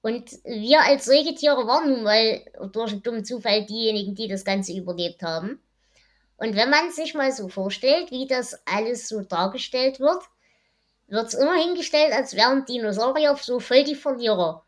Und 0.00 0.32
wir 0.44 0.80
als 0.80 1.04
Säugetiere 1.04 1.66
waren 1.66 1.90
nun 1.90 2.02
mal 2.02 2.44
durch 2.72 2.92
einen 2.92 3.02
dummen 3.02 3.24
Zufall 3.24 3.64
diejenigen, 3.64 4.14
die 4.16 4.26
das 4.26 4.44
Ganze 4.44 4.72
überlebt 4.72 5.22
haben. 5.22 5.62
Und 6.36 6.56
wenn 6.56 6.70
man 6.70 6.90
sich 6.90 7.14
mal 7.14 7.30
so 7.30 7.48
vorstellt, 7.48 8.10
wie 8.10 8.26
das 8.26 8.60
alles 8.66 9.08
so 9.08 9.20
dargestellt 9.20 10.00
wird, 10.00 10.24
wird 11.06 11.28
es 11.28 11.34
immer 11.34 11.54
hingestellt, 11.54 12.12
als 12.12 12.34
wären 12.34 12.64
Dinosaurier 12.64 13.36
so 13.40 13.60
voll 13.60 13.84
die 13.84 13.94
Verlierer. 13.94 14.64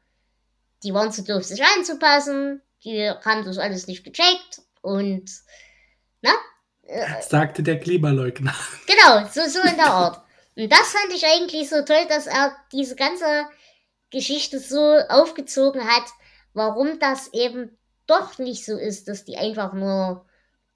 Die 0.85 0.95
waren 0.95 1.11
zu 1.11 1.25
doof, 1.25 1.43
sich 1.43 1.65
anzupassen, 1.65 2.62
die 2.85 3.09
haben 3.09 3.45
das 3.45 3.59
alles 3.59 3.89
nicht 3.89 4.05
gecheckt 4.05 4.64
und, 4.85 5.30
na? 6.20 6.32
Äh, 6.82 7.22
Sagte 7.22 7.62
der 7.62 7.80
Klimaleugner. 7.80 8.55
Genau, 8.87 9.26
so, 9.26 9.41
so 9.49 9.61
in 9.66 9.76
der 9.76 9.91
Art. 9.91 10.22
Und 10.57 10.70
das 10.70 10.93
fand 10.93 11.12
ich 11.12 11.24
eigentlich 11.26 11.68
so 11.68 11.82
toll, 11.82 12.07
dass 12.09 12.26
er 12.26 12.55
diese 12.72 12.95
ganze 12.95 13.47
Geschichte 14.11 14.61
so 14.61 14.99
aufgezogen 15.09 15.87
hat, 15.87 16.05
warum 16.53 16.99
das 17.01 17.32
eben 17.32 17.76
doch 18.07 18.39
nicht 18.39 18.64
so 18.64 18.76
ist, 18.76 19.09
dass 19.09 19.24
die 19.24 19.37
einfach 19.37 19.72
nur 19.72 20.26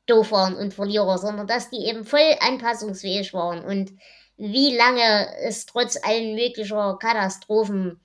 doof 0.06 0.32
waren 0.32 0.56
und 0.56 0.74
Verlierer, 0.74 1.18
sondern 1.18 1.46
dass 1.46 1.70
die 1.70 1.86
eben 1.86 2.04
voll 2.04 2.36
anpassungsfähig 2.40 3.34
waren 3.34 3.62
und 3.64 3.92
wie 4.36 4.74
lange 4.76 5.36
es 5.42 5.66
trotz 5.66 5.98
allen 6.02 6.34
möglicher 6.34 6.96
Katastrophen 7.00 8.00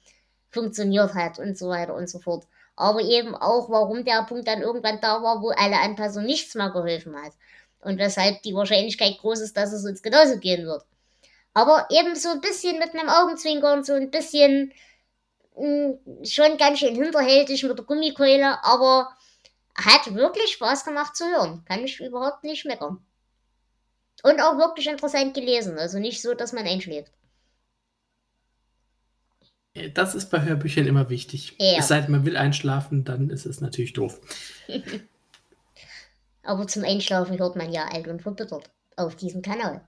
funktioniert 0.49 1.14
hat 1.14 1.39
und 1.39 1.58
so 1.58 1.70
weiter 1.70 1.95
und 1.95 2.10
so 2.10 2.20
fort. 2.20 2.45
Aber 2.76 3.02
eben 3.02 3.36
auch, 3.36 3.70
warum 3.70 4.04
der 4.04 4.24
Punkt 4.24 4.48
dann 4.48 4.62
irgendwann 4.62 5.00
da 5.02 5.22
war, 5.22 5.42
wo 5.42 5.50
alle 5.50 5.80
Anpassung 5.80 6.26
nichts 6.26 6.56
mehr 6.56 6.72
geholfen 6.72 7.16
hat. 7.16 7.34
Und 7.82 8.00
weshalb 8.00 8.42
die 8.44 8.56
Wahrscheinlichkeit 8.56 9.18
groß 9.20 9.42
ist, 9.42 9.58
dass 9.58 9.74
es 9.74 9.86
uns 9.86 10.02
genauso 10.02 10.38
gehen 10.38 10.66
wird. 10.66 10.84
Aber 11.54 11.88
eben 11.92 12.16
so 12.16 12.30
ein 12.30 12.42
bisschen 12.42 12.80
mit 12.80 12.94
einem 12.94 13.10
Augenzwinkern, 13.10 13.84
so 13.84 13.94
ein 13.94 14.10
bisschen 14.10 14.74
mh, 15.56 15.98
hm, 16.06 16.26
schon 16.26 16.58
ganz 16.58 16.80
schön 16.80 16.96
hinterhältig 16.96 17.64
mit 17.64 17.78
der 17.78 17.86
Gummikeule, 17.86 18.64
aber 18.64 19.16
hat 19.76 20.14
wirklich 20.14 20.54
Spaß 20.54 20.86
gemacht 20.86 21.16
zu 21.16 21.26
hören. 21.26 21.64
Kann 21.68 21.84
ich 21.84 22.00
überhaupt 22.00 22.44
nicht 22.44 22.66
meckern. 22.66 23.06
Und 24.24 24.42
auch 24.42 24.58
wirklich 24.58 24.88
interessant 24.88 25.34
gelesen. 25.34 25.78
Also 25.78 26.00
nicht 26.00 26.22
so, 26.22 26.34
dass 26.34 26.54
man 26.54 26.66
einschläft. 26.66 27.12
Das 29.96 30.14
ist 30.14 30.30
bei 30.30 30.44
Hörbüchern 30.44 30.86
immer 30.86 31.10
wichtig. 31.10 31.56
Ja. 31.58 31.78
Es 31.80 31.88
sei 31.88 32.02
denn, 32.02 32.12
man 32.12 32.26
will 32.26 32.38
einschlafen, 32.38 33.04
dann 33.04 33.30
ist 33.32 33.46
es 33.46 33.60
natürlich 33.60 33.94
doof. 33.94 34.22
Aber 36.44 36.68
zum 36.68 36.84
Einschlafen 36.84 37.40
hört 37.40 37.56
man 37.56 37.72
ja 37.72 37.86
alt 37.86 38.08
und 38.08 38.22
verbittert 38.22 38.70
auf 38.98 39.16
diesem 39.16 39.42
Kanal. 39.42 39.88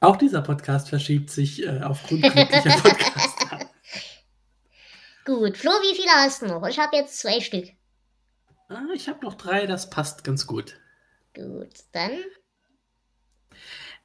Auch 0.00 0.16
dieser 0.16 0.42
Podcast 0.42 0.90
verschiebt 0.90 1.30
sich 1.30 1.64
äh, 1.64 1.80
aufgrund 1.82 2.22
glücklicher 2.22 2.78
Podcaster. 2.82 3.60
Gut, 5.24 5.56
Flo, 5.56 5.70
wie 5.70 5.96
viele 5.96 6.10
hast 6.10 6.42
du 6.42 6.46
noch? 6.46 6.66
Ich 6.68 6.78
habe 6.78 6.96
jetzt 6.96 7.18
zwei 7.18 7.40
Stück. 7.40 7.70
Ah, 8.68 8.82
ich 8.94 9.08
habe 9.08 9.24
noch 9.24 9.34
drei, 9.34 9.66
das 9.66 9.88
passt 9.88 10.22
ganz 10.22 10.46
gut. 10.46 10.78
Gut, 11.34 11.70
dann. 11.92 12.12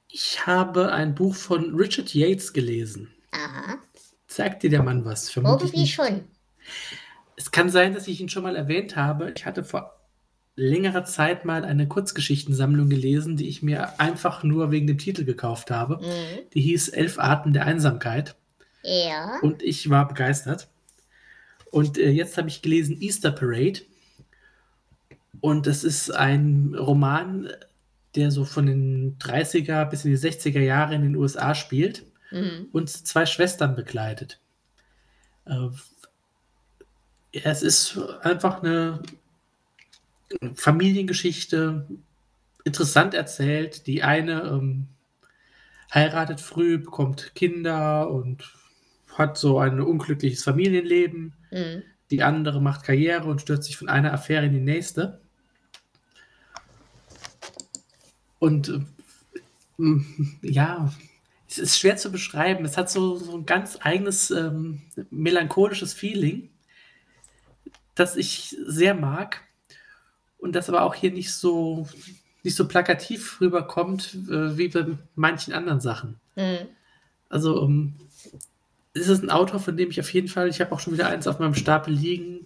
Ich 0.07 0.47
habe 0.47 0.93
ein 0.93 1.13
Buch 1.13 1.35
von 1.35 1.75
Richard 1.75 2.13
Yates 2.13 2.53
gelesen. 2.53 3.13
Aha. 3.31 3.77
Sagt 4.27 4.63
dir 4.63 4.69
der 4.69 4.83
Mann 4.83 5.05
was? 5.05 5.29
Vermutlich 5.29 5.71
Irgendwie 5.71 5.81
nicht. 5.81 5.93
schon. 5.93 6.23
Es 7.35 7.51
kann 7.51 7.69
sein, 7.69 7.93
dass 7.93 8.07
ich 8.07 8.21
ihn 8.21 8.29
schon 8.29 8.43
mal 8.43 8.55
erwähnt 8.55 8.95
habe. 8.95 9.31
Ich 9.35 9.45
hatte 9.45 9.63
vor 9.63 9.95
längerer 10.55 11.05
Zeit 11.05 11.45
mal 11.45 11.63
eine 11.63 11.87
Kurzgeschichtensammlung 11.87 12.89
gelesen, 12.89 13.37
die 13.37 13.47
ich 13.47 13.63
mir 13.63 13.99
einfach 13.99 14.43
nur 14.43 14.71
wegen 14.71 14.87
dem 14.87 14.97
Titel 14.97 15.23
gekauft 15.23 15.71
habe. 15.71 15.97
Mhm. 15.97 16.49
Die 16.53 16.61
hieß 16.61 16.89
Elf 16.89 17.17
Arten 17.17 17.53
der 17.53 17.65
Einsamkeit. 17.65 18.35
Ja. 18.83 19.39
Und 19.41 19.63
ich 19.63 19.89
war 19.89 20.07
begeistert. 20.07 20.67
Und 21.71 21.97
äh, 21.97 22.09
jetzt 22.09 22.37
habe 22.37 22.49
ich 22.49 22.61
gelesen 22.61 23.01
Easter 23.01 23.31
Parade. 23.31 23.81
Und 25.39 25.65
das 25.65 25.83
ist 25.83 26.11
ein 26.11 26.75
Roman, 26.77 27.49
der 28.15 28.31
so 28.31 28.43
von 28.43 28.65
den 28.65 29.17
30er 29.19 29.85
bis 29.85 30.03
in 30.03 30.11
die 30.11 30.17
60er 30.17 30.59
Jahre 30.59 30.95
in 30.95 31.03
den 31.03 31.15
USA 31.15 31.55
spielt 31.55 32.03
mhm. 32.31 32.67
und 32.71 32.89
zwei 32.89 33.25
Schwestern 33.25 33.75
begleitet. 33.75 34.39
Äh, 35.45 35.69
es 37.31 37.61
ist 37.61 37.97
einfach 38.21 38.63
eine 38.63 39.01
Familiengeschichte, 40.55 41.87
interessant 42.63 43.13
erzählt. 43.13 43.87
Die 43.87 44.03
eine 44.03 44.41
ähm, 44.43 44.87
heiratet 45.93 46.41
früh, 46.41 46.77
bekommt 46.77 47.33
Kinder 47.35 48.09
und 48.09 48.53
hat 49.15 49.37
so 49.37 49.59
ein 49.59 49.79
unglückliches 49.79 50.43
Familienleben. 50.43 51.33
Mhm. 51.51 51.83
Die 52.11 52.23
andere 52.23 52.61
macht 52.61 52.83
Karriere 52.83 53.27
und 53.27 53.41
stürzt 53.41 53.65
sich 53.65 53.77
von 53.77 53.89
einer 53.89 54.13
Affäre 54.13 54.45
in 54.45 54.53
die 54.53 54.59
nächste. 54.59 55.21
Und 58.39 58.69
äh, 59.79 60.01
ja, 60.41 60.91
es 61.49 61.57
ist 61.57 61.79
schwer 61.79 61.97
zu 61.97 62.11
beschreiben. 62.11 62.63
Es 62.63 62.77
hat 62.77 62.89
so, 62.89 63.15
so 63.15 63.35
ein 63.35 63.45
ganz 63.45 63.79
eigenes 63.81 64.29
ähm, 64.29 64.81
melancholisches 65.09 65.93
Feeling, 65.93 66.49
das 67.95 68.15
ich 68.15 68.55
sehr 68.65 68.93
mag 68.93 69.41
und 70.37 70.55
das 70.55 70.69
aber 70.69 70.83
auch 70.83 70.93
hier 70.93 71.11
nicht 71.11 71.33
so, 71.33 71.87
nicht 72.43 72.55
so 72.55 72.67
plakativ 72.67 73.41
rüberkommt 73.41 74.15
äh, 74.29 74.57
wie 74.57 74.67
bei 74.67 74.85
manchen 75.15 75.53
anderen 75.53 75.81
Sachen. 75.81 76.19
Mhm. 76.35 76.67
Also 77.29 77.63
ähm, 77.63 77.95
es 78.93 79.07
ist 79.07 79.23
ein 79.23 79.31
Autor, 79.31 79.59
von 79.59 79.75
dem 79.75 79.89
ich 79.89 79.99
auf 79.99 80.13
jeden 80.13 80.27
Fall, 80.27 80.49
ich 80.49 80.61
habe 80.61 80.71
auch 80.71 80.79
schon 80.79 80.93
wieder 80.93 81.09
eins 81.09 81.27
auf 81.27 81.39
meinem 81.39 81.55
Stapel 81.55 81.93
liegen, 81.93 82.45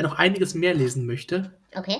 noch 0.00 0.18
einiges 0.18 0.54
mehr 0.54 0.74
lesen 0.74 1.06
möchte. 1.06 1.52
Okay. 1.74 1.98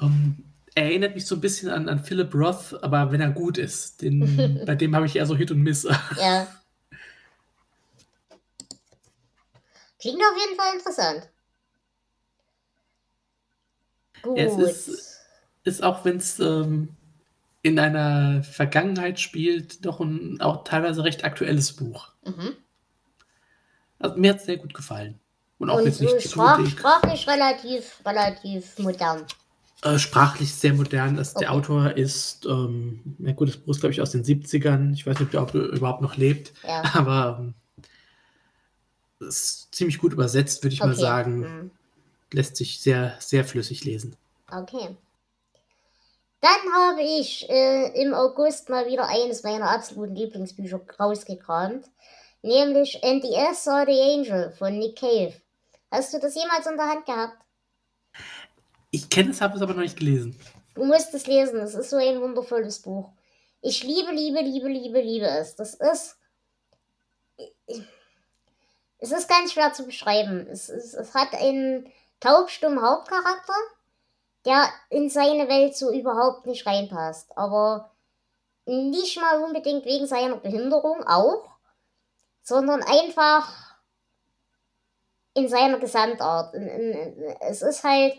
Ähm, 0.00 0.44
erinnert 0.74 1.14
mich 1.14 1.26
so 1.26 1.34
ein 1.34 1.40
bisschen 1.40 1.70
an, 1.70 1.88
an 1.88 2.02
Philip 2.02 2.34
Roth, 2.34 2.82
aber 2.82 3.12
wenn 3.12 3.20
er 3.20 3.30
gut 3.30 3.58
ist. 3.58 4.02
Den, 4.02 4.62
bei 4.66 4.74
dem 4.74 4.94
habe 4.94 5.06
ich 5.06 5.16
eher 5.16 5.26
so 5.26 5.36
Hit 5.36 5.50
und 5.50 5.62
Miss. 5.62 5.86
ja. 6.18 6.46
Klingt 9.98 10.20
auf 10.20 10.36
jeden 10.36 10.56
Fall 10.56 10.74
interessant. 10.74 11.28
Gut. 14.22 14.38
Ja, 14.38 14.44
es 14.44 14.58
ist, 14.58 15.20
ist 15.64 15.82
auch, 15.82 16.04
wenn 16.04 16.16
es 16.16 16.40
ähm, 16.40 16.88
in 17.62 17.78
einer 17.78 18.42
Vergangenheit 18.42 19.20
spielt, 19.20 19.84
doch 19.84 20.00
ein 20.00 20.40
auch 20.40 20.64
teilweise 20.64 21.04
recht 21.04 21.24
aktuelles 21.24 21.74
Buch. 21.74 22.08
Mhm. 22.24 22.56
Also 24.00 24.16
mir 24.16 24.30
hat 24.30 24.40
es 24.40 24.46
sehr 24.46 24.56
gut 24.56 24.74
gefallen. 24.74 25.20
Und 25.58 25.70
auch 25.70 25.78
Und 25.78 25.84
jetzt 25.84 26.00
nicht 26.00 26.22
sprach, 26.22 26.64
sprachlich 26.66 27.28
relativ, 27.28 28.00
relativ 28.04 28.76
modern. 28.80 29.24
Äh, 29.82 29.98
sprachlich 29.98 30.54
sehr 30.54 30.74
modern. 30.74 31.18
Also 31.18 31.32
okay. 31.32 31.40
Der 31.40 31.52
Autor 31.52 31.96
ist, 31.96 32.46
ähm, 32.46 33.16
ja 33.18 33.32
gut, 33.32 33.48
das 33.48 33.56
Buch 33.56 33.72
ist, 33.72 33.80
glaube 33.80 33.92
ich, 33.92 34.00
aus 34.00 34.12
den 34.12 34.24
70ern. 34.24 34.92
Ich 34.92 35.04
weiß 35.04 35.18
nicht, 35.18 35.34
ob 35.34 35.50
der 35.50 35.62
überhaupt 35.62 36.02
noch 36.02 36.16
lebt. 36.16 36.52
Ja. 36.66 36.82
Aber 36.94 37.38
ähm, 37.40 37.54
ist 39.20 39.74
ziemlich 39.74 39.98
gut 39.98 40.12
übersetzt, 40.12 40.62
würde 40.62 40.74
ich 40.74 40.80
okay. 40.80 40.88
mal 40.88 40.96
sagen. 40.96 41.40
Mhm. 41.40 41.70
Lässt 42.32 42.56
sich 42.56 42.80
sehr, 42.80 43.16
sehr 43.18 43.44
flüssig 43.44 43.84
lesen. 43.84 44.14
Okay. 44.50 44.96
Dann 46.40 46.72
habe 46.74 47.02
ich 47.02 47.48
äh, 47.50 48.02
im 48.02 48.14
August 48.14 48.68
mal 48.68 48.86
wieder 48.86 49.08
eines 49.08 49.42
meiner 49.42 49.70
absoluten 49.70 50.14
Lieblingsbücher 50.14 50.80
rausgekramt, 50.98 51.86
nämlich 52.42 53.02
And 53.02 53.22
the 53.22 53.34
S 53.34 53.64
Saw 53.64 53.84
the 53.84 54.00
Angel 54.00 54.52
von 54.58 54.78
Nick 54.78 54.96
Cave. 54.96 55.34
Hast 55.90 56.14
du 56.14 56.20
das 56.20 56.34
jemals 56.34 56.66
in 56.66 56.76
der 56.76 56.88
Hand 56.88 57.06
gehabt? 57.06 57.36
Ich 58.92 59.10
kenne 59.10 59.30
es, 59.30 59.40
habe 59.40 59.56
es 59.56 59.62
aber 59.62 59.74
noch 59.74 59.82
nicht 59.82 59.98
gelesen. 59.98 60.38
Du 60.74 60.84
musst 60.84 61.12
es 61.12 61.26
lesen, 61.26 61.58
es 61.58 61.74
ist 61.74 61.90
so 61.90 61.96
ein 61.96 62.20
wundervolles 62.20 62.80
Buch. 62.80 63.10
Ich 63.60 63.82
liebe, 63.82 64.12
liebe, 64.12 64.40
liebe, 64.40 64.68
liebe, 64.68 65.00
liebe 65.00 65.26
es. 65.26 65.56
Das 65.56 65.74
ist. 65.74 66.16
Es 68.98 69.10
ist 69.10 69.28
ganz 69.28 69.52
schwer 69.52 69.72
zu 69.72 69.84
beschreiben. 69.84 70.46
Es, 70.46 70.68
es, 70.68 70.94
es 70.94 71.14
hat 71.14 71.32
einen 71.34 71.90
taubstummen 72.20 72.80
Hauptcharakter 72.80 73.54
der 74.44 74.68
in 74.90 75.08
seine 75.08 75.48
Welt 75.48 75.76
so 75.76 75.92
überhaupt 75.92 76.46
nicht 76.46 76.66
reinpasst. 76.66 77.36
Aber 77.36 77.90
nicht 78.66 79.20
mal 79.20 79.42
unbedingt 79.42 79.84
wegen 79.84 80.06
seiner 80.06 80.36
Behinderung 80.36 81.04
auch, 81.06 81.48
sondern 82.42 82.82
einfach 82.82 83.76
in 85.34 85.48
seiner 85.48 85.78
Gesamtart. 85.78 86.54
Es 87.40 87.62
ist 87.62 87.84
halt 87.84 88.14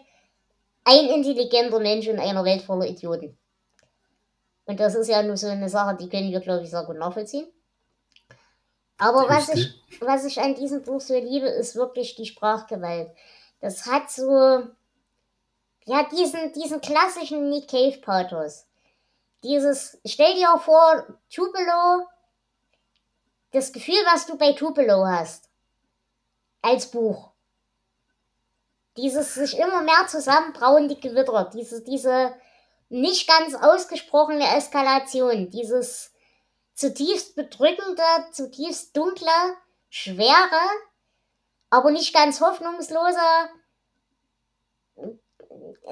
ein 0.83 1.05
intelligenter 1.05 1.79
Mensch 1.79 2.07
in 2.07 2.19
einer 2.19 2.43
Welt 2.43 2.61
voller 2.61 2.87
Idioten. 2.87 3.37
Und 4.65 4.79
das 4.79 4.95
ist 4.95 5.09
ja 5.09 5.21
nur 5.23 5.37
so 5.37 5.47
eine 5.47 5.69
Sache, 5.69 5.97
die 5.97 6.09
können 6.09 6.31
wir, 6.31 6.39
glaube 6.39 6.63
ich, 6.63 6.69
sehr 6.69 6.83
gut 6.83 6.97
nachvollziehen. 6.97 7.47
Aber 8.97 9.27
was 9.27 9.49
ich, 9.49 9.73
was 9.99 10.23
ich 10.23 10.39
an 10.39 10.55
diesem 10.55 10.81
Buch 10.81 11.01
so 11.01 11.13
liebe, 11.13 11.47
ist 11.47 11.75
wirklich 11.75 12.15
die 12.15 12.25
Sprachgewalt. 12.25 13.11
Das 13.59 13.85
hat 13.85 14.09
so, 14.09 14.67
ja, 15.85 16.07
diesen, 16.09 16.53
diesen 16.53 16.79
klassischen 16.79 17.49
Nick 17.49 17.67
Cave 17.67 17.97
Pathos. 17.99 18.65
Dieses, 19.43 19.99
stell 20.05 20.35
dir 20.35 20.57
vor, 20.57 21.05
Tupelo, 21.29 22.07
das 23.51 23.73
Gefühl, 23.73 24.01
was 24.05 24.25
du 24.25 24.37
bei 24.37 24.53
Tupelo 24.53 25.05
hast. 25.05 25.49
Als 26.61 26.89
Buch. 26.89 27.32
Dieses 28.97 29.33
sich 29.33 29.57
immer 29.57 29.81
mehr 29.81 30.07
zusammenbrauende 30.07 30.95
Gewitter, 30.95 31.49
diese, 31.53 31.83
diese 31.83 32.35
nicht 32.89 33.27
ganz 33.27 33.55
ausgesprochene 33.55 34.55
Eskalation, 34.55 35.49
dieses 35.49 36.11
zutiefst 36.75 37.35
bedrückende, 37.35 38.03
zutiefst 38.31 38.95
dunkle, 38.95 39.55
schwere, 39.89 40.61
aber 41.69 41.91
nicht 41.91 42.13
ganz 42.13 42.39
hoffnungslose 42.39 43.19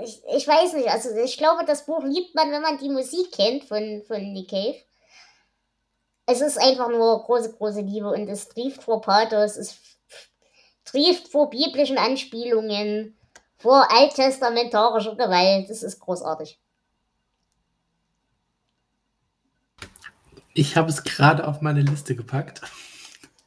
ich, 0.03 0.23
ich 0.35 0.47
weiß 0.47 0.73
nicht, 0.73 0.89
also 0.89 1.09
ich 1.15 1.37
glaube, 1.37 1.65
das 1.65 1.85
Buch 1.85 2.03
liebt 2.03 2.35
man, 2.35 2.51
wenn 2.51 2.61
man 2.61 2.77
die 2.77 2.89
Musik 2.89 3.31
kennt 3.31 3.65
von, 3.65 4.03
von 4.07 4.33
Nick 4.33 4.49
Cave. 4.49 4.77
Es 6.25 6.41
ist 6.41 6.57
einfach 6.57 6.89
nur 6.89 7.23
große, 7.23 7.53
große 7.53 7.81
Liebe 7.81 8.09
und 8.09 8.27
es 8.27 8.47
trieft 8.49 8.83
vor 8.83 9.01
Pathos, 9.01 9.57
es 9.57 9.90
trieft 10.91 11.29
vor 11.29 11.49
biblischen 11.49 11.97
Anspielungen, 11.97 13.15
vor 13.57 13.91
alttestamentarischer 13.91 15.15
Gewalt. 15.15 15.69
Es 15.69 15.83
ist 15.83 15.99
großartig. 15.99 16.59
Ich 20.53 20.75
habe 20.75 20.89
es 20.89 21.03
gerade 21.03 21.47
auf 21.47 21.61
meine 21.61 21.81
Liste 21.81 22.15
gepackt. 22.15 22.61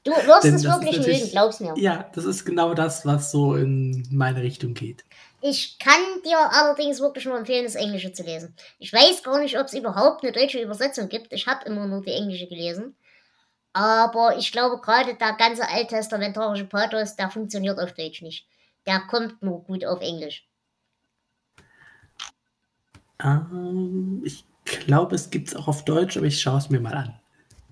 Du 0.04 0.12
wirst 0.12 0.44
es 0.44 0.64
wirklich 0.64 0.98
mögen, 0.98 1.30
glaub's 1.30 1.60
mir. 1.60 1.74
Ja, 1.76 2.10
das 2.14 2.24
ist 2.24 2.44
genau 2.44 2.74
das, 2.74 3.06
was 3.06 3.30
so 3.30 3.54
in 3.56 4.06
meine 4.10 4.42
Richtung 4.42 4.74
geht. 4.74 5.04
Ich 5.40 5.78
kann 5.78 6.00
dir 6.24 6.38
allerdings 6.38 7.00
wirklich 7.00 7.26
nur 7.26 7.36
empfehlen, 7.36 7.64
das 7.64 7.74
Englische 7.74 8.12
zu 8.12 8.22
lesen. 8.22 8.54
Ich 8.78 8.92
weiß 8.92 9.22
gar 9.22 9.38
nicht, 9.38 9.58
ob 9.58 9.66
es 9.66 9.74
überhaupt 9.74 10.22
eine 10.22 10.32
deutsche 10.32 10.60
Übersetzung 10.60 11.08
gibt. 11.08 11.32
Ich 11.32 11.46
habe 11.46 11.64
immer 11.66 11.86
nur 11.86 12.02
die 12.02 12.12
englische 12.12 12.46
gelesen. 12.46 12.96
Aber 13.74 14.38
ich 14.38 14.52
glaube, 14.52 14.80
gerade 14.80 15.14
der 15.16 15.32
ganze 15.32 15.68
alttestamentarische 15.68 16.64
Pathos, 16.64 17.16
der 17.16 17.28
funktioniert 17.28 17.78
auf 17.80 17.92
Deutsch 17.92 18.22
nicht. 18.22 18.46
Der 18.86 19.00
kommt 19.00 19.42
nur 19.42 19.64
gut 19.64 19.84
auf 19.84 20.00
Englisch. 20.00 20.48
Ähm, 23.22 24.22
ich 24.24 24.44
glaube, 24.64 25.16
es 25.16 25.28
gibt 25.30 25.48
es 25.48 25.56
auch 25.56 25.66
auf 25.66 25.84
Deutsch, 25.84 26.16
aber 26.16 26.26
ich 26.26 26.40
schaue 26.40 26.58
es 26.58 26.70
mir 26.70 26.80
mal 26.80 26.94
an. 26.94 27.20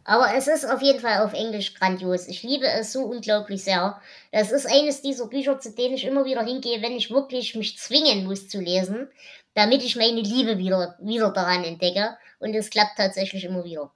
Aber 0.04 0.34
es 0.34 0.48
ist 0.48 0.68
auf 0.68 0.82
jeden 0.82 0.98
Fall 0.98 1.24
auf 1.24 1.32
Englisch 1.34 1.74
grandios. 1.74 2.26
Ich 2.26 2.42
liebe 2.42 2.66
es 2.66 2.92
so 2.92 3.04
unglaublich 3.04 3.62
sehr. 3.62 4.00
Das 4.32 4.50
ist 4.50 4.66
eines 4.66 5.02
dieser 5.02 5.28
Bücher, 5.28 5.60
zu 5.60 5.70
denen 5.70 5.94
ich 5.94 6.04
immer 6.04 6.24
wieder 6.24 6.42
hingehe, 6.42 6.82
wenn 6.82 6.96
ich 6.96 7.12
wirklich 7.12 7.54
mich 7.54 7.78
zwingen 7.78 8.24
muss 8.24 8.48
zu 8.48 8.60
lesen, 8.60 9.08
damit 9.54 9.84
ich 9.84 9.94
meine 9.94 10.20
Liebe 10.20 10.58
wieder, 10.58 10.96
wieder 11.00 11.30
daran 11.30 11.62
entdecke. 11.62 12.16
Und 12.40 12.54
es 12.54 12.70
klappt 12.70 12.96
tatsächlich 12.96 13.44
immer 13.44 13.62
wieder. 13.62 13.92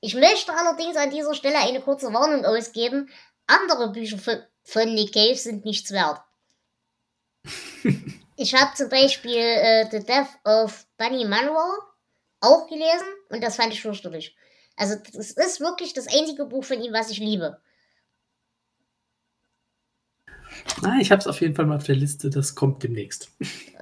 Ich 0.00 0.14
möchte 0.14 0.52
allerdings 0.52 0.96
an 0.96 1.10
dieser 1.10 1.34
Stelle 1.34 1.58
eine 1.58 1.80
kurze 1.80 2.12
Warnung 2.12 2.44
ausgeben. 2.44 3.10
Andere 3.46 3.90
Bücher 3.92 4.18
von, 4.18 4.42
von 4.62 4.94
Nick 4.94 5.14
Cave 5.14 5.36
sind 5.36 5.64
nichts 5.64 5.90
wert. 5.90 6.20
ich 8.36 8.54
habe 8.54 8.74
zum 8.76 8.88
Beispiel 8.88 9.36
äh, 9.36 9.88
The 9.90 10.04
Death 10.04 10.28
of 10.44 10.86
Bunny 10.98 11.24
Manuel 11.24 11.78
auch 12.40 12.68
gelesen 12.68 13.06
und 13.30 13.42
das 13.42 13.56
fand 13.56 13.72
ich 13.72 13.82
fürchterlich. 13.82 14.36
Also, 14.76 14.94
das 15.12 15.32
ist 15.32 15.60
wirklich 15.60 15.92
das 15.92 16.06
einzige 16.06 16.44
Buch 16.44 16.62
von 16.62 16.80
ihm, 16.80 16.92
was 16.92 17.10
ich 17.10 17.18
liebe. 17.18 17.60
Na, 20.82 21.00
ich 21.00 21.10
habe 21.10 21.20
es 21.20 21.26
auf 21.26 21.40
jeden 21.40 21.56
Fall 21.56 21.66
mal 21.66 21.76
auf 21.76 21.84
der 21.84 21.96
Liste, 21.96 22.30
das 22.30 22.54
kommt 22.54 22.84
demnächst. 22.84 23.30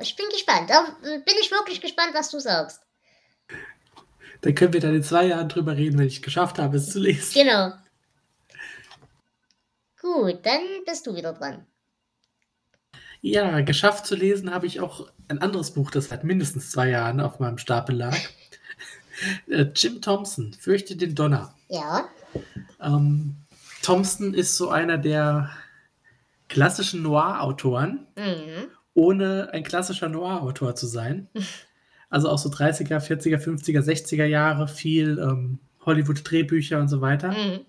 Ich 0.00 0.16
bin 0.16 0.26
gespannt. 0.30 0.70
Da 0.70 0.96
bin 1.02 1.34
ich 1.40 1.50
wirklich 1.50 1.82
gespannt, 1.82 2.14
was 2.14 2.30
du 2.30 2.38
sagst. 2.38 2.85
Dann 4.42 4.54
können 4.54 4.72
wir 4.72 4.80
dann 4.80 4.94
in 4.94 5.02
zwei 5.02 5.26
Jahren 5.26 5.48
drüber 5.48 5.76
reden, 5.76 5.98
wenn 5.98 6.06
ich 6.06 6.16
es 6.16 6.22
geschafft 6.22 6.58
habe, 6.58 6.76
es 6.76 6.90
zu 6.90 7.00
lesen. 7.00 7.32
Genau. 7.34 7.72
Gut, 10.00 10.40
dann 10.44 10.60
bist 10.84 11.06
du 11.06 11.14
wieder 11.14 11.32
dran. 11.32 11.66
Ja, 13.20 13.60
geschafft 13.62 14.06
zu 14.06 14.14
lesen 14.14 14.54
habe 14.54 14.66
ich 14.66 14.80
auch 14.80 15.10
ein 15.28 15.40
anderes 15.42 15.72
Buch, 15.72 15.90
das 15.90 16.08
seit 16.08 16.22
mindestens 16.22 16.70
zwei 16.70 16.90
Jahren 16.90 17.20
auf 17.20 17.40
meinem 17.40 17.58
Stapel 17.58 17.96
lag. 17.96 18.16
Äh, 19.48 19.72
Jim 19.74 20.02
Thompson, 20.02 20.52
Fürchte 20.52 20.94
den 20.94 21.14
Donner. 21.14 21.54
Ja. 21.70 22.06
Ähm, 22.82 23.36
Thompson 23.80 24.34
ist 24.34 24.58
so 24.58 24.68
einer 24.68 24.98
der 24.98 25.50
klassischen 26.50 27.02
Noir-Autoren, 27.02 28.06
mhm. 28.14 28.68
ohne 28.92 29.48
ein 29.54 29.64
klassischer 29.64 30.10
Noir-Autor 30.10 30.74
zu 30.74 30.86
sein. 30.86 31.28
Also 32.08 32.28
auch 32.28 32.38
so 32.38 32.48
30er, 32.48 32.98
40er, 32.98 33.38
50er, 33.38 33.80
60er 33.80 34.24
Jahre, 34.24 34.68
viel 34.68 35.18
ähm, 35.18 35.58
Hollywood-Drehbücher 35.84 36.80
und 36.80 36.88
so 36.88 37.00
weiter. 37.00 37.32
Mhm. 37.32 37.60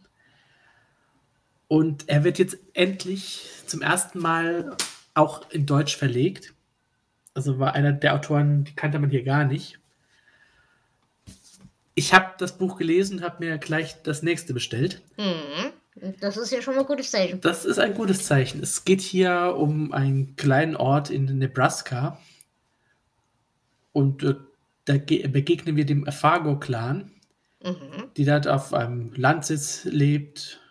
Und 1.67 2.07
er 2.07 2.23
wird 2.23 2.39
jetzt 2.39 2.57
endlich 2.73 3.49
zum 3.65 3.81
ersten 3.81 4.19
Mal 4.19 4.77
auch 5.13 5.49
in 5.51 5.65
Deutsch 5.65 5.97
verlegt. 5.97 6.53
Also 7.33 7.59
war 7.59 7.73
einer 7.73 7.91
der 7.91 8.15
Autoren, 8.15 8.63
die 8.63 8.73
kannte 8.73 8.99
man 8.99 9.09
hier 9.09 9.23
gar 9.23 9.43
nicht 9.43 9.79
ich 11.97 12.13
habe 12.13 12.27
das 12.37 12.59
Buch 12.59 12.77
gelesen 12.77 13.17
und 13.17 13.23
habe 13.23 13.43
mir 13.43 13.57
gleich 13.57 14.03
das 14.03 14.21
nächste 14.21 14.53
bestellt. 14.53 15.01
Mhm. 15.17 16.13
Das 16.19 16.37
ist 16.37 16.51
ja 16.51 16.61
schon 16.61 16.75
mal 16.75 16.81
ein 16.81 16.87
gutes 16.87 17.09
Zeichen. 17.09 17.41
Das 17.41 17.65
ist 17.65 17.79
ein 17.79 17.95
gutes 17.95 18.23
Zeichen. 18.23 18.61
Es 18.61 18.85
geht 18.85 19.01
hier 19.01 19.55
um 19.57 19.91
einen 19.91 20.35
kleinen 20.35 20.75
Ort 20.75 21.09
in 21.09 21.25
Nebraska. 21.39 22.19
Und 23.97 24.21
äh, 24.21 24.35
da 24.85 24.93
begegnen 24.93 25.75
wir 25.75 25.83
dem 25.83 26.05
Fargo-Clan, 26.05 27.09
mhm. 27.63 28.03
die 28.15 28.25
dort 28.25 28.47
auf 28.47 28.71
einem 28.71 29.11
Landsitz 29.15 29.85
lebt. 29.85 30.61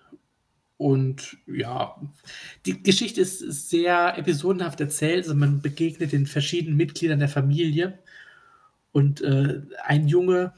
Und 0.77 1.37
ja, 1.49 2.01
die 2.67 2.85
Geschichte 2.85 3.23
ist 3.23 3.41
sehr 3.69 4.17
episodenhaft 4.17 4.81
erzählt. 4.81 5.25
Also 5.25 5.35
man 5.35 5.61
begegnet 5.61 6.13
den 6.13 6.27
verschiedenen 6.27 6.77
Mitgliedern 6.77 7.19
der 7.19 7.29
Familie. 7.29 7.99
Und 8.93 9.23
äh, 9.23 9.61
ein 9.83 10.07
Junge 10.07 10.53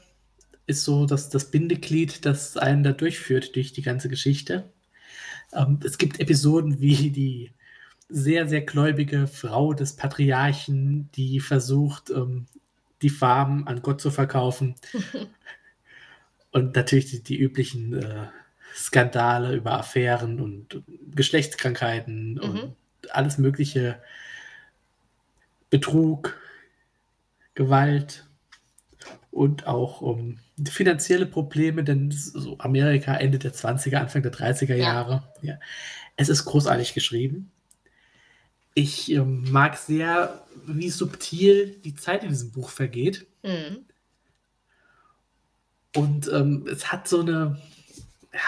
ist 0.67 0.83
so 0.83 1.07
dass 1.07 1.29
das 1.29 1.49
Bindeglied, 1.49 2.23
das 2.23 2.55
einen 2.55 2.83
da 2.83 2.91
durchführt 2.91 3.55
durch 3.55 3.73
die 3.73 3.81
ganze 3.81 4.09
Geschichte. 4.09 4.71
Ähm, 5.53 5.79
es 5.83 5.97
gibt 5.97 6.19
Episoden 6.19 6.79
wie 6.79 7.09
die 7.09 7.51
sehr, 8.09 8.47
sehr 8.47 8.61
gläubige 8.61 9.27
Frau 9.27 9.73
des 9.73 9.95
Patriarchen, 9.95 11.09
die 11.15 11.39
versucht, 11.39 12.09
ähm, 12.09 12.47
die 13.01 13.09
Farben 13.09 13.67
an 13.67 13.81
Gott 13.81 14.01
zu 14.01 14.11
verkaufen. 14.11 14.75
und 16.51 16.75
natürlich 16.75 17.11
die, 17.11 17.23
die 17.23 17.39
üblichen 17.39 17.93
äh, 17.93 18.27
Skandale 18.75 19.55
über 19.55 19.73
Affären 19.73 20.39
und 20.39 20.81
Geschlechtskrankheiten 21.13 22.33
mhm. 22.33 22.39
und 22.41 22.75
alles 23.11 23.37
mögliche. 23.37 24.01
Betrug, 25.69 26.35
Gewalt 27.53 28.25
und 29.29 29.67
auch 29.67 30.01
um 30.01 30.39
finanzielle 30.67 31.25
Probleme, 31.25 31.83
denn 31.83 32.11
so 32.11 32.57
Amerika 32.57 33.15
Ende 33.15 33.37
der 33.37 33.53
20er, 33.53 33.97
Anfang 33.97 34.23
der 34.23 34.33
30er 34.33 34.75
Jahre. 34.75 35.23
Ja. 35.41 35.53
ja. 35.53 35.59
Es 36.15 36.29
ist 36.29 36.45
großartig 36.45 36.93
geschrieben. 36.93 37.51
Ich 38.79 39.11
äh, 39.11 39.19
mag 39.19 39.77
sehr, 39.77 40.41
wie 40.65 40.89
subtil 40.89 41.81
die 41.83 41.95
Zeit 41.95 42.23
in 42.23 42.29
diesem 42.29 42.51
Buch 42.51 42.69
vergeht. 42.69 43.27
Mhm. 43.43 43.79
Und 45.93 46.31
ähm, 46.31 46.65
es 46.71 46.89
hat 46.89 47.09
so 47.09 47.19
eine, 47.19 47.59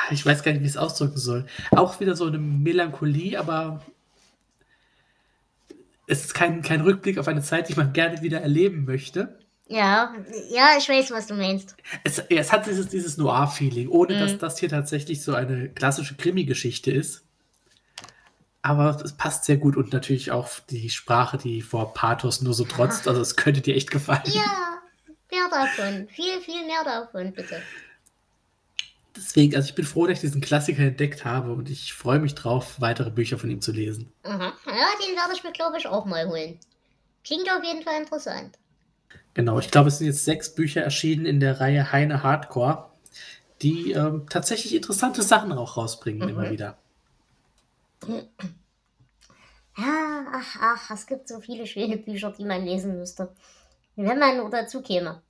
ich 0.10 0.26
weiß 0.26 0.42
gar 0.44 0.54
nicht, 0.54 0.62
wie 0.62 0.68
ich 0.68 0.72
es 0.72 0.78
ausdrücken 0.78 1.18
soll, 1.18 1.46
auch 1.72 2.00
wieder 2.00 2.16
so 2.16 2.28
eine 2.28 2.38
Melancholie, 2.38 3.38
aber 3.38 3.84
es 6.08 6.24
ist 6.24 6.34
kein, 6.34 6.62
kein 6.62 6.80
Rückblick 6.80 7.18
auf 7.18 7.28
eine 7.28 7.42
Zeit, 7.42 7.68
die 7.68 7.76
man 7.76 7.92
gerne 7.92 8.22
wieder 8.22 8.40
erleben 8.40 8.86
möchte. 8.86 9.38
Ja, 9.68 10.16
ja, 10.50 10.78
ich 10.78 10.88
weiß, 10.88 11.12
was 11.12 11.28
du 11.28 11.34
meinst. 11.34 11.76
Es, 12.06 12.20
es 12.20 12.54
hat 12.54 12.68
dieses, 12.68 12.88
dieses 12.88 13.18
Noir-Feeling, 13.18 13.90
ohne 13.90 14.16
mhm. 14.16 14.20
dass 14.20 14.38
das 14.38 14.60
hier 14.60 14.70
tatsächlich 14.70 15.24
so 15.24 15.34
eine 15.34 15.68
klassische 15.68 16.16
Krimi-Geschichte 16.16 16.90
ist. 16.90 17.26
Aber 18.64 19.02
es 19.04 19.14
passt 19.14 19.46
sehr 19.46 19.58
gut 19.58 19.76
und 19.76 19.92
natürlich 19.92 20.32
auch 20.32 20.48
die 20.70 20.90
Sprache, 20.90 21.38
die 21.38 21.62
vor 21.62 21.94
Pathos 21.94 22.42
nur 22.42 22.54
so 22.54 22.64
trotzt. 22.64 23.08
Also 23.08 23.22
es 23.22 23.36
könnte 23.36 23.62
dir 23.62 23.76
echt 23.76 23.90
gefallen. 23.90 24.22
Ja, 24.26 24.82
mehr 25.32 25.50
davon. 25.50 26.08
Viel, 26.10 26.40
viel 26.42 26.66
mehr 26.66 26.84
davon, 26.84 27.34
bitte. 27.34 27.62
Deswegen, 29.16 29.56
also 29.56 29.68
ich 29.68 29.76
bin 29.76 29.86
froh, 29.86 30.08
dass 30.08 30.18
ich 30.18 30.22
diesen 30.22 30.42
Klassiker 30.42 30.84
entdeckt 30.84 31.26
habe 31.26 31.52
und 31.52 31.70
ich 31.70 31.94
freue 31.94 32.20
mich 32.20 32.36
drauf, 32.36 32.80
weitere 32.80 33.10
Bücher 33.10 33.38
von 33.38 33.50
ihm 33.50 33.62
zu 33.62 33.72
lesen. 33.72 34.12
Aha. 34.24 34.54
Ja, 34.66 34.88
den 35.06 35.16
werde 35.16 35.34
ich 35.34 35.44
mir, 35.44 35.52
glaube 35.52 35.78
ich, 35.78 35.88
auch 35.88 36.06
mal 36.06 36.28
holen. 36.28 36.60
Klingt 37.24 37.50
auf 37.52 37.64
jeden 37.64 37.84
Fall 37.84 38.00
interessant. 38.00 38.58
Genau, 39.34 39.60
ich 39.60 39.72
glaube, 39.72 39.90
es 39.90 39.98
sind 39.98 40.08
jetzt 40.08 40.26
sechs 40.26 40.56
Bücher 40.56 40.82
erschienen 40.82 41.26
in 41.26 41.40
der 41.40 41.60
Reihe 41.60 41.92
Heine 41.92 42.24
Hardcore, 42.24 42.90
die 43.62 43.92
ähm, 43.92 44.28
tatsächlich 44.30 44.76
interessante 44.76 45.24
Sachen 45.24 45.52
auch 45.52 45.78
rausbringen, 45.78 46.24
mhm. 46.24 46.30
immer 46.30 46.52
wieder. 46.52 46.78
Ja, 48.08 48.24
ach, 50.32 50.58
ach, 50.60 50.92
es 50.92 51.08
gibt 51.08 51.28
so 51.28 51.40
viele 51.40 51.66
schöne 51.66 51.98
Bücher, 51.98 52.32
die 52.32 52.46
man 52.46 52.66
lesen 52.66 52.98
müsste. 52.98 53.34
Wenn 53.96 54.20
man 54.20 54.38
nur 54.38 54.50
dazu 54.50 54.82
käme. 54.82 55.22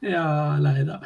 Ja, 0.00 0.56
leider. 0.58 1.00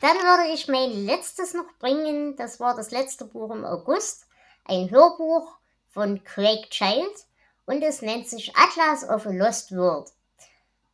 Dann 0.00 0.16
würde 0.16 0.52
ich 0.52 0.68
mein 0.68 1.06
letztes 1.06 1.54
noch 1.54 1.72
bringen. 1.78 2.36
Das 2.36 2.58
war 2.58 2.74
das 2.74 2.90
letzte 2.90 3.24
Buch 3.24 3.52
im 3.52 3.64
August. 3.64 4.26
Ein 4.64 4.90
Hörbuch 4.90 5.56
von 5.90 6.22
Craig 6.24 6.70
Child 6.70 7.26
und 7.66 7.82
es 7.82 8.02
nennt 8.02 8.28
sich 8.28 8.52
Atlas 8.56 9.08
of 9.08 9.26
a 9.26 9.30
Lost 9.30 9.72
World. 9.72 10.10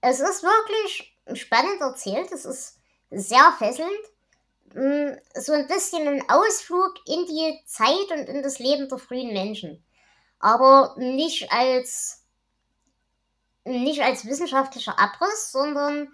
Es 0.00 0.20
ist 0.20 0.42
wirklich 0.42 1.16
spannend 1.34 1.80
erzählt. 1.80 2.30
Es 2.32 2.44
ist 2.44 2.78
sehr 3.10 3.52
fesselnd. 3.58 3.90
So 4.72 5.52
ein 5.52 5.66
bisschen 5.66 6.06
ein 6.06 6.28
Ausflug 6.28 6.94
in 7.06 7.26
die 7.26 7.60
Zeit 7.66 8.10
und 8.10 8.28
in 8.28 8.42
das 8.42 8.58
Leben 8.58 8.88
der 8.88 8.98
frühen 8.98 9.32
Menschen. 9.32 9.84
Aber 10.40 10.94
nicht 10.96 11.50
als, 11.52 12.24
nicht 13.64 14.02
als 14.02 14.26
wissenschaftlicher 14.26 14.98
Abriss, 14.98 15.50
sondern 15.52 16.08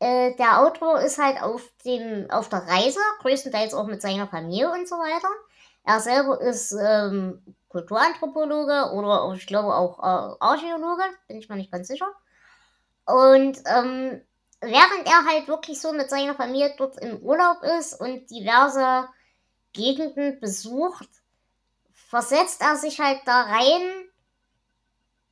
äh, 0.00 0.34
der 0.36 0.60
Autor 0.60 1.00
ist 1.00 1.18
halt 1.18 1.40
auf, 1.42 1.62
dem, 1.84 2.28
auf 2.30 2.48
der 2.48 2.66
Reise, 2.66 2.98
größtenteils 3.20 3.74
auch 3.74 3.86
mit 3.86 4.02
seiner 4.02 4.26
Familie 4.26 4.70
und 4.72 4.88
so 4.88 4.96
weiter. 4.96 5.28
Er 5.84 6.00
selber 6.00 6.40
ist 6.40 6.72
ähm, 6.72 7.42
Kulturanthropologe 7.68 8.92
oder 8.94 9.32
ich 9.36 9.46
glaube 9.46 9.74
auch 9.74 9.98
äh, 10.00 10.36
Archäologe, 10.40 11.04
bin 11.28 11.38
ich 11.38 11.48
mir 11.48 11.56
nicht 11.56 11.72
ganz 11.72 11.88
sicher. 11.88 12.08
Und 13.06 13.58
ähm, 13.66 14.22
während 14.62 15.06
er 15.06 15.24
halt 15.26 15.48
wirklich 15.48 15.80
so 15.80 15.92
mit 15.92 16.08
seiner 16.08 16.34
Familie 16.34 16.74
dort 16.78 16.98
im 16.98 17.18
Urlaub 17.18 17.62
ist 17.78 18.00
und 18.00 18.30
diverse 18.30 19.08
Gegenden 19.72 20.38
besucht, 20.40 21.08
versetzt 21.92 22.62
er 22.62 22.76
sich 22.76 23.00
halt 23.00 23.20
da 23.24 23.42
rein. 23.42 24.08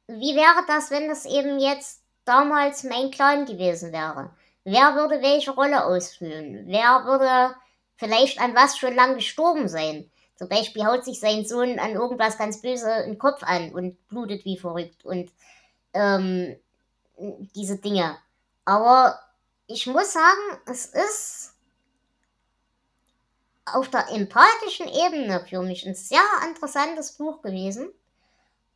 Wie 0.09 0.35
wäre 0.35 0.65
das, 0.67 0.91
wenn 0.91 1.09
das 1.09 1.25
eben 1.27 1.61
jetzt 1.61 2.03
damals 2.25 2.83
mein 2.83 3.11
Clan 3.11 3.47
gewesen 3.47 3.93
wäre? 3.93 4.31
Wer 4.65 4.97
würde 4.97 5.23
welche 5.23 5.53
Rolle 5.53 5.85
ausfüllen? 5.85 6.65
Wer 6.67 7.05
würde 7.05 7.55
vielleicht 7.97 8.41
an 8.41 8.55
was 8.55 8.77
schon 8.77 8.95
lang 8.95 9.15
gestorben 9.15 9.69
sein? 9.69 10.11
Zum 10.35 10.49
Beispiel 10.49 10.85
haut 10.85 11.05
sich 11.05 11.21
sein 11.21 11.45
Sohn 11.45 11.79
an 11.79 11.93
irgendwas 11.93 12.37
ganz 12.37 12.61
böse 12.61 13.05
den 13.05 13.19
Kopf 13.19 13.43
an 13.43 13.73
und 13.73 14.09
blutet 14.09 14.45
wie 14.45 14.59
verrückt 14.59 15.05
und 15.05 15.31
ähm, 15.93 16.57
diese 17.55 17.77
Dinge. 17.77 18.17
Aber 18.71 19.19
ich 19.67 19.89
muss 19.89 20.13
sagen, 20.13 20.61
es 20.67 20.87
ist 20.87 21.55
auf 23.65 23.89
der 23.89 24.09
empathischen 24.11 24.87
Ebene 24.87 25.45
für 25.45 25.61
mich 25.63 25.85
ein 25.85 25.97
sehr 25.97 26.23
interessantes 26.47 27.17
Buch 27.17 27.43
gewesen. 27.43 27.93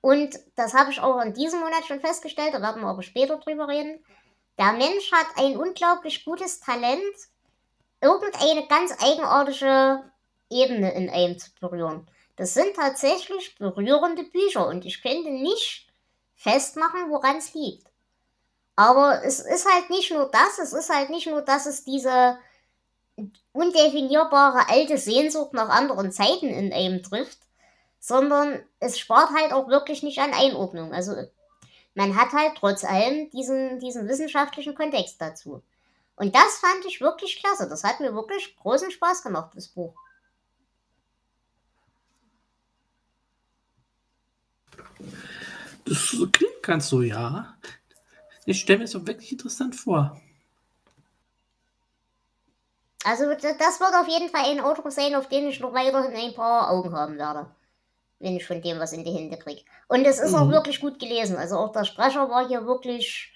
Und 0.01 0.37
das 0.57 0.75
habe 0.75 0.91
ich 0.91 0.99
auch 0.99 1.21
in 1.21 1.33
diesem 1.33 1.61
Monat 1.61 1.85
schon 1.87 2.01
festgestellt, 2.01 2.55
da 2.55 2.61
werden 2.61 2.83
wir 2.83 2.89
aber 2.89 3.05
später 3.05 3.37
drüber 3.37 3.69
reden. 3.69 4.05
Der 4.59 4.73
Mensch 4.73 5.13
hat 5.13 5.29
ein 5.37 5.57
unglaublich 5.57 6.25
gutes 6.25 6.59
Talent, 6.59 7.15
irgendeine 8.01 8.67
ganz 8.67 9.01
eigenartige 9.01 10.11
Ebene 10.51 10.93
in 10.93 11.09
einem 11.09 11.39
zu 11.39 11.53
berühren. 11.61 12.11
Das 12.35 12.53
sind 12.53 12.75
tatsächlich 12.75 13.57
berührende 13.59 14.25
Bücher 14.25 14.67
und 14.67 14.85
ich 14.87 15.03
könnte 15.03 15.31
nicht 15.31 15.87
festmachen, 16.35 17.11
woran 17.11 17.37
es 17.37 17.55
liegt. 17.55 17.94
Aber 18.77 19.23
es 19.25 19.41
ist 19.41 19.71
halt 19.71 19.91
nicht 19.91 20.11
nur 20.11 20.31
das, 20.31 20.59
es 20.59 20.73
ist 20.73 20.91
halt 20.91 21.11
nicht 21.11 21.27
nur, 21.27 21.43
dass 21.43 21.67
es 21.67 21.85
diese 21.85 22.39
undefinierbare 23.53 24.69
alte 24.69 24.99
Sehnsucht 24.99 25.53
nach 25.53 25.69
anderen 25.69 26.11
Zeiten 26.11 26.49
in 26.49 26.73
einem 26.73 27.03
trifft, 27.03 27.39
sondern 28.01 28.61
es 28.81 28.99
spart 28.99 29.31
halt 29.31 29.53
auch 29.53 29.69
wirklich 29.69 30.03
nicht 30.03 30.19
an 30.19 30.35
Einordnung. 30.35 30.93
Also 30.93 31.15
man 31.95 32.17
hat 32.17 32.33
halt 32.33 32.57
trotz 32.59 32.85
allem 32.85 33.31
diesen, 33.31 33.79
diesen 33.79 34.09
wissenschaftlichen 34.09 34.75
Kontext 34.75 35.21
dazu. 35.21 35.63
Und 36.17 36.35
das 36.35 36.59
fand 36.59 36.85
ich 36.87 37.01
wirklich 37.01 37.41
klasse. 37.41 37.69
Das 37.69 37.85
hat 37.85 38.01
mir 38.01 38.15
wirklich 38.15 38.57
großen 38.57 38.91
Spaß 38.91 39.23
gemacht, 39.23 39.53
das 39.55 39.69
Buch. 39.69 39.95
Das 45.85 46.17
klingt 46.33 46.63
ganz 46.63 46.89
so, 46.89 47.03
ja. 47.03 47.57
Ich 48.47 48.61
stelle 48.61 48.79
mir 48.79 48.85
das 48.85 48.93
so 48.93 49.07
wirklich 49.07 49.33
interessant 49.33 49.75
vor. 49.75 50.21
Also 53.05 53.25
das 53.27 53.81
wird 53.81 53.95
auf 53.95 54.09
jeden 54.09 54.31
Fall 54.31 54.51
ein 54.51 54.61
Auto 54.61 54.89
sein, 54.89 55.15
auf 55.15 55.29
den 55.29 55.49
ich 55.49 55.61
noch 55.61 55.75
weiterhin 55.75 56.15
ein 56.15 56.35
paar 56.35 56.71
Augen 56.71 56.95
haben 56.95 57.19
werde 57.19 57.47
wenn 58.25 58.37
ich 58.37 58.47
von 58.47 58.61
dem 58.63 58.79
was 58.81 58.93
in 58.93 59.05
die 59.05 59.13
Hände 59.13 59.37
kriege. 59.37 59.63
Und 59.87 60.05
es 60.05 60.19
ist 60.19 60.33
mhm. 60.33 60.39
auch 60.39 60.49
wirklich 60.49 60.81
gut 60.81 60.99
gelesen. 60.99 61.37
Also 61.37 61.59
auch 61.59 61.73
der 61.73 61.85
Sprecher 61.85 62.29
war 62.31 62.49
hier 62.49 62.67
wirklich 62.67 63.33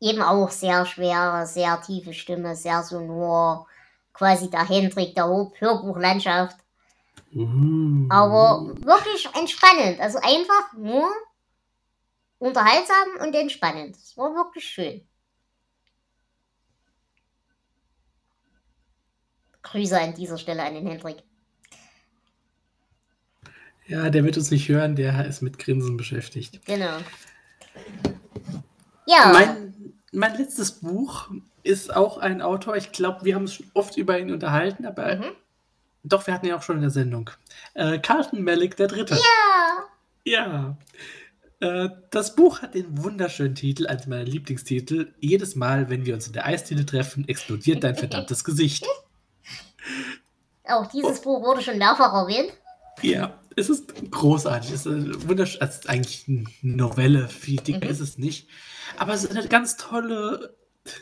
eben 0.00 0.22
auch 0.22 0.50
sehr 0.50 0.86
schwer, 0.86 1.44
sehr 1.46 1.80
tiefe 1.82 2.14
Stimme, 2.14 2.54
sehr 2.54 2.82
sonor. 2.82 3.66
Quasi 4.14 4.50
der 4.50 4.68
Hendrik 4.68 5.14
der 5.14 5.26
Hörbuchlandschaft. 5.58 6.56
Mhm. 7.32 8.08
Aber 8.10 8.72
wirklich 8.80 9.28
entspannend. 9.34 10.00
Also 10.00 10.18
einfach 10.18 10.72
nur 10.76 11.08
unterhaltsam 12.42 13.20
und 13.20 13.34
entspannend. 13.34 13.96
Es 13.96 14.16
war 14.16 14.34
wirklich 14.34 14.64
schön. 14.64 15.06
Grüße 19.62 19.98
an 19.98 20.14
dieser 20.14 20.38
Stelle 20.38 20.64
an 20.64 20.74
den 20.74 20.86
Hendrik. 20.86 21.22
Ja, 23.86 24.10
der 24.10 24.24
wird 24.24 24.36
uns 24.36 24.50
nicht 24.50 24.68
hören, 24.68 24.96
der 24.96 25.24
ist 25.24 25.40
mit 25.40 25.58
Grinsen 25.58 25.96
beschäftigt. 25.96 26.64
Genau. 26.66 26.98
Ja. 29.06 29.30
Mein, 29.32 29.94
mein 30.10 30.36
letztes 30.36 30.72
Buch 30.80 31.30
ist 31.62 31.94
auch 31.94 32.18
ein 32.18 32.42
Autor. 32.42 32.76
Ich 32.76 32.90
glaube, 32.90 33.24
wir 33.24 33.36
haben 33.36 33.42
uns 33.42 33.54
schon 33.54 33.70
oft 33.74 33.96
über 33.96 34.18
ihn 34.18 34.32
unterhalten, 34.32 34.84
aber 34.84 35.16
mhm. 35.16 35.32
doch, 36.02 36.26
wir 36.26 36.34
hatten 36.34 36.46
ihn 36.46 36.54
auch 36.54 36.62
schon 36.62 36.76
in 36.76 36.82
der 36.82 36.90
Sendung. 36.90 37.30
Äh, 37.74 38.00
Carlton 38.00 38.42
Malik, 38.42 38.76
der 38.76 38.88
Dritte. 38.88 39.14
Ja. 39.14 39.84
Ja. 40.24 40.76
Äh, 41.62 41.90
das 42.10 42.34
Buch 42.34 42.60
hat 42.60 42.74
den 42.74 43.04
wunderschönen 43.04 43.54
Titel, 43.54 43.86
als 43.86 44.08
meiner 44.08 44.24
Lieblingstitel. 44.24 45.14
Jedes 45.20 45.54
Mal, 45.54 45.88
wenn 45.88 46.04
wir 46.04 46.14
uns 46.14 46.26
in 46.26 46.32
der 46.32 46.44
Eisdiele 46.44 46.84
treffen, 46.84 47.28
explodiert 47.28 47.84
dein 47.84 47.94
verdammtes 47.94 48.42
Gesicht. 48.44 48.84
Auch 50.64 50.88
dieses 50.88 51.20
oh. 51.20 51.22
Buch 51.22 51.42
wurde 51.42 51.62
schon 51.62 51.78
mehrfach 51.78 52.12
erwähnt. 52.14 52.52
Ja, 53.00 53.38
es 53.54 53.70
ist 53.70 54.10
großartig. 54.10 54.72
Es 54.72 54.86
ist 54.86 55.28
wunderschön. 55.28 55.62
Es 55.62 55.76
ist 55.76 55.88
eigentlich 55.88 56.24
eine 56.26 56.44
Novelle, 56.62 57.28
viel 57.28 57.60
dicker 57.60 57.86
mhm. 57.86 57.92
ist 57.92 58.00
es 58.00 58.18
nicht. 58.18 58.48
Aber 58.96 59.14
es 59.14 59.22
ist 59.22 59.36
eine 59.36 59.46
ganz 59.46 59.76
tolle. 59.76 60.56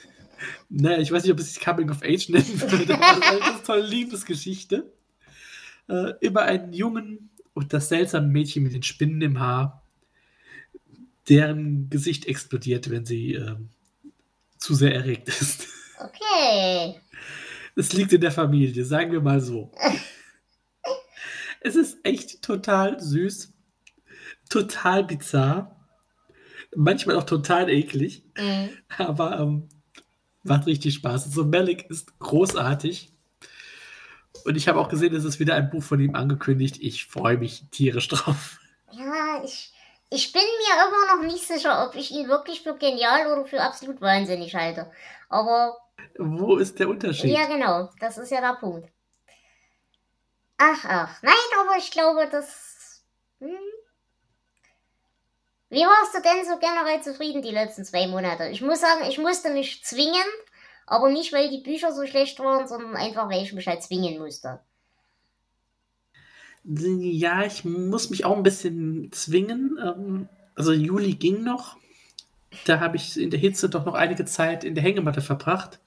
Naja, 0.71 0.99
ich 0.99 1.13
weiß 1.13 1.25
nicht, 1.25 1.33
ob 1.33 1.39
es 1.39 1.53
sich 1.53 1.63
Coming 1.63 1.91
of 1.91 2.03
Age 2.03 2.31
nennen 2.31 2.61
würde, 2.63 2.95
aber 2.95 3.13
es 3.13 3.19
ist 3.19 3.31
eine 3.31 3.41
ganz 3.41 3.63
tolle 3.63 3.83
Liebesgeschichte. 3.83 4.91
Äh, 5.87 6.13
über 6.21 6.43
einen 6.43 6.73
Jungen 6.73 7.31
und 7.53 7.75
das 7.75 7.91
seltsame 7.91 8.27
Mädchen 8.27 8.63
mit 8.63 8.73
den 8.73 8.83
Spinnen 8.83 9.21
im 9.21 9.39
Haar, 9.39 9.80
deren 11.31 11.89
Gesicht 11.89 12.27
explodiert, 12.27 12.91
wenn 12.91 13.07
sie 13.07 13.35
äh, 13.35 13.57
zu 14.59 14.75
sehr 14.75 14.95
erregt 14.95 15.29
ist. 15.29 15.69
Okay. 15.99 17.01
Es 17.77 17.93
liegt 17.93 18.13
in 18.13 18.21
der 18.21 18.33
Familie, 18.33 18.85
sagen 18.85 19.13
wir 19.13 19.21
mal 19.21 19.41
so. 19.41 19.73
Es 21.63 21.77
ist 21.77 21.99
echt 22.05 22.41
total 22.41 22.99
süß. 23.01 23.53
total 24.49 25.05
bizarr. 25.05 25.77
Manchmal 26.75 27.17
auch 27.17 27.25
total 27.25 27.69
eklig. 27.69 28.25
Mhm. 28.39 28.71
Aber 28.97 29.39
ähm, 29.39 29.69
macht 30.43 30.67
richtig 30.67 30.95
Spaß. 30.95 31.25
So 31.25 31.43
also 31.43 31.45
Malik 31.45 31.85
ist 31.91 32.19
großartig. 32.19 33.13
Und 34.45 34.57
ich 34.57 34.69
habe 34.69 34.81
auch 34.81 34.89
gesehen, 34.89 35.15
es 35.15 35.25
ist 35.25 35.39
wieder 35.39 35.55
ein 35.55 35.69
Buch 35.69 35.83
von 35.83 36.01
ihm 36.01 36.15
angekündigt. 36.15 36.79
Ich 36.81 37.05
freue 37.05 37.37
mich 37.37 37.65
tierisch 37.71 38.09
drauf. 38.09 38.59
Ja, 38.93 39.43
ich, 39.45 39.73
ich 40.11 40.33
bin 40.33 40.43
mir 40.43 40.89
immer 40.89 41.17
noch 41.17 41.33
nicht 41.33 41.47
sicher, 41.47 41.87
ob 41.87 41.95
ich 41.95 42.11
ihn 42.11 42.29
wirklich 42.29 42.63
für 42.63 42.77
genial 42.77 43.33
oder 43.33 43.47
für 43.47 43.63
absolut 43.63 44.01
wahnsinnig 44.01 44.55
halte. 44.55 44.91
Aber. 45.29 45.79
Wo 46.19 46.57
ist 46.57 46.79
der 46.81 46.89
Unterschied? 46.89 47.31
Ja, 47.31 47.47
genau. 47.47 47.89
Das 48.01 48.19
ist 48.19 48.31
ja 48.31 48.41
der 48.41 48.59
Punkt. 48.59 48.91
Ach, 50.59 50.85
ach. 50.85 51.23
Nein, 51.23 51.35
aber 51.61 51.77
ich 51.79 51.91
glaube, 51.93 52.29
das. 52.31 53.03
Hm. 53.39 53.57
Wie 55.69 55.85
warst 55.85 56.15
du 56.15 56.21
denn 56.21 56.45
so 56.45 56.59
generell 56.59 57.01
zufrieden 57.01 57.43
die 57.43 57.53
letzten 57.53 57.85
zwei 57.85 58.09
Monate? 58.09 58.49
Ich 58.49 58.61
muss 58.61 58.81
sagen, 58.81 59.05
ich 59.09 59.19
musste 59.19 59.51
mich 59.51 59.85
zwingen, 59.85 60.27
aber 60.87 61.09
nicht, 61.09 61.33
weil 61.33 61.49
die 61.49 61.63
Bücher 61.63 61.93
so 61.93 62.05
schlecht 62.07 62.41
waren, 62.41 62.67
sondern 62.67 62.97
einfach, 62.97 63.31
weil 63.31 63.45
ich 63.45 63.53
mich 63.53 63.69
halt 63.69 63.85
zwingen 63.85 64.19
musste. 64.19 64.61
Ja, 66.65 67.45
ich 67.45 67.65
muss 67.65 68.11
mich 68.11 68.25
auch 68.25 68.37
ein 68.37 68.43
bisschen 68.43 69.11
zwingen. 69.13 69.79
Ähm, 69.83 70.29
also 70.55 70.73
Juli 70.73 71.15
ging 71.15 71.43
noch. 71.43 71.77
Da 72.67 72.81
habe 72.81 72.97
ich 72.97 73.19
in 73.19 73.31
der 73.31 73.41
Hitze 73.41 73.71
doch 73.71 73.87
noch 73.87 73.95
einige 73.95 74.25
Zeit 74.25 74.65
in 74.65 74.75
der 74.75 74.85
Hängematte 74.85 75.21
verbracht. 75.23 75.81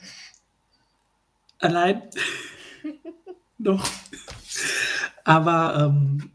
Allein. 1.58 2.02
noch. 3.58 3.88
Aber 5.24 5.86
ähm, 5.86 6.30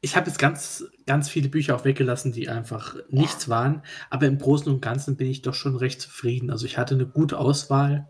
ich 0.00 0.16
habe 0.16 0.28
jetzt 0.28 0.38
ganz, 0.38 0.84
ganz 1.06 1.28
viele 1.28 1.48
Bücher 1.48 1.74
auch 1.74 1.84
weggelassen, 1.84 2.32
die 2.32 2.48
einfach 2.48 2.96
nichts 3.08 3.48
waren. 3.48 3.82
Aber 4.08 4.26
im 4.26 4.38
Großen 4.38 4.72
und 4.72 4.82
Ganzen 4.82 5.16
bin 5.16 5.28
ich 5.28 5.42
doch 5.42 5.54
schon 5.54 5.76
recht 5.76 6.00
zufrieden. 6.00 6.50
Also 6.50 6.66
ich 6.66 6.78
hatte 6.78 6.94
eine 6.94 7.06
gute 7.06 7.38
Auswahl. 7.38 8.08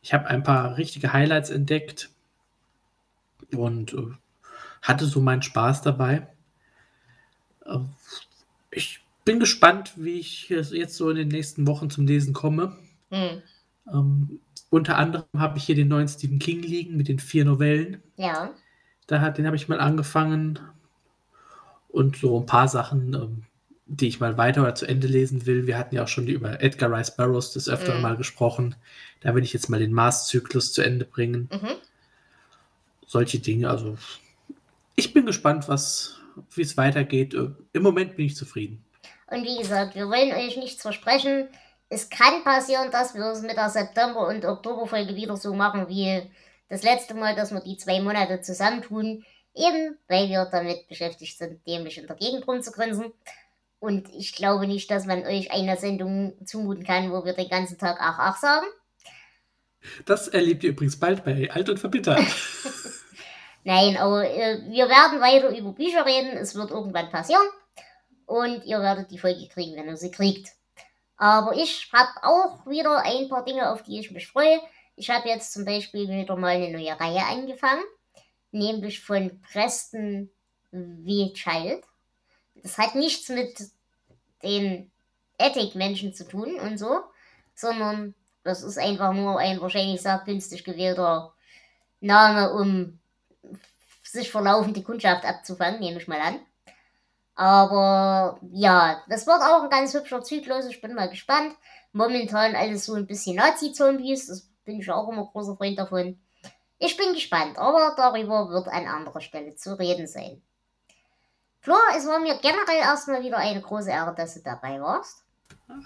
Ich 0.00 0.14
habe 0.14 0.26
ein 0.26 0.42
paar 0.42 0.76
richtige 0.76 1.12
Highlights 1.12 1.50
entdeckt 1.50 2.10
und 3.54 3.92
äh, 3.94 4.08
hatte 4.82 5.06
so 5.06 5.20
meinen 5.20 5.42
Spaß 5.42 5.82
dabei. 5.82 6.26
Äh, 7.64 7.78
ich 8.70 9.00
bin 9.24 9.40
gespannt, 9.40 9.92
wie 9.96 10.20
ich 10.20 10.48
jetzt 10.48 10.94
so 10.94 11.10
in 11.10 11.16
den 11.16 11.28
nächsten 11.28 11.66
Wochen 11.66 11.90
zum 11.90 12.06
Lesen 12.06 12.32
komme. 12.32 12.76
Mhm. 13.10 13.42
Ähm, 13.92 14.40
unter 14.70 14.98
anderem 14.98 15.26
habe 15.36 15.58
ich 15.58 15.64
hier 15.64 15.74
den 15.74 15.88
neuen 15.88 16.08
Stephen 16.08 16.38
King 16.38 16.62
liegen 16.62 16.96
mit 16.96 17.08
den 17.08 17.18
vier 17.18 17.44
Novellen. 17.44 18.02
Ja. 18.16 18.50
Da 19.06 19.20
hat, 19.20 19.38
den 19.38 19.46
habe 19.46 19.56
ich 19.56 19.68
mal 19.68 19.80
angefangen 19.80 20.58
und 21.88 22.16
so 22.16 22.40
ein 22.40 22.46
paar 22.46 22.68
Sachen, 22.68 23.14
ähm, 23.14 23.42
die 23.86 24.08
ich 24.08 24.20
mal 24.20 24.36
weiter 24.36 24.62
oder 24.62 24.74
zu 24.74 24.86
Ende 24.86 25.06
lesen 25.06 25.46
will. 25.46 25.66
Wir 25.66 25.78
hatten 25.78 25.94
ja 25.94 26.02
auch 26.02 26.08
schon 26.08 26.26
über 26.26 26.60
Edgar 26.60 26.92
Rice 26.92 27.16
Burroughs 27.16 27.52
des 27.52 27.68
Öfteren 27.68 27.98
mhm. 27.98 28.02
mal 28.02 28.16
gesprochen. 28.16 28.74
Da 29.20 29.34
will 29.34 29.44
ich 29.44 29.52
jetzt 29.52 29.70
mal 29.70 29.80
den 29.80 29.92
Mars-Zyklus 29.92 30.72
zu 30.72 30.82
Ende 30.82 31.04
bringen. 31.04 31.48
Mhm. 31.52 31.70
Solche 33.06 33.38
Dinge. 33.38 33.70
Also 33.70 33.96
ich 34.96 35.12
bin 35.12 35.26
gespannt, 35.26 35.68
was, 35.68 36.16
wie 36.54 36.62
es 36.62 36.76
weitergeht. 36.76 37.34
Äh, 37.34 37.50
Im 37.72 37.82
Moment 37.82 38.16
bin 38.16 38.26
ich 38.26 38.36
zufrieden. 38.36 38.84
Und 39.28 39.44
wie 39.44 39.58
gesagt, 39.58 39.94
wir 39.94 40.08
wollen 40.08 40.32
euch 40.32 40.56
nichts 40.56 40.82
versprechen. 40.82 41.48
Es 41.88 42.10
kann 42.10 42.42
passieren, 42.42 42.90
dass 42.90 43.14
wir 43.14 43.26
es 43.26 43.42
mit 43.42 43.56
der 43.56 43.70
September- 43.70 44.26
und 44.26 44.44
Oktoberfolge 44.44 45.14
wieder 45.14 45.36
so 45.36 45.54
machen 45.54 45.88
wie 45.88 46.22
das 46.68 46.82
letzte 46.82 47.14
Mal, 47.14 47.34
dass 47.36 47.52
wir 47.52 47.60
die 47.60 47.76
zwei 47.76 48.00
Monate 48.00 48.40
zusammentun. 48.40 49.24
Eben, 49.54 49.96
weil 50.08 50.28
wir 50.28 50.44
damit 50.46 50.86
beschäftigt 50.88 51.38
sind, 51.38 51.66
dämlich 51.66 51.96
in 51.96 52.06
der 52.06 52.16
Gegend 52.16 52.46
rumzugrinsen. 52.46 53.12
Und 53.78 54.08
ich 54.14 54.34
glaube 54.34 54.66
nicht, 54.66 54.90
dass 54.90 55.06
man 55.06 55.24
euch 55.24 55.50
eine 55.52 55.76
Sendung 55.76 56.34
zumuten 56.44 56.84
kann, 56.84 57.10
wo 57.12 57.24
wir 57.24 57.32
den 57.32 57.48
ganzen 57.48 57.78
Tag 57.78 57.98
ach 58.00 58.18
ach 58.18 58.36
sagen. 58.36 58.66
Das 60.04 60.28
erlebt 60.28 60.64
ihr 60.64 60.70
übrigens 60.70 60.98
bald 60.98 61.24
bei 61.24 61.50
Alt 61.50 61.68
und 61.68 61.78
Verbittert. 61.78 62.20
Nein, 63.66 63.96
aber 63.96 64.30
äh, 64.30 64.62
wir 64.68 64.88
werden 64.88 65.20
weiter 65.20 65.56
über 65.56 65.72
Bücher 65.72 66.06
reden. 66.06 66.36
Es 66.36 66.54
wird 66.54 66.70
irgendwann 66.70 67.10
passieren. 67.10 67.46
Und 68.24 68.64
ihr 68.64 68.80
werdet 68.80 69.10
die 69.10 69.18
Folge 69.18 69.48
kriegen, 69.48 69.76
wenn 69.76 69.88
ihr 69.88 69.96
sie 69.96 70.10
kriegt. 70.10 70.50
Aber 71.16 71.54
ich 71.54 71.90
habe 71.92 72.10
auch 72.22 72.66
wieder 72.66 73.02
ein 73.02 73.28
paar 73.28 73.44
Dinge, 73.44 73.70
auf 73.70 73.82
die 73.82 73.98
ich 73.98 74.10
mich 74.10 74.28
freue. 74.28 74.60
Ich 74.96 75.10
habe 75.10 75.28
jetzt 75.28 75.52
zum 75.52 75.64
Beispiel 75.64 76.08
wieder 76.08 76.36
mal 76.36 76.56
eine 76.56 76.70
neue 76.70 76.98
Reihe 76.98 77.24
angefangen 77.26 77.82
nämlich 78.56 79.00
von 79.00 79.40
Preston 79.40 80.30
W. 80.70 81.32
Child. 81.32 81.84
Das 82.56 82.78
hat 82.78 82.94
nichts 82.94 83.28
mit 83.28 83.70
den 84.42 84.90
Ethik-Menschen 85.38 86.14
zu 86.14 86.26
tun 86.26 86.58
und 86.60 86.78
so, 86.78 87.00
sondern 87.54 88.14
das 88.42 88.62
ist 88.62 88.78
einfach 88.78 89.12
nur 89.12 89.38
ein 89.38 89.60
wahrscheinlich 89.60 90.00
sehr 90.00 90.22
günstig 90.24 90.64
gewählter 90.64 91.34
Name, 92.00 92.52
um 92.52 92.98
sich 94.02 94.30
verlaufende 94.30 94.82
Kundschaft 94.82 95.24
abzufangen, 95.24 95.80
nehme 95.80 96.00
ich 96.00 96.08
mal 96.08 96.20
an. 96.20 96.40
Aber 97.34 98.40
ja, 98.50 99.02
das 99.08 99.26
wird 99.26 99.42
auch 99.42 99.64
ein 99.64 99.70
ganz 99.70 99.92
hübscher 99.92 100.22
Zyklus. 100.22 100.66
Ich 100.66 100.80
bin 100.80 100.94
mal 100.94 101.10
gespannt. 101.10 101.54
Momentan 101.92 102.54
alles 102.54 102.86
so 102.86 102.94
ein 102.94 103.06
bisschen 103.06 103.36
Nazi-Zombies. 103.36 104.26
Das 104.28 104.48
bin 104.64 104.80
ich 104.80 104.90
auch 104.90 105.08
immer 105.08 105.26
großer 105.26 105.56
Freund 105.56 105.78
davon. 105.78 106.18
Ich 106.78 106.96
bin 106.96 107.14
gespannt, 107.14 107.58
aber 107.58 107.94
darüber 107.96 108.50
wird 108.50 108.68
an 108.68 108.86
anderer 108.86 109.20
Stelle 109.20 109.54
zu 109.54 109.78
reden 109.78 110.06
sein. 110.06 110.42
Flo, 111.60 111.74
es 111.96 112.06
war 112.06 112.20
mir 112.20 112.38
generell 112.38 112.80
erstmal 112.80 113.22
wieder 113.22 113.38
eine 113.38 113.60
große 113.60 113.90
Ehre, 113.90 114.14
dass 114.14 114.34
du 114.34 114.40
dabei 114.40 114.80
warst. 114.80 115.24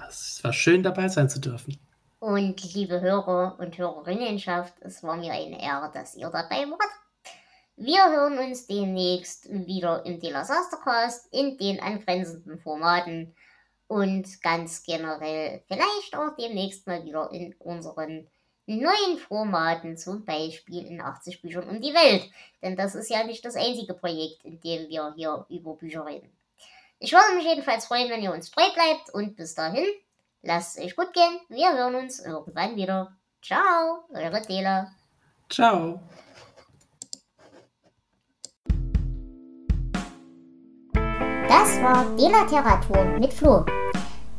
Es 0.09 0.43
war 0.43 0.53
schön 0.53 0.83
dabei 0.83 1.09
sein 1.09 1.29
zu 1.29 1.41
dürfen. 1.41 1.79
Und 2.19 2.75
liebe 2.75 3.01
Hörer 3.01 3.57
und 3.59 3.79
Hörerinnenschaft, 3.79 4.75
es 4.81 5.03
war 5.03 5.17
mir 5.17 5.33
eine 5.33 5.63
Ehre, 5.63 5.91
dass 5.93 6.17
ihr 6.17 6.29
dabei 6.29 6.67
wart. 6.71 6.91
Wir 7.83 8.11
hören 8.11 8.39
uns 8.39 8.67
demnächst 8.67 9.49
wieder 9.49 10.05
im 10.05 10.21
Dealer-Sastercast 10.21 11.33
in 11.33 11.57
den 11.57 11.81
angrenzenden 11.81 12.59
Formaten 12.59 13.35
und 13.89 14.43
ganz 14.43 14.83
generell 14.83 15.63
vielleicht 15.67 16.15
auch 16.15 16.37
demnächst 16.39 16.87
mal 16.87 17.03
wieder 17.07 17.31
in 17.33 17.55
unseren 17.59 18.29
neuen 18.67 19.17
Formaten, 19.27 19.97
zum 19.97 20.27
Beispiel 20.27 20.85
in 20.85 21.01
80 21.01 21.41
Büchern 21.41 21.71
um 21.71 21.81
die 21.81 21.95
Welt. 21.95 22.31
Denn 22.61 22.77
das 22.77 22.95
ist 22.95 23.09
ja 23.09 23.25
nicht 23.25 23.47
das 23.47 23.57
einzige 23.57 23.95
Projekt, 23.95 24.45
in 24.45 24.61
dem 24.61 24.91
wir 24.91 25.15
hier 25.17 25.47
über 25.49 25.73
Bücher 25.73 26.05
reden. 26.05 26.31
Ich 26.99 27.13
würde 27.13 27.35
mich 27.35 27.47
jedenfalls 27.47 27.87
freuen, 27.87 28.11
wenn 28.11 28.23
ihr 28.23 28.35
uns 28.35 28.51
treu 28.51 28.71
bleibt 28.75 29.09
und 29.15 29.37
bis 29.37 29.55
dahin, 29.55 29.87
lasst 30.43 30.77
es 30.77 30.85
euch 30.85 30.97
gut 30.97 31.15
gehen. 31.15 31.41
Wir 31.49 31.73
hören 31.73 31.95
uns 31.95 32.21
irgendwann 32.21 32.77
wieder. 32.77 33.17
Ciao, 33.41 34.05
eure 34.13 34.43
Dela. 34.43 34.93
Ciao. 35.49 35.99
Das 41.51 41.83
war 41.83 42.07
Delateratur 42.17 43.19
mit 43.19 43.33
Flo. 43.33 43.65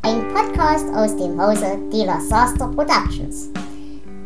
Ein 0.01 0.33
Podcast 0.33 0.85
aus 0.95 1.13
dem 1.17 1.37
Hause 1.41 1.77
Dela 1.91 2.21
Saster 2.21 2.69
Productions. 2.69 3.49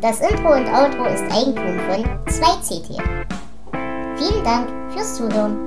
Das 0.00 0.20
Intro 0.20 0.54
und 0.54 0.68
Outro 0.68 1.06
ist 1.06 1.24
Eigentum 1.24 1.80
von 1.80 2.04
2CT. 2.26 3.02
Vielen 4.14 4.44
Dank 4.44 4.68
fürs 4.92 5.16
Zuhören. 5.16 5.65